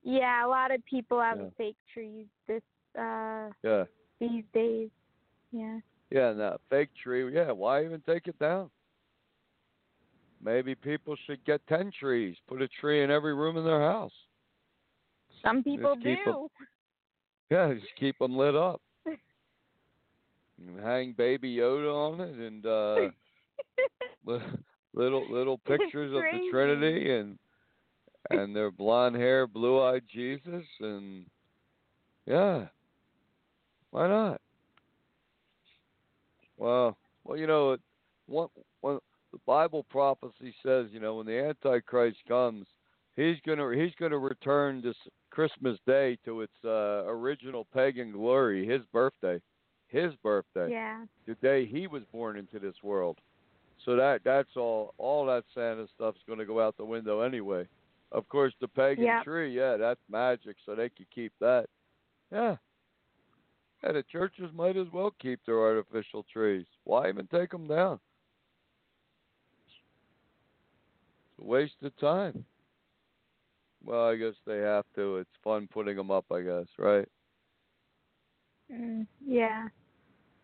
Yeah, 0.04 0.46
a 0.46 0.48
lot 0.48 0.72
of 0.72 0.84
people 0.86 1.20
have 1.20 1.38
Yeah. 1.40 1.50
fake 1.58 1.78
trees 1.94 2.28
this 2.48 2.64
uh 2.98 3.50
Yeah. 3.64 3.86
these 4.20 4.46
days. 4.54 4.90
Yeah. 5.52 5.80
Yeah, 6.10 6.34
no, 6.34 6.58
fake 6.70 6.94
tree. 6.96 7.32
Yeah, 7.34 7.52
why 7.52 7.84
even 7.86 8.02
take 8.02 8.28
it 8.28 8.40
down? 8.40 8.72
Maybe 10.42 10.74
people 10.74 11.16
should 11.26 11.44
get 11.44 11.66
10 11.68 11.92
trees, 11.92 12.38
put 12.48 12.62
a 12.62 12.68
tree 12.68 13.04
in 13.04 13.12
every 13.12 13.34
room 13.34 13.58
in 13.58 13.66
their 13.66 13.82
house. 13.82 14.14
Some 15.44 15.64
people 15.64 15.96
do. 15.98 16.50
Yeah, 17.50 17.74
just 17.74 17.94
keep 17.98 18.18
them 18.20 18.38
lit 18.38 18.56
up. 18.56 18.82
And 20.60 20.80
hang 20.82 21.14
Baby 21.14 21.56
Yoda 21.56 21.94
on 21.94 22.20
it 22.20 22.36
and 22.36 22.66
uh 22.66 23.12
little 24.94 25.32
little 25.32 25.58
pictures 25.66 26.14
of 26.14 26.22
the 26.22 26.50
Trinity 26.52 27.14
and 27.14 27.38
and 28.30 28.56
their 28.56 28.72
blonde 28.72 29.16
hair, 29.16 29.48
blue 29.48 29.82
eyed 29.82 30.04
Jesus 30.12 30.66
and 30.80 31.26
yeah. 32.26 32.66
Why 33.92 34.08
not? 34.08 34.42
Well, 36.58 36.98
well, 37.24 37.38
you 37.38 37.48
know, 37.48 37.78
what 38.28 38.52
when 38.82 39.00
the 39.32 39.40
Bible 39.46 39.86
prophecy 39.90 40.54
says, 40.64 40.88
you 40.92 41.00
know, 41.00 41.16
when 41.16 41.26
the 41.26 41.40
Antichrist 41.40 42.18
comes, 42.28 42.68
he's 43.16 43.38
gonna 43.46 43.72
he's 43.76 43.94
gonna 44.00 44.18
return 44.18 44.82
this 44.82 44.96
Christmas 45.32 45.78
Day 45.88 46.18
to 46.26 46.42
its 46.42 46.54
uh, 46.64 47.06
original 47.08 47.66
pagan 47.74 48.12
glory, 48.12 48.68
his 48.68 48.82
birthday, 48.92 49.40
his 49.88 50.14
birthday, 50.24 50.72
yeah. 50.72 51.06
the 51.28 51.36
day 51.36 51.66
he 51.66 51.88
was 51.88 52.04
born 52.12 52.38
into 52.38 52.60
this 52.60 52.76
world. 52.84 53.18
So 53.86 53.96
that 53.96 54.22
that's 54.24 54.56
all. 54.56 54.94
All 54.98 55.26
that 55.28 55.44
Santa 55.54 55.88
stuff's 55.96 56.20
gonna 56.28 56.46
go 56.46 56.62
out 56.62 56.78
the 56.78 56.86
window 56.86 57.22
anyway. 57.22 57.68
Of 58.12 58.28
course, 58.28 58.54
the 58.60 58.68
pagan 58.68 59.06
Yep. 59.06 59.24
tree, 59.24 59.56
yeah, 59.56 59.78
that's 59.78 60.00
magic, 60.10 60.58
so 60.66 60.76
they 60.76 60.90
could 60.90 61.10
keep 61.14 61.32
that. 61.40 61.68
Yeah. 62.32 62.58
Yeah, 63.84 63.94
the 63.94 64.04
churches 64.04 64.50
might 64.54 64.76
as 64.76 64.88
well 64.92 65.14
keep 65.22 65.40
their 65.46 65.60
artificial 65.60 66.26
trees. 66.32 66.66
Why 66.84 67.08
even 67.08 67.28
take 67.28 67.52
them 67.52 67.68
down? 67.68 68.00
It's 71.32 71.40
a 71.40 71.46
waste 71.46 71.82
of 71.84 71.96
time. 71.98 72.44
Well, 73.86 74.08
I 74.10 74.16
guess 74.16 74.34
they 74.46 74.58
have 74.58 74.86
to. 74.96 75.18
It's 75.18 75.30
fun 75.44 75.70
putting 75.72 75.96
them 75.96 76.12
up, 76.12 76.26
I 76.32 76.42
guess, 76.42 76.68
right? 76.78 77.08
Mm, 78.72 79.08
yeah. 79.26 79.70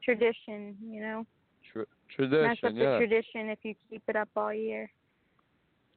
Tradition, 0.04 0.78
you 0.82 1.02
know. 1.02 1.26
Tr- 2.14 2.24
Mess 2.24 2.58
tradition, 2.60 2.68
up 2.68 2.74
the 2.74 2.80
yeah. 2.80 2.98
tradition 2.98 3.50
if 3.50 3.60
you 3.64 3.76
keep 3.90 4.04
it 4.08 4.16
up 4.16 4.30
all 4.36 4.54
year. 4.54 4.90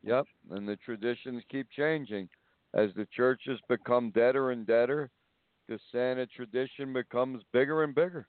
Yep, 0.03 0.27
and 0.51 0.69
the 0.69 0.77
traditions 0.77 1.43
keep 1.51 1.69
changing. 1.71 2.29
As 2.75 2.91
the 2.95 3.07
churches 3.07 3.59
become 3.69 4.11
deader 4.11 4.51
and 4.53 4.67
deader, 4.67 5.11
the 5.69 5.79
Santa 5.91 6.27
tradition 6.27 6.93
becomes 6.93 7.43
bigger 7.53 7.83
and 7.83 7.95
bigger. 7.95 8.27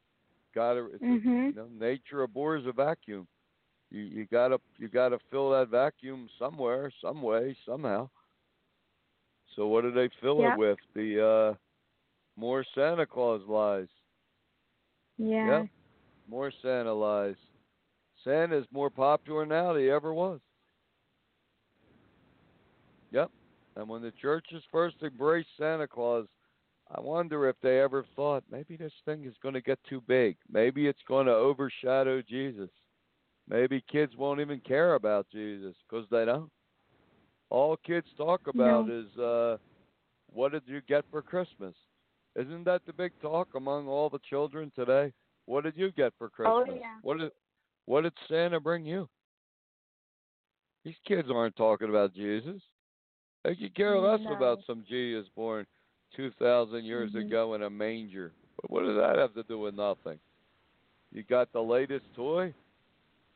Got 0.56 0.74
to, 0.74 0.90
Mhm. 1.02 1.48
you 1.48 1.54
know, 1.54 1.68
nature 1.68 2.24
abhors 2.24 2.66
a 2.66 2.72
vacuum. 2.72 3.28
You 3.92 4.02
you 4.02 4.26
gotta 4.26 4.60
you 4.78 4.88
gotta 4.88 5.20
fill 5.32 5.52
that 5.52 5.70
vacuum 5.70 6.30
somewhere, 6.38 6.92
some 7.02 7.22
way, 7.22 7.56
somehow. 7.66 8.10
So 9.56 9.68
what 9.68 9.82
do 9.82 9.92
they 9.92 10.10
fill 10.22 10.42
Yep. 10.42 10.54
it 10.54 10.58
with? 10.58 10.80
The 10.94 11.26
uh 11.26 11.56
more 12.36 12.64
Santa 12.76 13.06
Claus 13.06 13.42
lies. 13.48 13.90
Yeah. 15.18 15.62
Yep. 15.62 15.70
More 16.28 16.52
Santa 16.62 16.94
lies. 16.94 17.36
Santa's 18.24 18.66
more 18.72 18.90
popular 18.90 19.46
now 19.46 19.74
than 19.74 19.84
he 19.84 19.90
ever 19.90 20.14
was. 20.14 20.40
Yep. 23.12 23.32
And 23.76 23.88
when 23.88 24.02
the 24.02 24.12
churches 24.22 24.64
first 24.72 24.98
embraced 25.02 25.50
Santa 25.58 25.88
Claus, 25.88 26.26
I 26.96 27.00
wonder 27.02 27.48
if 27.48 27.56
they 27.62 27.80
ever 27.80 28.06
thought 28.16 28.44
maybe 28.52 28.76
this 28.76 28.94
thing 29.06 29.26
is 29.26 29.36
going 29.42 29.54
to 29.54 29.62
get 29.62 29.80
too 29.88 30.02
big. 30.08 30.38
Maybe 30.52 30.88
it's 30.88 31.00
going 31.08 31.28
to 31.28 31.34
overshadow 31.34 32.22
Jesus. 32.28 32.70
Maybe 33.48 33.84
kids 33.92 34.16
won't 34.16 34.40
even 34.42 34.60
care 34.60 34.96
about 34.96 35.28
Jesus 35.32 35.76
because 35.88 36.06
they 36.12 36.26
don't. 36.26 36.52
All 37.50 37.78
kids 37.78 38.08
talk 38.18 38.42
about 38.48 38.88
No. 38.88 39.00
is 39.00 39.20
uh, 39.20 39.58
what 40.32 40.52
did 40.52 40.64
you 40.68 40.82
get 40.88 41.04
for 41.10 41.22
Christmas? 41.22 41.74
Isn't 42.36 42.64
that 42.66 42.82
the 42.86 42.94
big 42.94 43.12
talk 43.22 43.50
among 43.56 43.88
all 43.88 44.10
the 44.10 44.20
children 44.30 44.72
today? 44.76 45.12
What 45.46 45.64
did 45.64 45.74
you 45.76 45.92
get 45.92 46.14
for 46.18 46.30
Christmas? 46.30 46.66
Oh, 46.70 46.74
yeah. 46.74 46.98
What 47.02 47.18
did 47.18 47.32
what 47.90 48.04
did 48.04 48.14
Santa 48.28 48.60
bring 48.60 48.86
you? 48.86 49.10
These 50.86 51.00
kids 51.08 51.28
aren't 51.34 51.56
talking 51.56 51.90
about 51.90 52.14
Jesus. 52.14 52.62
They 53.44 53.56
could 53.56 53.74
care 53.74 53.98
less 53.98 54.22
No. 54.26 54.34
about 54.36 54.60
some 54.68 54.86
Jesus 54.88 55.28
born 55.36 55.66
two 56.16 56.30
thousand 56.34 56.86
years 56.86 57.14
Mhm. 57.14 57.26
ago 57.26 57.56
in 57.56 57.64
a 57.64 57.70
manger. 57.70 58.32
But 58.62 58.70
what 58.70 58.84
does 58.84 58.96
that 58.96 59.18
have 59.18 59.34
to 59.34 59.42
do 59.44 59.58
with 59.58 59.74
nothing? 59.74 60.20
You 61.12 61.24
got 61.24 61.52
the 61.52 61.64
latest 61.64 62.06
toy. 62.14 62.54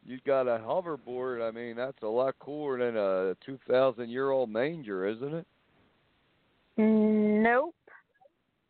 You 0.05 0.19
got 0.19 0.47
a 0.47 0.59
hoverboard. 0.59 1.41
I 1.41 1.49
mean, 1.49 1.75
that's 1.75 2.03
a 2.03 2.07
lot 2.07 2.37
cooler 2.37 2.77
than 2.77 2.95
a 2.95 3.35
two 3.43 3.57
thousand 3.67 4.11
year 4.11 4.29
old 4.29 4.51
manger, 4.51 5.07
isn't 5.07 5.33
it? 5.33 5.47
Nope. 6.77 7.75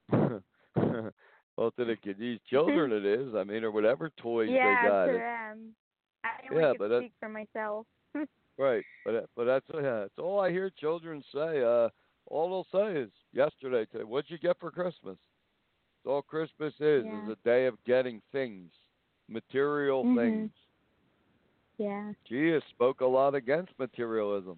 well, 1.57 1.71
to 1.71 1.85
the 1.85 1.95
kid, 1.95 2.17
these 2.19 2.39
children, 2.49 2.91
it 2.91 3.05
is. 3.05 3.33
I 3.35 3.43
mean, 3.43 3.63
or 3.63 3.71
whatever 3.71 4.09
toys 4.17 4.49
yeah, 4.51 4.81
they 4.81 4.87
got. 4.89 5.05
to 5.05 5.11
It- 5.15 5.19
them. 5.19 5.75
I 6.23 6.29
Yeah, 6.51 6.73
but 6.77 6.97
speak 6.99 7.13
for 7.19 7.29
myself. 7.29 7.85
Right, 8.57 8.83
but 9.03 9.11
that- 9.13 9.29
but 9.35 9.45
that's 9.45 9.65
yeah, 9.73 10.01
that's 10.01 10.19
all 10.19 10.39
I 10.39 10.51
hear 10.51 10.69
children 10.69 11.23
say. 11.33 11.63
Uh, 11.63 11.89
all 12.27 12.49
they'll 12.71 12.81
say 12.81 12.99
is 12.99 13.09
yesterday, 13.33 13.85
today, 13.91 14.03
what'd 14.03 14.29
you 14.29 14.37
get 14.37 14.59
for 14.59 14.69
Christmas? 14.71 15.17
It's 15.17 16.05
all 16.07 16.21
Christmas 16.21 16.73
is 16.79 17.03
Yeah. 17.05 17.23
is 17.23 17.29
a 17.29 17.35
day 17.43 17.65
of 17.65 17.83
getting 17.83 18.21
things, 18.31 18.71
material 19.27 20.03
Mhm. 20.03 20.15
things. 20.15 20.51
yeah. 21.77 22.13
Jesus 22.25 22.63
spoke 22.69 23.01
a 23.01 23.05
lot 23.05 23.33
against 23.35 23.77
materialism, 23.79 24.57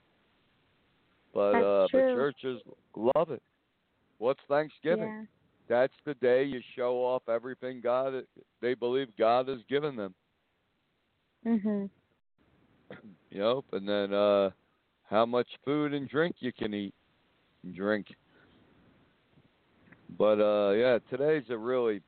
but 1.34 1.54
That's 1.54 1.64
uh, 1.66 1.88
true. 1.88 2.02
but 2.02 2.14
churches 2.14 2.62
love 2.96 3.32
it. 3.32 3.42
What's 4.18 4.42
Thanksgiving? 4.48 5.28
Yeah. 5.68 5.82
That's 5.82 5.94
the 6.06 6.14
day 6.16 6.44
you 6.44 6.62
show 6.76 6.98
off 6.98 7.24
everything 7.30 7.82
God 7.82 8.14
they 8.62 8.74
believe 8.74 9.08
God 9.18 9.48
has 9.48 9.60
given 9.70 9.96
them. 9.96 10.14
Mhm. 11.46 11.90
know, 13.32 13.64
and 13.74 13.88
then 13.88 14.14
uh 14.14 14.52
how 15.04 15.26
much 15.26 15.48
food 15.64 15.94
and 15.94 16.10
drink 16.10 16.38
you 16.40 16.52
can 16.52 16.74
eat 16.74 16.94
and 17.64 17.76
drink. 17.76 18.08
But 20.18 20.40
uh 20.40 20.72
yeah, 20.72 21.00
today's 21.10 21.50
a 21.50 21.58
really 21.58 22.02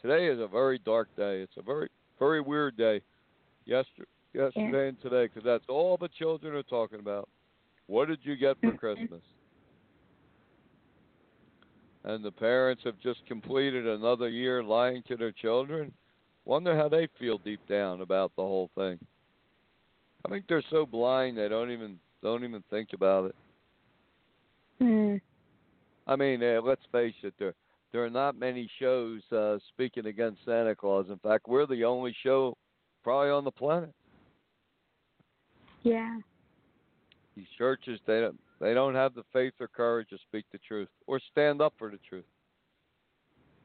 today 0.00 0.26
is 0.26 0.40
a 0.40 0.46
very 0.46 0.78
dark 0.78 1.08
day. 1.16 1.40
It's 1.40 1.56
a 1.56 1.62
very 1.62 1.88
very 2.18 2.40
weird 2.40 2.76
day. 2.76 3.02
Yesterday, 3.64 4.08
yesterday 4.32 4.88
and 4.88 5.00
today 5.00 5.26
because 5.26 5.44
that's 5.44 5.68
all 5.68 5.96
the 5.96 6.08
children 6.08 6.54
are 6.54 6.62
talking 6.62 7.00
about. 7.00 7.28
What 7.86 8.08
did 8.08 8.20
you 8.22 8.36
get 8.36 8.58
for 8.60 8.72
Mhm. 8.72 8.78
Christmas? 8.78 9.22
And 12.08 12.24
the 12.24 12.32
parents 12.32 12.82
have 12.84 12.98
just 13.00 13.24
completed 13.26 13.86
another 13.86 14.30
year 14.30 14.64
lying 14.64 15.02
to 15.08 15.16
their 15.16 15.30
children. 15.30 15.92
Wonder 16.46 16.74
how 16.74 16.88
they 16.88 17.06
feel 17.20 17.36
deep 17.36 17.60
down 17.68 18.00
about 18.00 18.32
the 18.34 18.42
whole 18.42 18.70
thing. 18.74 18.98
I 20.24 20.30
think 20.30 20.46
they're 20.48 20.62
so 20.70 20.86
blind 20.86 21.36
they 21.36 21.48
don't 21.48 21.70
even 21.70 21.98
don't 22.22 22.44
even 22.44 22.64
think 22.70 22.94
about 22.94 23.26
it. 23.26 23.36
Mm. 24.80 25.20
I 26.06 26.16
mean, 26.16 26.42
uh, 26.42 26.62
let's 26.64 26.80
face 26.90 27.14
it, 27.22 27.34
there 27.38 27.52
there 27.92 28.02
are 28.06 28.10
not 28.10 28.38
many 28.38 28.70
shows 28.80 29.20
uh, 29.30 29.58
speaking 29.68 30.06
against 30.06 30.42
Santa 30.46 30.74
Claus. 30.74 31.06
In 31.10 31.18
fact, 31.18 31.46
we're 31.46 31.66
the 31.66 31.84
only 31.84 32.16
show 32.22 32.56
probably 33.04 33.30
on 33.30 33.44
the 33.44 33.50
planet. 33.50 33.92
Yeah. 35.82 36.18
These 37.36 37.46
churches 37.58 38.00
they 38.06 38.20
don't 38.22 38.40
they 38.60 38.74
don't 38.74 38.94
have 38.94 39.14
the 39.14 39.24
faith 39.32 39.54
or 39.60 39.68
courage 39.68 40.08
to 40.10 40.18
speak 40.18 40.44
the 40.52 40.58
truth 40.58 40.88
or 41.06 41.20
stand 41.30 41.60
up 41.60 41.74
for 41.78 41.90
the 41.90 41.98
truth. 42.08 42.24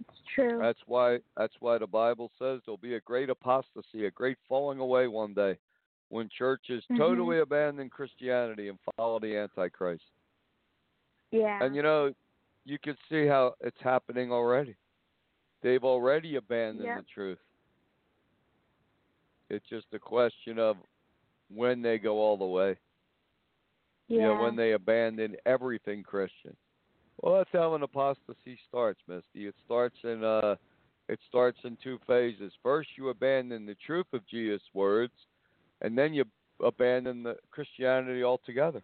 It's 0.10 0.22
true. 0.36 0.60
That's 0.60 0.80
why 0.86 1.20
that's 1.36 1.56
why 1.60 1.78
the 1.78 1.88
Bible 1.88 2.32
says 2.38 2.62
there'll 2.66 2.78
be 2.78 2.96
a 2.96 3.02
great 3.02 3.30
apostasy, 3.30 4.06
a 4.06 4.12
great 4.12 4.38
falling 4.48 4.80
away 4.80 5.08
one 5.08 5.34
day 5.34 5.58
when 6.10 6.30
churches 6.30 6.84
Mhm. 6.92 6.98
totally 6.98 7.40
abandon 7.40 7.90
Christianity 7.90 8.68
and 8.70 8.80
follow 8.96 9.20
the 9.20 9.36
Antichrist. 9.36 10.04
yeah. 11.32 11.64
And 11.64 11.76
you 11.76 11.82
know, 11.82 12.14
you 12.66 12.78
can 12.78 12.96
see 13.10 13.26
how 13.26 13.56
it's 13.62 13.82
happening 13.82 14.32
already. 14.32 14.76
They've 15.62 15.84
already 15.84 16.36
abandoned 16.36 16.86
Yep. 16.86 16.98
the 16.98 17.04
truth. 17.04 17.40
It's 19.50 19.68
just 19.68 19.88
a 19.94 20.00
question 20.00 20.60
of 20.60 20.78
when 21.50 21.82
they 21.82 21.98
go 21.98 22.20
all 22.20 22.38
the 22.38 22.46
way. 22.46 22.78
You 24.08 24.20
Yeah. 24.20 24.28
know, 24.36 24.42
when 24.42 24.56
they 24.56 24.74
abandon 24.74 25.36
everything 25.46 26.04
Christian. 26.04 26.56
Well, 27.22 27.36
that's 27.36 27.50
how 27.54 27.74
an 27.76 27.84
apostasy 27.84 28.58
starts, 28.68 29.00
Misty. 29.08 29.48
It 29.48 29.56
starts 29.66 29.98
in 30.04 30.24
uh 30.24 30.56
it 31.10 31.20
starts 31.28 31.60
in 31.64 31.78
two 31.84 32.00
phases. 32.08 32.54
First 32.64 32.90
you 32.98 33.10
abandon 33.10 33.66
the 33.66 33.76
truth 33.86 34.08
of 34.14 34.26
Jesus' 34.28 34.62
words, 34.74 35.14
and 35.82 35.98
then 35.98 36.14
you 36.14 36.26
abandon 36.64 37.24
the 37.24 37.36
Christianity 37.52 38.24
altogether. 38.24 38.82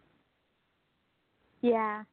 yeah. 1.62 2.04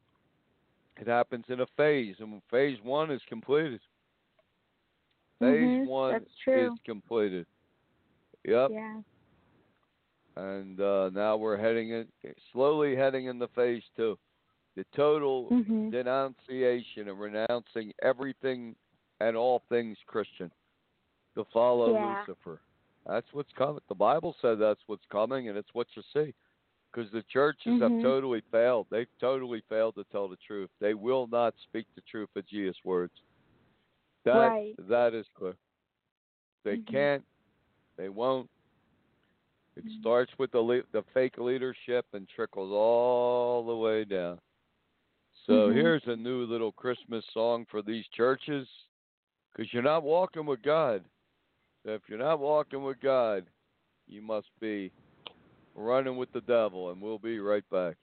It 1.00 1.08
happens 1.08 1.46
in 1.50 1.60
a 1.62 1.66
phase, 1.78 2.16
and 2.20 2.42
phase 2.50 2.78
one 2.84 3.12
is 3.12 3.22
completed. 3.28 3.82
Phase 5.40 5.82
Mhm, 5.82 5.88
one 5.88 6.26
is 6.48 6.72
completed. 6.86 7.46
Yep. 8.44 8.72
Yeah. 8.72 9.02
And 10.38 10.80
uh, 10.80 11.10
now 11.14 11.36
we're 11.36 11.58
heading 11.58 11.90
in, 11.90 12.08
slowly 12.54 12.96
heading 12.96 13.26
into 13.26 13.48
phase 13.50 13.84
two. 13.96 14.18
The 14.76 14.86
total 14.96 15.50
Mhm. 15.50 15.90
denunciation 15.90 17.10
and 17.10 17.20
renouncing 17.20 17.92
everything 18.04 18.76
and 19.20 19.36
all 19.36 19.64
things 19.70 19.98
Christian 20.06 20.52
to 21.34 21.44
follow 21.46 21.96
Yeah. 21.96 22.16
Lucifer. 22.20 22.62
That's 23.08 23.34
what's 23.34 23.52
coming. 23.54 23.82
The 23.90 23.96
Bible 23.96 24.36
said 24.40 24.60
that's 24.60 24.82
what's 24.88 25.06
coming, 25.12 25.50
and 25.50 25.58
it's 25.58 25.74
what 25.74 25.88
you 25.96 26.04
see. 26.14 26.36
Because 26.92 27.12
the 27.12 27.24
churches 27.24 27.82
have 27.82 27.92
Mhm. 27.94 28.02
totally 28.02 28.42
failed. 28.52 28.88
They've 28.92 29.18
totally 29.20 29.62
failed 29.62 29.96
to 29.96 30.04
tell 30.06 30.28
the 30.28 30.38
truth. 30.38 30.70
They 30.80 30.94
will 30.94 31.26
not 31.28 31.58
speak 31.64 31.88
the 31.96 32.02
truth 32.02 32.30
of 32.36 32.46
Jesus' 32.46 32.84
words. 32.84 33.14
That 34.24 34.50
Right. 34.52 34.76
that 34.78 35.16
is 35.16 35.28
clear. 35.30 35.58
They 36.64 36.78
Mhm. 36.78 36.86
can't. 36.86 37.26
They 37.96 38.10
won't. 38.10 38.50
It 39.78 39.86
Mhm. 39.86 40.00
starts 40.00 40.32
with 40.40 40.52
the 40.52 40.60
le- 40.60 40.88
the 40.92 41.04
fake 41.14 41.38
leadership 41.38 42.08
and 42.14 42.28
trickles 42.28 42.72
all 42.72 43.64
the 43.64 43.76
way 43.76 44.06
down. 44.06 44.42
So 45.46 45.70
Mhm. 45.70 45.76
here's 45.76 46.08
a 46.08 46.16
new 46.16 46.46
little 46.46 46.72
Christmas 46.72 47.24
song 47.32 47.66
for 47.66 47.84
these 47.84 48.08
churches, 48.08 48.68
because 49.52 49.72
you're 49.72 49.84
not 49.84 50.02
walking 50.02 50.48
with 50.48 50.64
God. 50.64 51.06
So 51.84 51.92
if 51.92 52.10
you're 52.10 52.18
not 52.18 52.40
walking 52.40 52.84
with 52.84 53.00
God, 53.00 53.46
you 54.08 54.22
must 54.22 54.50
be 54.60 54.92
running 55.76 56.18
with 56.18 56.32
the 56.32 56.42
devil, 56.42 56.90
and 56.90 57.00
we'll 57.00 57.20
be 57.20 57.40
right 57.40 57.70
back. 57.70 57.98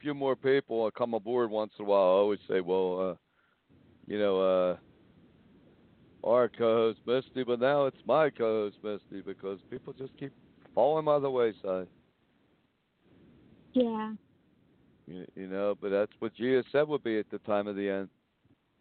Few 0.00 0.14
more 0.14 0.36
people 0.36 0.90
come 0.90 1.14
aboard 1.14 1.50
once 1.50 1.72
in 1.78 1.84
a 1.84 1.88
while. 1.88 2.00
I 2.00 2.18
always 2.20 2.40
say, 2.48 2.60
well, 2.60 3.10
uh, 3.10 3.14
you 4.06 4.18
know, 4.18 4.40
uh, 4.40 4.76
our 6.26 6.48
co-host 6.48 7.00
Misty, 7.06 7.44
but 7.44 7.60
now 7.60 7.86
it's 7.86 7.96
my 8.06 8.30
co-host 8.30 8.76
Misty 8.82 9.22
because 9.22 9.58
people 9.70 9.92
just 9.92 10.12
keep 10.18 10.32
falling 10.74 11.04
by 11.04 11.18
the 11.18 11.30
wayside. 11.30 11.88
Yeah. 13.72 14.12
You, 15.06 15.24
you 15.34 15.46
know, 15.48 15.76
but 15.80 15.90
that's 15.90 16.12
what 16.18 16.34
Jesus 16.34 16.66
said 16.72 16.86
would 16.88 17.02
be 17.02 17.18
at 17.18 17.30
the 17.30 17.38
time 17.40 17.66
of 17.66 17.76
the 17.76 17.88
end. 17.88 18.08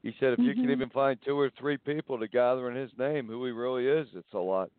He 0.04 0.14
said, 0.20 0.34
if 0.34 0.40
you 0.40 0.54
can 0.54 0.66
Mhm. 0.66 0.72
even 0.72 0.90
find 0.90 1.20
two 1.24 1.38
or 1.38 1.50
three 1.60 1.78
people 1.78 2.18
to 2.20 2.28
gather 2.28 2.70
in 2.70 2.76
His 2.76 2.92
name, 2.98 3.28
who 3.28 3.46
He 3.46 3.52
really 3.52 3.88
is, 3.88 4.08
it's 4.14 4.34
a 4.34 4.38
lot. 4.38 4.70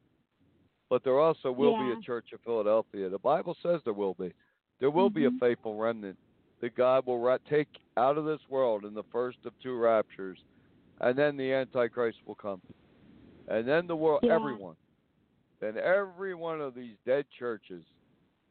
But 0.89 1.05
there 1.05 1.21
also 1.21 1.53
will 1.53 1.79
be 1.79 1.93
a 1.93 1.97
church 1.97 2.33
of 2.33 2.41
Philadelphia. 2.41 3.09
The 3.09 3.19
Bible 3.19 3.57
says 3.63 3.81
there 3.85 3.93
will 3.93 4.15
be. 4.15 4.33
There 4.81 4.91
will 4.91 5.11
be 5.11 5.27
a 5.27 5.31
Mhm. 5.31 5.39
faithful 5.39 5.77
remnant 5.77 6.19
that 6.61 6.75
God 6.75 7.07
will 7.07 7.19
ra- 7.19 7.39
take 7.49 7.69
out 7.97 8.19
of 8.19 8.25
this 8.25 8.41
world 8.49 8.85
in 8.85 8.95
the 8.95 9.05
first 9.13 9.39
of 9.45 9.53
two 9.63 9.77
raptures, 9.77 10.39
and 11.01 11.17
then 11.17 11.37
the 11.37 11.53
Antichrist 11.53 12.19
will 12.27 12.35
come, 12.35 12.61
and 13.49 13.67
then 13.67 13.87
the 13.87 13.97
world, 13.97 14.21
Yeah. 14.23 14.35
everyone, 14.35 14.77
then 15.61 15.77
every 15.79 16.35
one 16.35 16.61
of 16.61 16.75
these 16.75 16.97
dead 17.05 17.27
churches 17.39 17.85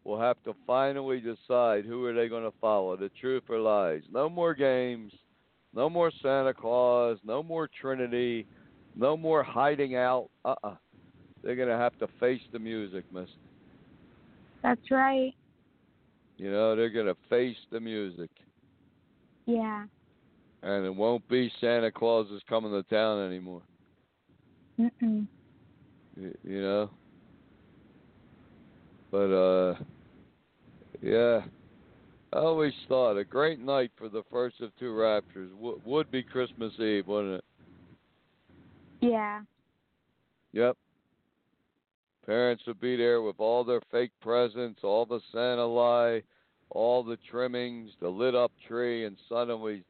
will 0.03 0.19
have 0.19 0.41
to 0.43 0.53
finally 0.65 1.19
decide 1.19 1.85
who 1.85 2.05
are 2.05 2.13
they 2.13 2.29
going 2.29 2.43
to 2.43 2.57
follow, 2.59 2.95
the 2.95 3.09
truth 3.09 3.43
or 3.49 3.59
lies. 3.59 4.03
No 4.11 4.29
more 4.29 4.53
games, 4.53 5.13
no 5.73 5.89
more 5.89 6.11
Santa 6.21 6.53
Claus, 6.53 7.19
no 7.23 7.43
more 7.43 7.67
Trinity, 7.67 8.47
no 8.95 9.15
more 9.15 9.43
hiding 9.43 9.95
out. 9.95 10.29
Uh-uh. 10.45 10.75
They're 11.43 11.55
going 11.55 11.69
to 11.69 11.77
have 11.77 11.97
to 11.99 12.07
face 12.19 12.41
the 12.51 12.59
music, 12.59 13.05
miss. 13.11 13.29
That's 14.61 14.91
right. 14.91 15.33
You 16.39 16.49
know, 16.49 16.73
they're 16.73 16.89
going 16.89 17.07
to 17.07 17.17
face 17.29 17.57
the 17.69 17.81
music. 17.81 18.29
Yeah. 19.45 19.83
And 20.63 20.85
it 20.85 20.95
won't 20.95 21.27
be 21.27 21.51
Santa 21.59 21.91
Claus 21.91 22.27
is 22.31 22.41
coming 22.47 22.71
to 22.71 22.81
town 22.83 23.27
anymore. 23.27 23.61
Mm-mm. 24.79 25.27
You 26.15 26.61
know? 26.61 26.89
But, 29.11 29.17
uh, 29.17 29.75
yeah. 31.01 31.41
I 32.31 32.37
always 32.37 32.73
thought 32.87 33.17
a 33.17 33.25
great 33.25 33.59
night 33.59 33.91
for 33.97 34.07
the 34.07 34.23
first 34.31 34.61
of 34.61 34.71
two 34.79 34.93
raptures 34.93 35.49
w- 35.51 35.81
would 35.83 36.09
be 36.09 36.23
Christmas 36.23 36.71
Eve, 36.79 37.07
wouldn't 37.07 37.35
it? 37.35 37.43
Yeah. 39.01 39.41
Yep. 40.53 40.77
Parents 42.29 42.61
would 42.67 42.79
be 42.79 42.95
there 42.95 43.23
with 43.23 43.39
all 43.39 43.63
their 43.63 43.81
fake 43.89 44.11
presents, 44.21 44.81
all 44.83 45.03
the 45.03 45.19
Santa 45.31 45.65
lie, 45.65 46.21
all 46.69 47.03
the 47.03 47.17
trimmings, 47.27 47.89
the 48.01 48.07
lit 48.07 48.35
up 48.35 48.51
tree, 48.67 49.05
and 49.05 49.17
suddenly 49.27 49.83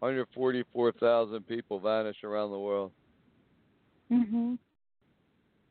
144,000 0.00 1.46
people 1.48 1.80
vanish 1.80 2.22
around 2.24 2.50
the 2.50 2.58
world. 2.58 2.92
Mhm. 4.12 4.58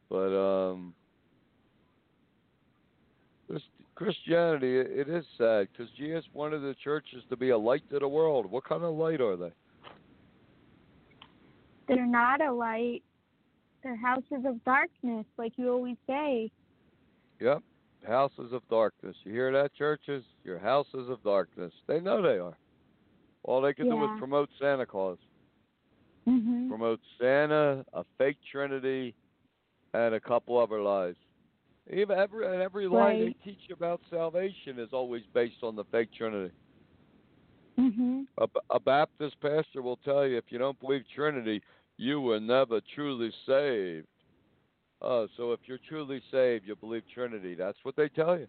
But 0.10 0.36
um, 0.36 0.96
this 3.48 3.62
Christianity, 3.94 4.80
it, 4.80 5.08
it 5.08 5.08
is 5.08 5.24
sad 5.38 5.68
because 5.72 5.94
Jesus 5.96 6.26
wanted 6.34 6.64
the 6.64 6.74
churches 6.84 7.24
to 7.30 7.38
be 7.38 7.50
a 7.50 7.58
light 7.60 7.88
to 7.92 8.00
the 8.00 8.08
world. 8.08 8.50
What 8.50 8.64
kind 8.64 8.82
of 8.82 8.96
light 8.96 9.22
are 9.22 9.38
they? 9.38 9.52
They're 11.88 12.08
not 12.08 12.42
a 12.42 12.52
light. 12.52 13.04
They're 13.84 13.96
houses 13.98 14.46
of 14.46 14.64
darkness, 14.64 15.26
like 15.38 15.54
you 15.58 15.70
always 15.72 15.98
say. 16.08 16.50
Yep, 17.40 17.62
houses 18.08 18.54
of 18.54 18.62
darkness. 18.70 19.16
You 19.26 19.34
hear 19.34 19.52
that, 19.52 19.74
churches? 19.74 20.24
Your 20.44 20.58
houses 20.58 21.10
of 21.10 21.22
darkness. 21.24 21.74
They 21.88 22.00
know 22.00 22.22
they 22.22 22.40
are. 22.40 22.58
All 23.44 23.62
they 23.62 23.74
can 23.74 23.90
do 23.90 24.04
is 24.06 24.10
promote 24.18 24.50
Santa 24.58 24.86
Claus, 24.86 25.18
Mhm. 26.26 26.70
promote 26.70 27.02
Santa, 27.20 27.86
a 27.92 28.06
fake 28.18 28.38
Trinity, 28.50 29.14
and 29.94 30.16
a 30.16 30.20
couple 30.22 30.58
other 30.58 30.82
lies. 30.82 31.16
Even 31.92 32.18
every 32.18 32.46
and 32.46 32.62
every 32.62 32.88
lie 32.88 33.18
they 33.18 33.24
Right. 33.26 33.38
teach 33.44 33.70
about 33.70 34.00
salvation 34.10 34.80
is 34.80 34.94
always 34.94 35.26
based 35.34 35.62
on 35.62 35.76
the 35.76 35.84
fake 35.86 36.12
Trinity. 36.14 36.54
Mhm. 37.78 38.28
A, 38.38 38.48
a 38.70 38.80
Baptist 38.80 39.38
pastor 39.42 39.82
will 39.82 39.98
tell 39.98 40.26
you 40.26 40.38
if 40.38 40.50
you 40.52 40.58
don't 40.58 40.80
believe 40.80 41.06
Trinity, 41.14 41.62
you 41.98 42.22
were 42.22 42.40
never 42.40 42.82
truly 42.96 43.32
saved. 43.46 44.08
Oh, 45.02 45.28
so 45.36 45.52
if 45.52 45.60
you're 45.66 45.80
truly 45.90 46.22
saved, 46.32 46.66
you 46.66 46.76
believe 46.76 47.04
Trinity. 47.14 47.56
That's 47.56 47.78
what 47.84 47.96
they 47.96 48.10
tell 48.10 48.40
you. 48.40 48.48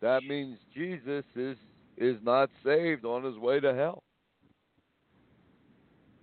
That 0.00 0.24
means 0.24 0.58
Jesus 0.74 1.24
is 1.36 1.56
is 1.96 2.16
not 2.22 2.48
saved 2.64 3.04
on 3.04 3.22
his 3.22 3.36
way 3.36 3.60
to 3.60 3.74
hell. 3.74 4.02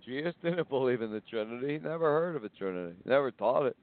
Jesus 0.04 0.34
didn't 0.42 0.68
believe 0.68 1.00
in 1.02 1.12
the 1.12 1.22
Trinity. 1.30 1.74
He 1.74 1.78
never 1.78 2.10
heard 2.10 2.36
of 2.36 2.44
a 2.44 2.48
Trinity. 2.50 2.96
He 3.04 3.10
never 3.10 3.30
taught 3.30 3.66
it. 3.66 3.76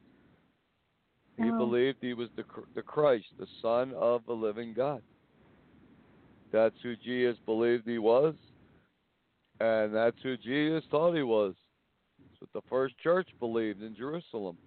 He 1.38 1.44
No. 1.44 1.58
believed 1.58 1.98
he 2.02 2.14
was 2.14 2.30
the 2.36 2.44
the 2.76 2.82
Christ, 2.82 3.26
the 3.40 3.48
Son 3.62 3.94
of 3.96 4.26
the 4.26 4.34
living 4.34 4.74
God. 4.74 5.02
That's 6.52 6.76
who 6.84 6.96
Jesus 6.96 7.38
believed 7.46 7.84
he 7.86 7.98
was, 7.98 8.36
and 9.60 9.94
that's 9.94 10.18
who 10.22 10.38
Jesus 10.38 10.84
thought 10.92 11.14
he 11.14 11.24
was. 11.24 11.54
That's 12.20 12.42
what 12.42 12.64
the 12.64 12.70
first 12.70 12.98
church 13.00 13.30
believed 13.40 13.82
in 13.82 13.96
Jerusalem. 13.96 14.58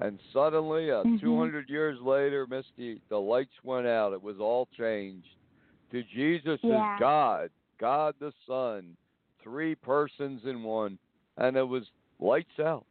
And 0.00 0.20
suddenly, 0.32 0.90
uh, 0.90 1.02
Mhm. 1.04 1.20
200 1.20 1.68
years 1.68 2.00
later, 2.00 2.46
Misty, 2.46 3.00
the 3.08 3.18
lights 3.18 3.64
went 3.64 3.86
out. 3.86 4.12
It 4.12 4.22
was 4.22 4.38
all 4.38 4.66
changed. 4.66 5.34
To 5.90 6.02
Jesus 6.04 6.60
Yeah. 6.62 6.94
is 6.94 7.00
God, 7.00 7.50
God 7.78 8.14
the 8.18 8.32
Son, 8.46 8.96
three 9.40 9.74
persons 9.74 10.44
in 10.44 10.62
one, 10.62 10.98
and 11.36 11.56
it 11.56 11.66
was 11.66 11.90
lights 12.20 12.60
out. 12.60 12.86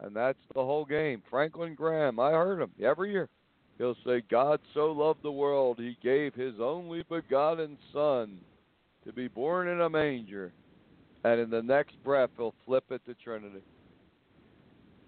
And 0.00 0.14
that's 0.14 0.44
the 0.54 0.64
whole 0.64 0.84
game. 0.84 1.22
Franklin 1.22 1.74
Graham, 1.74 2.18
I 2.18 2.32
heard 2.32 2.60
him 2.60 2.72
every 2.80 3.12
year. 3.12 3.28
He'll 3.78 3.96
say, 4.04 4.20
God 4.22 4.60
so 4.74 4.92
loved 4.92 5.22
the 5.22 5.32
world, 5.32 5.78
he 5.78 5.96
gave 6.02 6.34
his 6.34 6.60
only 6.60 7.02
begotten 7.04 7.78
Son 7.92 8.44
to 9.04 9.12
be 9.12 9.28
born 9.28 9.68
in 9.68 9.80
a 9.80 9.90
manger. 9.90 10.52
And 11.24 11.40
in 11.40 11.50
the 11.50 11.62
next 11.62 12.02
breath, 12.02 12.30
he'll 12.36 12.54
flip 12.64 12.84
it 12.90 13.02
to 13.06 13.14
Trinity. 13.14 13.62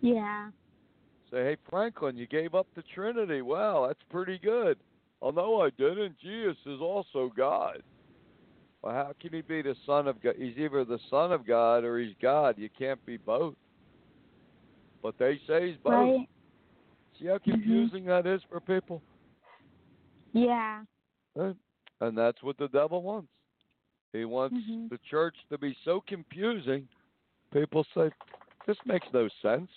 Yeah. 0.01 0.51
Say, 1.30 1.38
hey, 1.38 1.57
Franklin, 1.70 2.16
you 2.16 2.26
gave 2.26 2.55
up 2.55 2.66
the 2.74 2.82
Trinity. 2.95 3.40
Wow, 3.40 3.86
that's 3.86 4.03
pretty 4.11 4.38
good. 4.38 4.78
Oh, 5.22 5.30
no, 5.30 5.62
I 5.62 5.70
didn't. 5.70 6.18
Jesus 6.20 6.57
is 6.66 6.80
also 6.80 7.32
God. 7.36 7.82
Well, 8.82 8.93
how 8.93 9.12
can 9.20 9.32
he 9.32 9.40
be 9.40 9.62
the 9.62 9.76
Son 9.86 10.09
of 10.09 10.20
God? 10.20 10.34
He's 10.36 10.59
either 10.59 10.84
the 10.84 10.99
Son 11.09 11.32
of 11.32 11.47
God 11.47 11.84
or 11.84 11.99
he's 11.99 12.14
God. 12.20 12.57
You 12.59 12.68
can't 12.76 13.05
be 13.07 13.16
both. 13.16 13.55
But 15.03 15.16
they 15.18 15.40
say 15.47 15.68
he's 15.68 15.76
both. 15.82 15.93
Right. 15.93 16.28
See 17.18 17.26
how 17.26 17.34
mm-hmm. 17.34 17.53
confusing 17.53 18.05
that 18.07 18.26
is 18.26 18.43
for 18.51 18.61
people? 18.61 19.01
Yeah. 20.32 20.82
And 21.36 22.18
that's 22.18 22.43
what 22.43 22.59
the 22.59 22.68
devil 22.68 23.03
wants. 23.03 23.28
He 24.12 24.24
wants 24.24 24.56
Mhm. 24.56 24.90
the 24.90 24.98
church 24.98 25.36
to 25.48 25.58
be 25.58 25.74
so 25.84 26.00
confusing. 26.02 26.88
People 27.50 27.84
say, 27.94 28.10
this 28.66 28.76
makes 28.84 29.10
no 29.12 29.28
sense. 29.40 29.70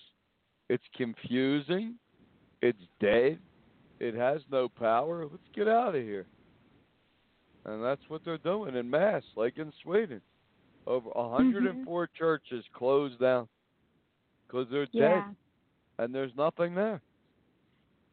It's 0.69 0.87
confusing. 0.89 1.97
It's 2.61 2.81
dead. 2.99 3.39
It 3.99 4.13
has 4.13 4.41
no 4.49 4.67
power. 4.67 5.25
Let's 5.25 5.47
get 5.53 5.67
out 5.67 5.95
of 5.95 6.03
here. 6.03 6.25
And 7.65 7.83
that's 7.83 8.07
what 8.09 8.23
they're 8.23 8.37
doing 8.37 8.75
in 8.75 8.89
mass, 8.89 9.23
like 9.35 9.57
in 9.57 9.71
Sweden. 9.81 10.21
Over 10.85 11.09
a 11.15 11.27
104 11.27 12.07
churches 12.07 12.63
closed 12.73 13.19
down 13.19 13.47
because 14.45 14.69
they're 14.69 14.85
dead 14.85 14.93
Yeah. 14.93 15.33
and 15.97 16.13
there's 16.13 16.35
nothing 16.35 16.75
there. 16.75 17.01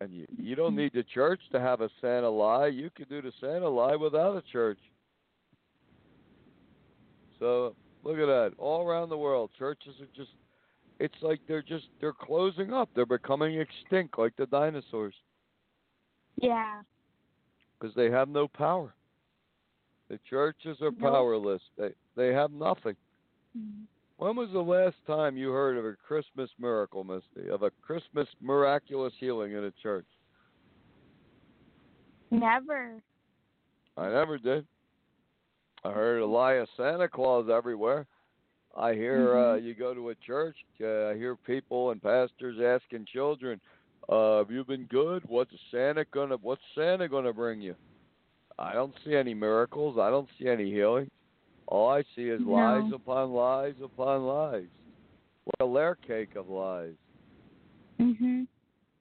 And 0.01 0.11
you, 0.13 0.27
you 0.39 0.55
don't 0.57 0.75
need 0.75 0.93
the 0.95 1.05
church 1.05 1.41
to 1.51 1.61
have 1.61 1.81
a 1.81 1.91
Santa 2.01 2.31
lie. 2.31 2.69
You 2.69 2.91
can 2.91 3.09
do 3.09 3.21
the 3.23 3.33
Santa 3.41 3.69
lie 3.69 3.95
without 3.95 4.37
a 4.37 4.43
church. 4.43 4.79
So 7.43 7.75
look 8.05 8.19
at 8.19 8.27
that. 8.27 8.53
All 8.57 8.87
around 8.87 9.09
the 9.09 9.19
world, 9.19 9.51
churches 9.59 9.95
are 10.01 10.07
just 10.15 10.31
it's 11.01 11.21
like 11.23 11.41
they're 11.49 11.61
just 11.61 11.87
they're 12.01 12.13
closing 12.13 12.73
up. 12.73 12.89
They're 12.95 13.05
becoming 13.05 13.59
extinct 13.61 14.17
like 14.17 14.37
the 14.37 14.47
dinosaurs 14.47 15.15
Yeah. 16.37 16.83
because 17.79 17.93
they 17.97 18.13
have 18.13 18.29
no 18.29 18.47
power. 18.47 18.95
The 20.09 20.21
churches 20.31 20.81
are 20.83 20.93
powerless. 20.93 21.63
They 21.77 21.91
they 22.15 22.33
have 22.33 22.53
nothing. 22.53 22.95
Mhm. 23.59 23.87
When 24.19 24.37
was 24.37 24.51
the 24.53 24.63
last 24.63 25.05
time 25.05 25.37
you 25.37 25.51
heard 25.51 25.77
of 25.77 25.85
a 25.85 25.97
Christmas 25.97 26.49
miracle, 26.61 27.03
Misty? 27.03 27.51
Of 27.51 27.65
a 27.65 27.73
Christmas 27.83 28.29
miraculous 28.41 29.15
healing 29.19 29.51
in 29.51 29.65
a 29.65 29.73
church? 29.83 30.07
Never. 32.31 33.03
I 33.97 34.11
never 34.11 34.39
did. 34.39 34.65
I 35.85 35.91
heard 35.91 36.21
Elias 36.21 36.69
Santa 36.77 37.09
Claus 37.09 37.49
everywhere. 37.51 38.07
I 38.77 38.95
hear 38.95 39.37
uh, 39.37 39.57
Mhm. 39.57 39.65
you 39.65 39.75
go 39.75 39.93
to 39.95 40.11
a 40.11 40.15
church. 40.15 40.57
Uh, 40.81 41.09
I 41.09 41.17
hear 41.17 41.37
people 41.37 41.91
and 41.91 42.03
pastors 42.03 42.59
asking 42.61 43.07
children, 43.07 43.61
uh, 44.09 44.39
"Have 44.39 44.51
you 44.51 44.65
been 44.65 44.87
good? 44.87 45.23
What's 45.27 45.53
Santa 45.71 46.05
gonna? 46.07 46.37
What's 46.37 46.63
Santa 46.75 47.09
gonna 47.09 47.33
bring 47.33 47.61
you?" 47.61 47.77
I 48.59 48.73
don't 48.73 48.95
see 49.05 49.15
any 49.15 49.35
miracles. 49.35 49.99
I 49.99 50.11
don't 50.11 50.29
see 50.39 50.49
any 50.49 50.71
healing. 50.71 51.11
All 51.67 51.91
I 51.91 52.03
see 52.15 52.29
is 52.29 52.41
No. 52.41 52.53
lies 52.53 52.93
upon 52.93 53.33
lies 53.33 53.81
upon 53.83 54.27
lies. 54.27 54.69
What 55.45 55.61
a 55.61 55.65
layer 55.65 55.97
cake 55.97 56.37
of 56.37 56.49
lies. 56.49 56.97
Mhm. 57.99 58.47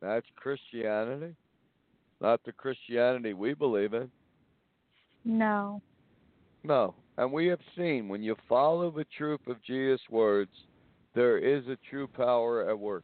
That's 0.02 0.28
Christianity, 0.36 1.36
not 2.20 2.44
the 2.44 2.52
Christianity 2.52 3.34
we 3.34 3.54
believe 3.54 3.94
in. 3.94 4.12
No. 5.24 5.82
No. 6.64 6.96
And 7.18 7.32
we 7.32 7.48
have 7.48 7.60
seen 7.76 8.08
when 8.08 8.24
you 8.24 8.36
follow 8.48 8.92
the 8.92 9.06
truth 9.18 9.42
of 9.48 9.62
Jesus' 9.64 10.02
words, 10.10 10.52
there 11.14 11.38
is 11.38 11.68
a 11.68 11.78
true 11.90 12.08
power 12.08 12.70
at 12.70 12.78
work. 12.78 13.04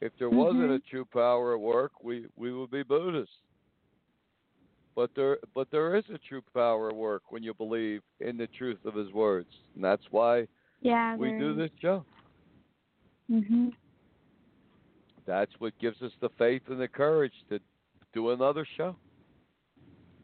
If 0.00 0.12
there 0.18 0.30
wasn't 0.30 0.70
a 0.70 0.78
Mhm. 0.78 0.86
true 0.86 1.04
power 1.06 1.54
at 1.54 1.60
work, 1.60 1.92
we, 2.02 2.26
we 2.36 2.52
would 2.52 2.70
be 2.70 2.82
Buddhists. 2.82 3.34
But 4.94 5.14
there 5.14 5.38
but 5.54 5.70
there 5.70 5.94
is 5.96 6.08
a 6.08 6.18
true 6.18 6.42
power 6.54 6.88
at 6.88 6.96
work 6.96 7.30
when 7.30 7.42
you 7.42 7.52
believe 7.52 8.02
in 8.20 8.36
the 8.36 8.46
truth 8.46 8.82
of 8.84 8.94
his 8.94 9.12
words. 9.12 9.48
And 9.74 9.84
that's 9.84 10.10
why 10.10 10.48
Yeah. 10.80 11.16
we 11.16 11.32
do 11.32 11.54
this 11.54 11.70
show. 11.80 12.04
Mhm. 13.30 13.74
That's 15.26 15.52
what 15.60 15.76
gives 15.78 16.00
us 16.02 16.12
the 16.20 16.30
faith 16.30 16.68
and 16.68 16.80
the 16.80 16.88
courage 16.88 17.34
to 17.48 17.60
do 18.12 18.30
another 18.30 18.64
show. 18.64 18.96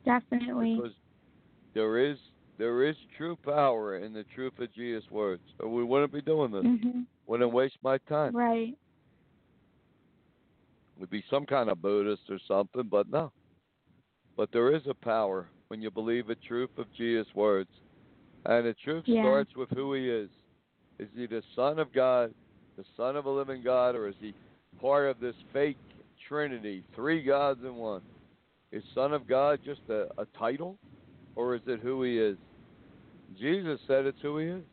Definitely. 0.04 0.76
Because 0.76 0.94
there 1.74 1.98
is 1.98 2.18
there 2.62 2.84
is 2.84 2.94
true 3.16 3.36
power 3.44 3.96
in 3.96 4.12
the 4.12 4.22
truth 4.32 4.52
of 4.60 4.72
Jesus' 4.72 5.10
words. 5.10 5.42
Or 5.58 5.68
we 5.68 5.82
wouldn't 5.82 6.12
be 6.12 6.22
doing 6.22 6.52
this. 6.52 6.62
Mhm. 6.62 7.08
Wouldn't 7.26 7.52
waste 7.52 7.76
my 7.82 7.98
time. 7.98 8.36
Right. 8.36 8.78
We'd 10.96 11.10
be 11.10 11.24
some 11.28 11.44
kind 11.44 11.70
of 11.70 11.82
Buddhist 11.82 12.30
or 12.30 12.38
something, 12.38 12.84
but 12.84 13.08
no. 13.08 13.32
But 14.36 14.52
there 14.52 14.70
is 14.70 14.86
a 14.86 14.94
power 14.94 15.50
when 15.68 15.82
you 15.82 15.90
believe 15.90 16.28
the 16.28 16.36
truth 16.36 16.70
of 16.78 16.92
Jesus' 16.92 17.34
words. 17.34 17.70
And 18.44 18.64
the 18.64 18.74
truth 18.74 19.08
Yeah. 19.08 19.22
starts 19.22 19.56
with 19.56 19.70
who 19.70 19.94
he 19.94 20.08
is. 20.08 20.30
Is 21.00 21.10
he 21.16 21.26
the 21.26 21.42
Son 21.56 21.80
of 21.80 21.90
God, 21.90 22.32
the 22.76 22.84
Son 22.96 23.16
of 23.16 23.26
a 23.26 23.30
living 23.30 23.62
God, 23.62 23.96
or 23.96 24.06
is 24.06 24.16
he 24.20 24.36
part 24.78 25.08
of 25.08 25.18
this 25.18 25.36
fake 25.52 25.78
Trinity, 26.28 26.84
three 26.94 27.22
gods 27.22 27.64
in 27.64 27.74
one? 27.74 28.02
Is 28.70 28.84
Son 28.94 29.12
of 29.12 29.26
God 29.26 29.60
just 29.64 29.82
a, 29.88 30.08
a 30.16 30.26
title, 30.26 30.78
or 31.34 31.56
is 31.56 31.66
it 31.66 31.80
who 31.80 32.04
he 32.04 32.20
is? 32.20 32.38
Jesus 33.38 33.80
said 33.86 34.06
it's 34.06 34.20
who 34.20 34.38
he 34.38 34.46
is. 34.46 34.64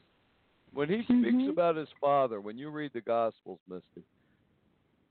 When 0.74 0.90
he 0.90 1.04
speaks 1.04 1.44
Mhm. 1.44 1.50
about 1.50 1.76
his 1.76 1.90
Father, 2.00 2.42
when 2.42 2.58
you 2.58 2.70
read 2.70 2.94
the 2.94 3.02
Gospels, 3.02 3.60
Misty, 3.68 4.04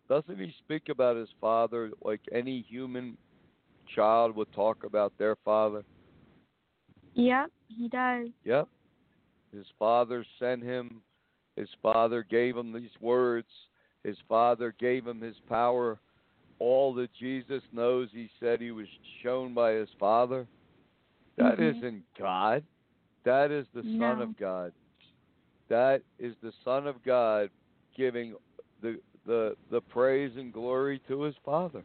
doesn't 0.08 0.38
he 0.38 0.52
speak 0.52 0.88
about 0.88 1.16
his 1.16 1.30
father 1.40 1.90
like 2.02 2.20
any 2.32 2.62
human 2.62 3.18
child 3.86 4.34
would 4.36 4.50
talk 4.52 4.84
about 4.84 5.16
their 5.18 5.36
father? 5.36 5.84
Yep, 7.14 7.50
he 7.68 7.88
does. 7.88 8.28
Yep. 8.44 8.68
His 9.52 9.66
father 9.78 10.24
sent 10.38 10.62
him. 10.62 11.02
His 11.56 11.68
father 11.82 12.22
gave 12.22 12.56
him 12.56 12.72
these 12.72 13.00
words. 13.00 13.48
His 14.04 14.18
father 14.28 14.72
gave 14.78 15.06
him 15.06 15.20
his 15.20 15.38
power. 15.48 15.98
All 16.60 16.94
that 16.94 17.12
Jesus 17.14 17.62
knows, 17.72 18.10
he 18.12 18.30
said 18.40 18.60
he 18.60 18.70
was 18.70 18.88
shown 19.22 19.54
by 19.54 19.72
his 19.72 19.90
father. 19.98 20.46
That 21.36 21.58
Mhm. 21.58 21.82
not 21.82 22.02
God. 22.18 22.66
That 23.28 23.50
is 23.50 23.66
the 23.74 23.82
Son 23.82 23.98
No. 23.98 24.22
of 24.22 24.36
God. 24.38 24.72
That 25.68 26.00
is 26.18 26.34
the 26.42 26.50
Son 26.64 26.86
of 26.86 27.02
God 27.04 27.50
giving 27.94 28.34
the 28.80 28.98
the 29.26 29.54
the 29.70 29.82
praise 29.82 30.34
and 30.38 30.50
glory 30.50 30.98
to 31.08 31.20
his 31.24 31.34
father. 31.44 31.84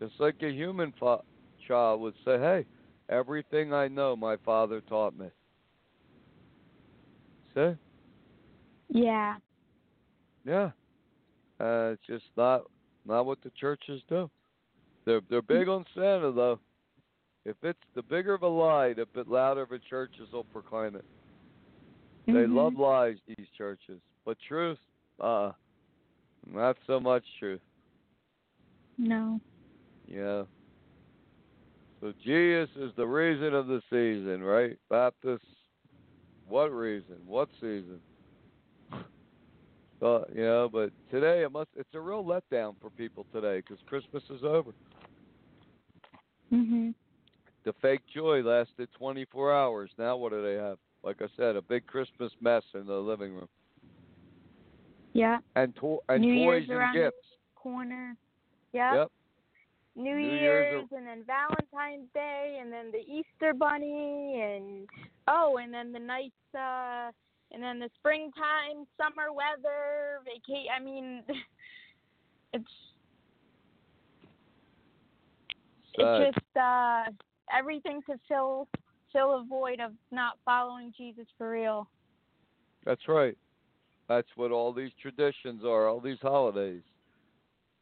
Just 0.00 0.14
like 0.18 0.42
a 0.42 0.50
human 0.50 0.92
fa- 0.98 1.22
child 1.68 2.00
would 2.00 2.16
say, 2.24 2.38
"Hey, 2.40 2.66
everything 3.08 3.72
I 3.72 3.86
know, 3.86 4.16
my 4.16 4.36
father 4.38 4.80
taught 4.80 5.16
me." 5.16 5.30
See? 7.54 7.76
Yeah. 8.88 9.36
Yeah. 10.44 10.72
Uh, 11.60 11.92
it's 11.94 12.06
just 12.08 12.24
not 12.36 12.64
not 13.04 13.26
what 13.26 13.40
the 13.42 13.50
churches 13.50 14.02
do. 14.08 14.28
They're 15.04 15.20
they're 15.30 15.40
big 15.40 15.68
on 15.68 15.84
Santa 15.94 16.32
though. 16.32 16.58
If 17.46 17.56
it's 17.62 17.78
the 17.94 18.02
bigger 18.02 18.34
of 18.34 18.42
a 18.42 18.48
lie, 18.48 18.92
the 18.92 19.06
bit 19.14 19.28
louder 19.28 19.64
the 19.70 19.78
churches 19.78 20.28
will 20.32 20.44
proclaim 20.44 20.96
it. 20.96 21.04
They 22.26 22.32
Mhm. 22.32 22.56
love 22.56 22.74
lies, 22.74 23.18
these 23.26 23.48
churches. 23.50 24.02
But 24.24 24.38
truth, 24.40 24.80
uh 25.20 25.52
not 26.44 26.76
so 26.86 26.98
much 26.98 27.24
truth. 27.38 27.62
No. 28.98 29.40
Yeah. 30.06 30.44
So 32.00 32.12
Jesus 32.22 32.74
is 32.76 32.92
the 32.96 33.06
reason 33.06 33.54
of 33.54 33.68
the 33.68 33.80
season, 33.90 34.42
right? 34.42 34.76
Baptists, 34.88 35.46
what 36.44 36.72
reason? 36.72 37.24
What 37.24 37.48
season? 37.60 38.02
Uh, 40.02 40.24
you 40.32 40.42
know, 40.42 40.68
but 40.70 40.92
today 41.10 41.42
it 41.42 41.52
must. 41.52 41.70
It's 41.76 41.94
a 41.94 42.00
real 42.00 42.24
letdown 42.24 42.78
for 42.80 42.90
people 42.90 43.24
today 43.32 43.58
because 43.58 43.80
Christmas 43.86 44.28
is 44.30 44.42
over. 44.42 44.74
Mhm. 46.52 46.94
The 47.66 47.74
fake 47.82 48.02
joy 48.14 48.42
lasted 48.42 48.88
24 48.96 49.52
hours. 49.52 49.90
Now 49.98 50.16
what 50.16 50.30
do 50.30 50.40
they 50.40 50.54
have? 50.54 50.78
Like 51.02 51.20
I 51.20 51.26
said, 51.36 51.56
a 51.56 51.62
big 51.62 51.84
Christmas 51.88 52.30
mess 52.40 52.62
in 52.74 52.86
the 52.86 52.94
living 52.94 53.34
room 53.34 53.48
Yeah. 55.12 55.40
and 55.56 55.74
to- 55.76 56.00
and 56.08 56.22
New 56.22 56.32
Year's 56.32 56.68
toys 56.68 56.78
and 56.78 56.94
gifts. 56.94 57.36
Corner. 57.56 58.16
Yep. 58.72 58.94
Yep. 58.94 59.12
New, 59.96 60.14
New 60.14 60.28
Year's 60.28 60.72
Year's, 60.74 60.92
and 60.92 61.06
then 61.08 61.24
Valentine's 61.24 62.08
Day 62.12 62.58
and 62.60 62.72
then 62.72 62.92
the 62.92 63.00
Easter 63.00 63.52
bunny 63.52 64.40
and 64.40 64.88
oh 65.26 65.56
and 65.56 65.74
then 65.74 65.90
the 65.90 65.98
nice 65.98 66.30
uh 66.54 67.10
and 67.50 67.60
then 67.60 67.80
the 67.80 67.90
springtime 67.98 68.86
summer 68.96 69.32
weather 69.32 70.20
vacate 70.24 70.68
I 70.70 70.78
mean 70.78 71.24
it's 72.52 72.70
it's 75.94 76.36
just 76.36 76.56
uh 76.56 77.04
everything 77.56 78.00
to 78.08 78.16
fill 78.28 78.68
fill 79.12 79.38
a 79.38 79.44
void 79.44 79.80
of 79.80 79.92
not 80.10 80.38
following 80.44 80.92
Jesus 80.96 81.26
for 81.38 81.50
real. 81.50 81.88
That's 82.84 83.08
right. 83.08 83.36
That's 84.08 84.28
what 84.36 84.52
all 84.52 84.72
these 84.72 84.92
traditions 85.00 85.64
are, 85.64 85.88
all 85.88 86.00
these 86.00 86.18
holidays. 86.20 86.82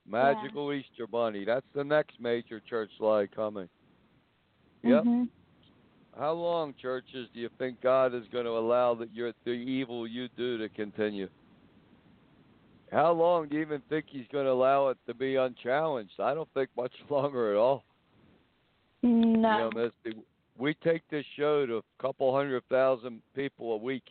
Magical 0.07 0.73
Easter 0.73 1.07
Bunny. 1.07 1.45
That's 1.45 1.67
the 1.75 1.85
next 1.85 2.21
major 2.21 2.61
church 2.61 2.91
lie 3.01 3.27
coming. 3.27 3.69
Yep. 4.83 5.05
Mhm. 5.05 5.29
How 6.19 6.33
long, 6.33 6.75
churches, 6.75 7.29
do 7.35 7.41
you 7.41 7.49
think 7.59 7.81
God 7.81 8.15
is 8.15 8.27
going 8.29 8.45
to 8.45 8.53
allow 8.53 8.95
that 8.95 9.13
your 9.13 9.33
the 9.45 9.51
evil 9.51 10.07
you 10.07 10.29
do 10.37 10.59
to 10.59 10.69
continue? 10.69 11.29
How 12.93 13.13
long 13.13 13.49
do 13.49 13.57
you 13.57 13.63
even 13.63 13.81
think 13.89 14.07
He's 14.09 14.27
going 14.31 14.45
to 14.45 14.53
allow 14.53 14.89
it 14.89 14.99
to 15.07 15.15
be 15.15 15.37
unchallenged? 15.37 16.21
I 16.21 16.35
don't 16.35 16.49
think 16.55 16.71
much 16.77 16.93
longer 17.11 17.51
at 17.53 17.57
all. 17.57 17.85
No. 19.05 19.51
You 19.51 19.59
know, 19.59 19.71
Misty, 20.05 20.19
we 20.57 20.75
take 20.83 21.03
this 21.11 21.25
show 21.37 21.67
to 21.67 21.77
a 21.79 21.83
couple 22.01 22.35
hundred 22.35 22.63
thousand 22.71 23.21
people 23.35 23.73
a 23.75 23.77
week. 23.77 24.05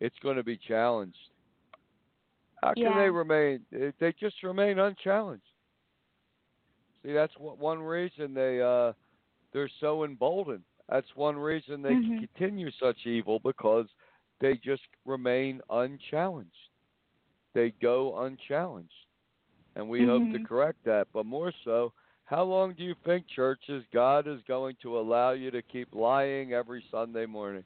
It's 0.00 0.18
going 0.22 0.36
to 0.36 0.42
be 0.42 0.56
challenged. 0.58 1.16
How 2.62 2.74
can 2.74 2.82
Yeah. 2.84 2.98
they 2.98 3.10
remain? 3.10 3.64
They 3.70 4.12
just 4.20 4.42
remain 4.42 4.78
unchallenged. 4.78 5.44
See, 7.02 7.12
that's 7.14 7.32
what 7.38 7.58
one 7.58 7.80
reason 7.80 8.34
they 8.34 8.60
uh 8.60 8.92
they're 9.52 9.70
so 9.80 10.04
emboldened. 10.04 10.64
That's 10.90 11.16
one 11.16 11.36
reason 11.36 11.80
they 11.80 11.94
Mhm. 11.94 12.18
continue 12.18 12.70
such 12.72 13.06
evil 13.06 13.38
because 13.38 13.88
they 14.40 14.56
just 14.56 14.86
remain 15.06 15.62
unchallenged. 15.70 16.68
They 17.54 17.70
go 17.70 18.18
unchallenged, 18.20 19.06
and 19.76 19.88
we 19.88 20.04
hope 20.04 20.30
to 20.32 20.38
Mhm. 20.38 20.44
correct 20.44 20.84
that. 20.84 21.08
But 21.12 21.24
more 21.24 21.52
so, 21.64 21.94
how 22.30 22.44
long 22.44 22.74
do 22.74 22.84
you 22.84 22.94
think, 23.04 23.26
churches, 23.26 23.82
God 23.92 24.28
is 24.28 24.38
going 24.46 24.76
to 24.82 24.96
allow 25.00 25.32
you 25.32 25.50
to 25.50 25.62
keep 25.62 25.92
lying 25.92 26.52
every 26.52 26.84
Sunday 26.88 27.26
morning, 27.26 27.64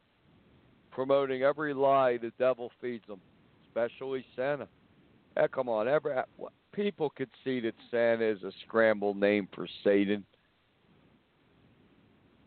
promoting 0.90 1.42
every 1.42 1.74
lie 1.74 2.16
the 2.16 2.32
devil 2.38 2.72
feeds 2.80 3.06
them, 3.06 3.20
especially 3.68 4.24
Santa? 4.34 4.66
Eh, 5.36 5.46
come 5.52 5.68
on, 5.68 5.86
every 5.86 6.14
people 6.72 7.10
could 7.10 7.28
see 7.44 7.60
that 7.60 7.74
Santa 7.90 8.24
is 8.24 8.42
a 8.42 8.52
scrambled 8.66 9.18
name 9.18 9.48
for 9.54 9.68
Satan. 9.84 10.24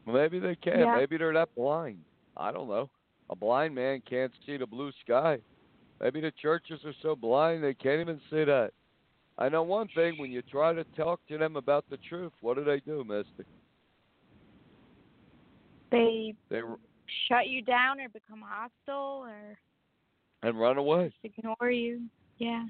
Maybe 0.07 0.39
they 0.39 0.55
can. 0.55 0.79
Yeah. 0.79 0.95
Maybe 0.97 1.17
they're 1.17 1.33
that 1.33 1.53
blind. 1.55 1.99
I 2.35 2.51
don't 2.51 2.67
know. 2.67 2.89
A 3.29 3.35
blind 3.35 3.75
man 3.75 4.01
can't 4.09 4.31
see 4.43 4.57
the 4.57 4.65
blue 4.65 4.91
sky. 5.05 5.37
Maybe 6.01 6.21
the 6.21 6.31
churches 6.41 6.79
are 6.83 6.95
so 7.03 7.15
blind 7.15 7.63
they 7.63 7.75
can't 7.75 8.01
even 8.01 8.19
see 8.31 8.43
that. 8.45 8.71
I 9.37 9.49
know 9.49 9.63
one 9.63 9.87
thing: 9.95 10.17
when 10.17 10.31
you 10.31 10.41
try 10.43 10.73
to 10.73 10.85
talk 10.95 11.19
to 11.29 11.37
them 11.37 11.55
about 11.55 11.85
the 11.89 11.97
truth, 12.09 12.31
what 12.41 12.55
do 12.57 12.63
they 12.63 12.79
do, 12.79 13.03
Misty? 13.03 13.47
They 15.91 16.33
They 16.49 16.61
shut 17.27 17.47
you 17.47 17.61
down 17.61 17.99
or 17.99 18.09
become 18.09 18.41
hostile 18.41 19.25
or 19.25 19.57
and 20.43 20.59
run 20.59 20.77
away. 20.77 21.13
ignore 21.23 21.71
you. 21.71 22.01
Yeah. 22.37 22.65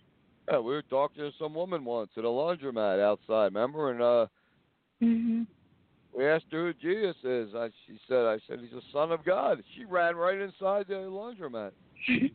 Yeah, 0.50 0.60
we 0.60 0.72
were 0.72 0.84
talking 0.84 1.24
to 1.24 1.32
some 1.38 1.54
woman 1.54 1.84
once 1.84 2.12
at 2.18 2.24
a 2.24 2.28
laundromat 2.28 3.02
outside. 3.02 3.54
Remember? 3.54 3.92
And 3.92 4.02
uh, 4.02 4.28
Mhm. 5.02 5.48
we 6.14 6.26
asked 6.26 6.46
her 6.52 6.68
who 6.68 6.74
Jesus 6.74 7.18
is. 7.24 7.54
I, 7.54 7.70
she 7.86 8.00
said, 8.08 8.26
"I 8.26 8.40
said 8.48 8.60
he's 8.62 8.74
a 8.74 8.82
son 8.92 9.12
of 9.12 9.24
God." 9.24 9.64
She 9.76 9.84
ran 9.86 10.16
right 10.16 10.40
inside 10.40 10.88
the 10.88 10.96
laundromat. 10.96 11.72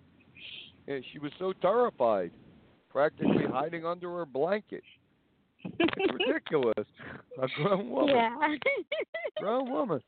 And 0.88 1.04
she 1.12 1.20
was 1.20 1.32
so 1.38 1.52
terrified, 1.62 2.32
practically 2.92 3.46
hiding 3.50 3.84
under 3.86 4.10
her 4.18 4.26
blanket. 4.26 4.82
It's 5.64 6.12
ridiculous. 6.28 6.86
A 7.40 7.48
grown 7.56 7.88
woman, 7.88 8.14
yeah. 8.14 8.36
grown 9.38 9.70
woman, 9.70 10.00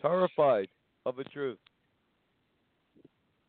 terrified 0.00 0.68
of 1.04 1.16
the 1.16 1.24
truth. 1.24 1.58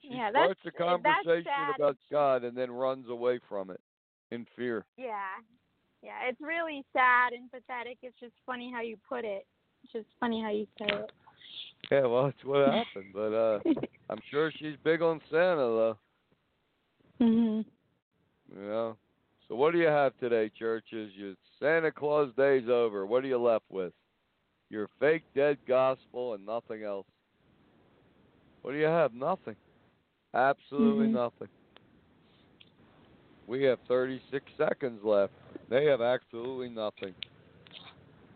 She 0.01 0.09
Yeah, 0.11 0.31
that's- 0.31 0.57
starts 0.61 0.61
a 0.65 0.71
conversation 0.83 1.51
about 1.75 1.97
God 2.11 2.43
and 2.43 2.55
then 2.57 2.71
runs 2.71 3.09
away 3.09 3.39
from 3.47 3.69
it 3.69 3.79
in 4.31 4.45
fear. 4.55 4.85
yeah. 4.97 5.13
Yeah, 6.03 6.29
it's 6.29 6.39
really 6.39 6.85
sad 6.93 7.33
and 7.33 7.51
pathetic. 7.51 7.97
It's 8.03 8.15
just 8.19 8.33
funny 8.45 8.71
how 8.71 8.81
you 8.81 8.97
put 9.09 9.25
it. 9.25 9.47
It's 9.83 9.91
just 9.91 10.05
funny 10.19 10.43
how 10.43 10.51
you 10.51 10.67
say 10.77 10.85
it. 10.85 11.11
Yeah, 11.91 12.05
well, 12.05 12.25
that's 12.25 12.43
what 12.45 12.67
happened. 12.71 13.11
But 13.13 13.33
uh 13.33 13.59
I'm 14.09 14.19
sure 14.29 14.51
she's 14.59 14.75
big 14.83 15.01
on 15.01 15.19
Santa, 15.31 15.55
though. 15.57 15.97
Mm 17.19 17.29
mhm. 17.33 17.65
You 18.53 18.61
know. 18.61 18.97
So 19.47 19.55
what 19.55 19.71
do 19.71 19.79
you 19.79 19.87
have 19.87 20.17
today, 20.19 20.49
churches? 20.57 21.11
Your 21.15 21.33
Santa 21.59 21.91
Claus 21.91 22.31
day's 22.37 22.67
over. 22.69 23.05
What 23.05 23.23
are 23.23 23.27
you 23.27 23.37
left 23.37 23.65
with? 23.69 23.93
Your 24.69 24.87
fake 24.99 25.23
dead 25.35 25.57
gospel 25.67 26.33
and 26.33 26.45
nothing 26.45 26.83
else. 26.83 27.05
What 28.61 28.71
do 28.71 28.77
you 28.77 28.85
have? 28.85 29.13
Nothing. 29.13 29.55
Absolutely 30.33 31.07
Mhm. 31.07 31.13
nothing. 31.13 31.49
We 33.47 33.63
have 33.63 33.79
36 33.87 34.43
seconds 34.57 35.03
left. 35.03 35.33
They 35.69 35.85
have 35.85 36.01
absolutely 36.01 36.69
nothing. 36.69 37.13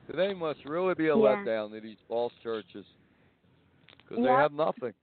Today 0.09 0.33
must 0.33 0.65
really 0.65 0.93
be 0.95 1.07
a 1.09 1.15
Yeah. 1.15 1.45
letdown 1.45 1.71
to 1.71 1.81
these 1.81 1.97
false 2.07 2.33
churches 2.43 2.85
because 3.97 4.21
they 4.21 4.33
have 4.33 4.53
nothing. 4.53 4.93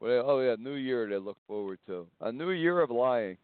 Well, 0.00 0.24
oh 0.30 0.40
yeah, 0.40 0.56
New 0.58 0.74
Year 0.74 1.08
they 1.08 1.16
look 1.18 1.38
forward 1.46 1.78
to 1.86 2.06
a 2.20 2.32
new 2.32 2.50
year 2.50 2.80
of 2.80 2.90
lying. 2.90 3.36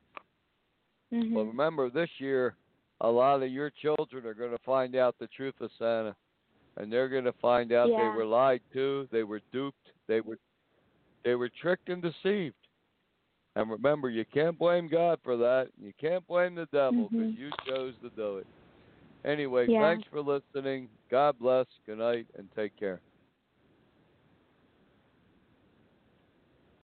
Mhm. 1.12 1.34
But 1.34 1.44
remember, 1.46 1.90
this 1.90 2.10
year, 2.18 2.56
a 3.00 3.10
lot 3.10 3.42
of 3.42 3.50
your 3.50 3.70
children 3.70 4.26
are 4.26 4.34
going 4.34 4.50
to 4.52 4.62
find 4.64 4.94
out 4.94 5.18
the 5.18 5.26
truth 5.28 5.60
of 5.60 5.70
Santa, 5.78 6.14
and 6.76 6.92
they're 6.92 7.08
going 7.08 7.24
to 7.24 7.32
find 7.34 7.72
out 7.72 7.88
Yeah. 7.88 7.98
they 7.98 8.16
were 8.16 8.24
lied 8.24 8.62
to, 8.72 9.08
they 9.10 9.24
were 9.24 9.40
duped, 9.52 9.92
they 10.06 10.20
were 10.20 10.38
they 11.22 11.34
were 11.34 11.50
tricked 11.50 11.90
and 11.90 12.00
deceived, 12.00 12.54
And 13.56 13.68
remember, 13.70 14.08
you 14.08 14.24
can't 14.24 14.56
blame 14.58 14.88
God 14.88 15.18
for 15.22 15.36
that. 15.36 15.68
You 15.76 15.92
can't 15.98 16.26
blame 16.26 16.54
the 16.54 16.66
devil 16.66 17.08
because 17.10 17.34
Mhm. 17.34 17.36
you 17.36 17.50
chose 17.66 17.94
to 17.98 18.08
do 18.10 18.38
it. 18.38 18.46
Anyway, 19.24 19.66
Yeah. 19.66 19.82
thanks 19.82 20.08
for 20.08 20.22
listening. 20.22 20.88
God 21.10 21.38
bless. 21.38 21.66
Good 21.84 21.98
night 21.98 22.26
and 22.36 22.50
take 22.52 22.74
care. 22.76 23.00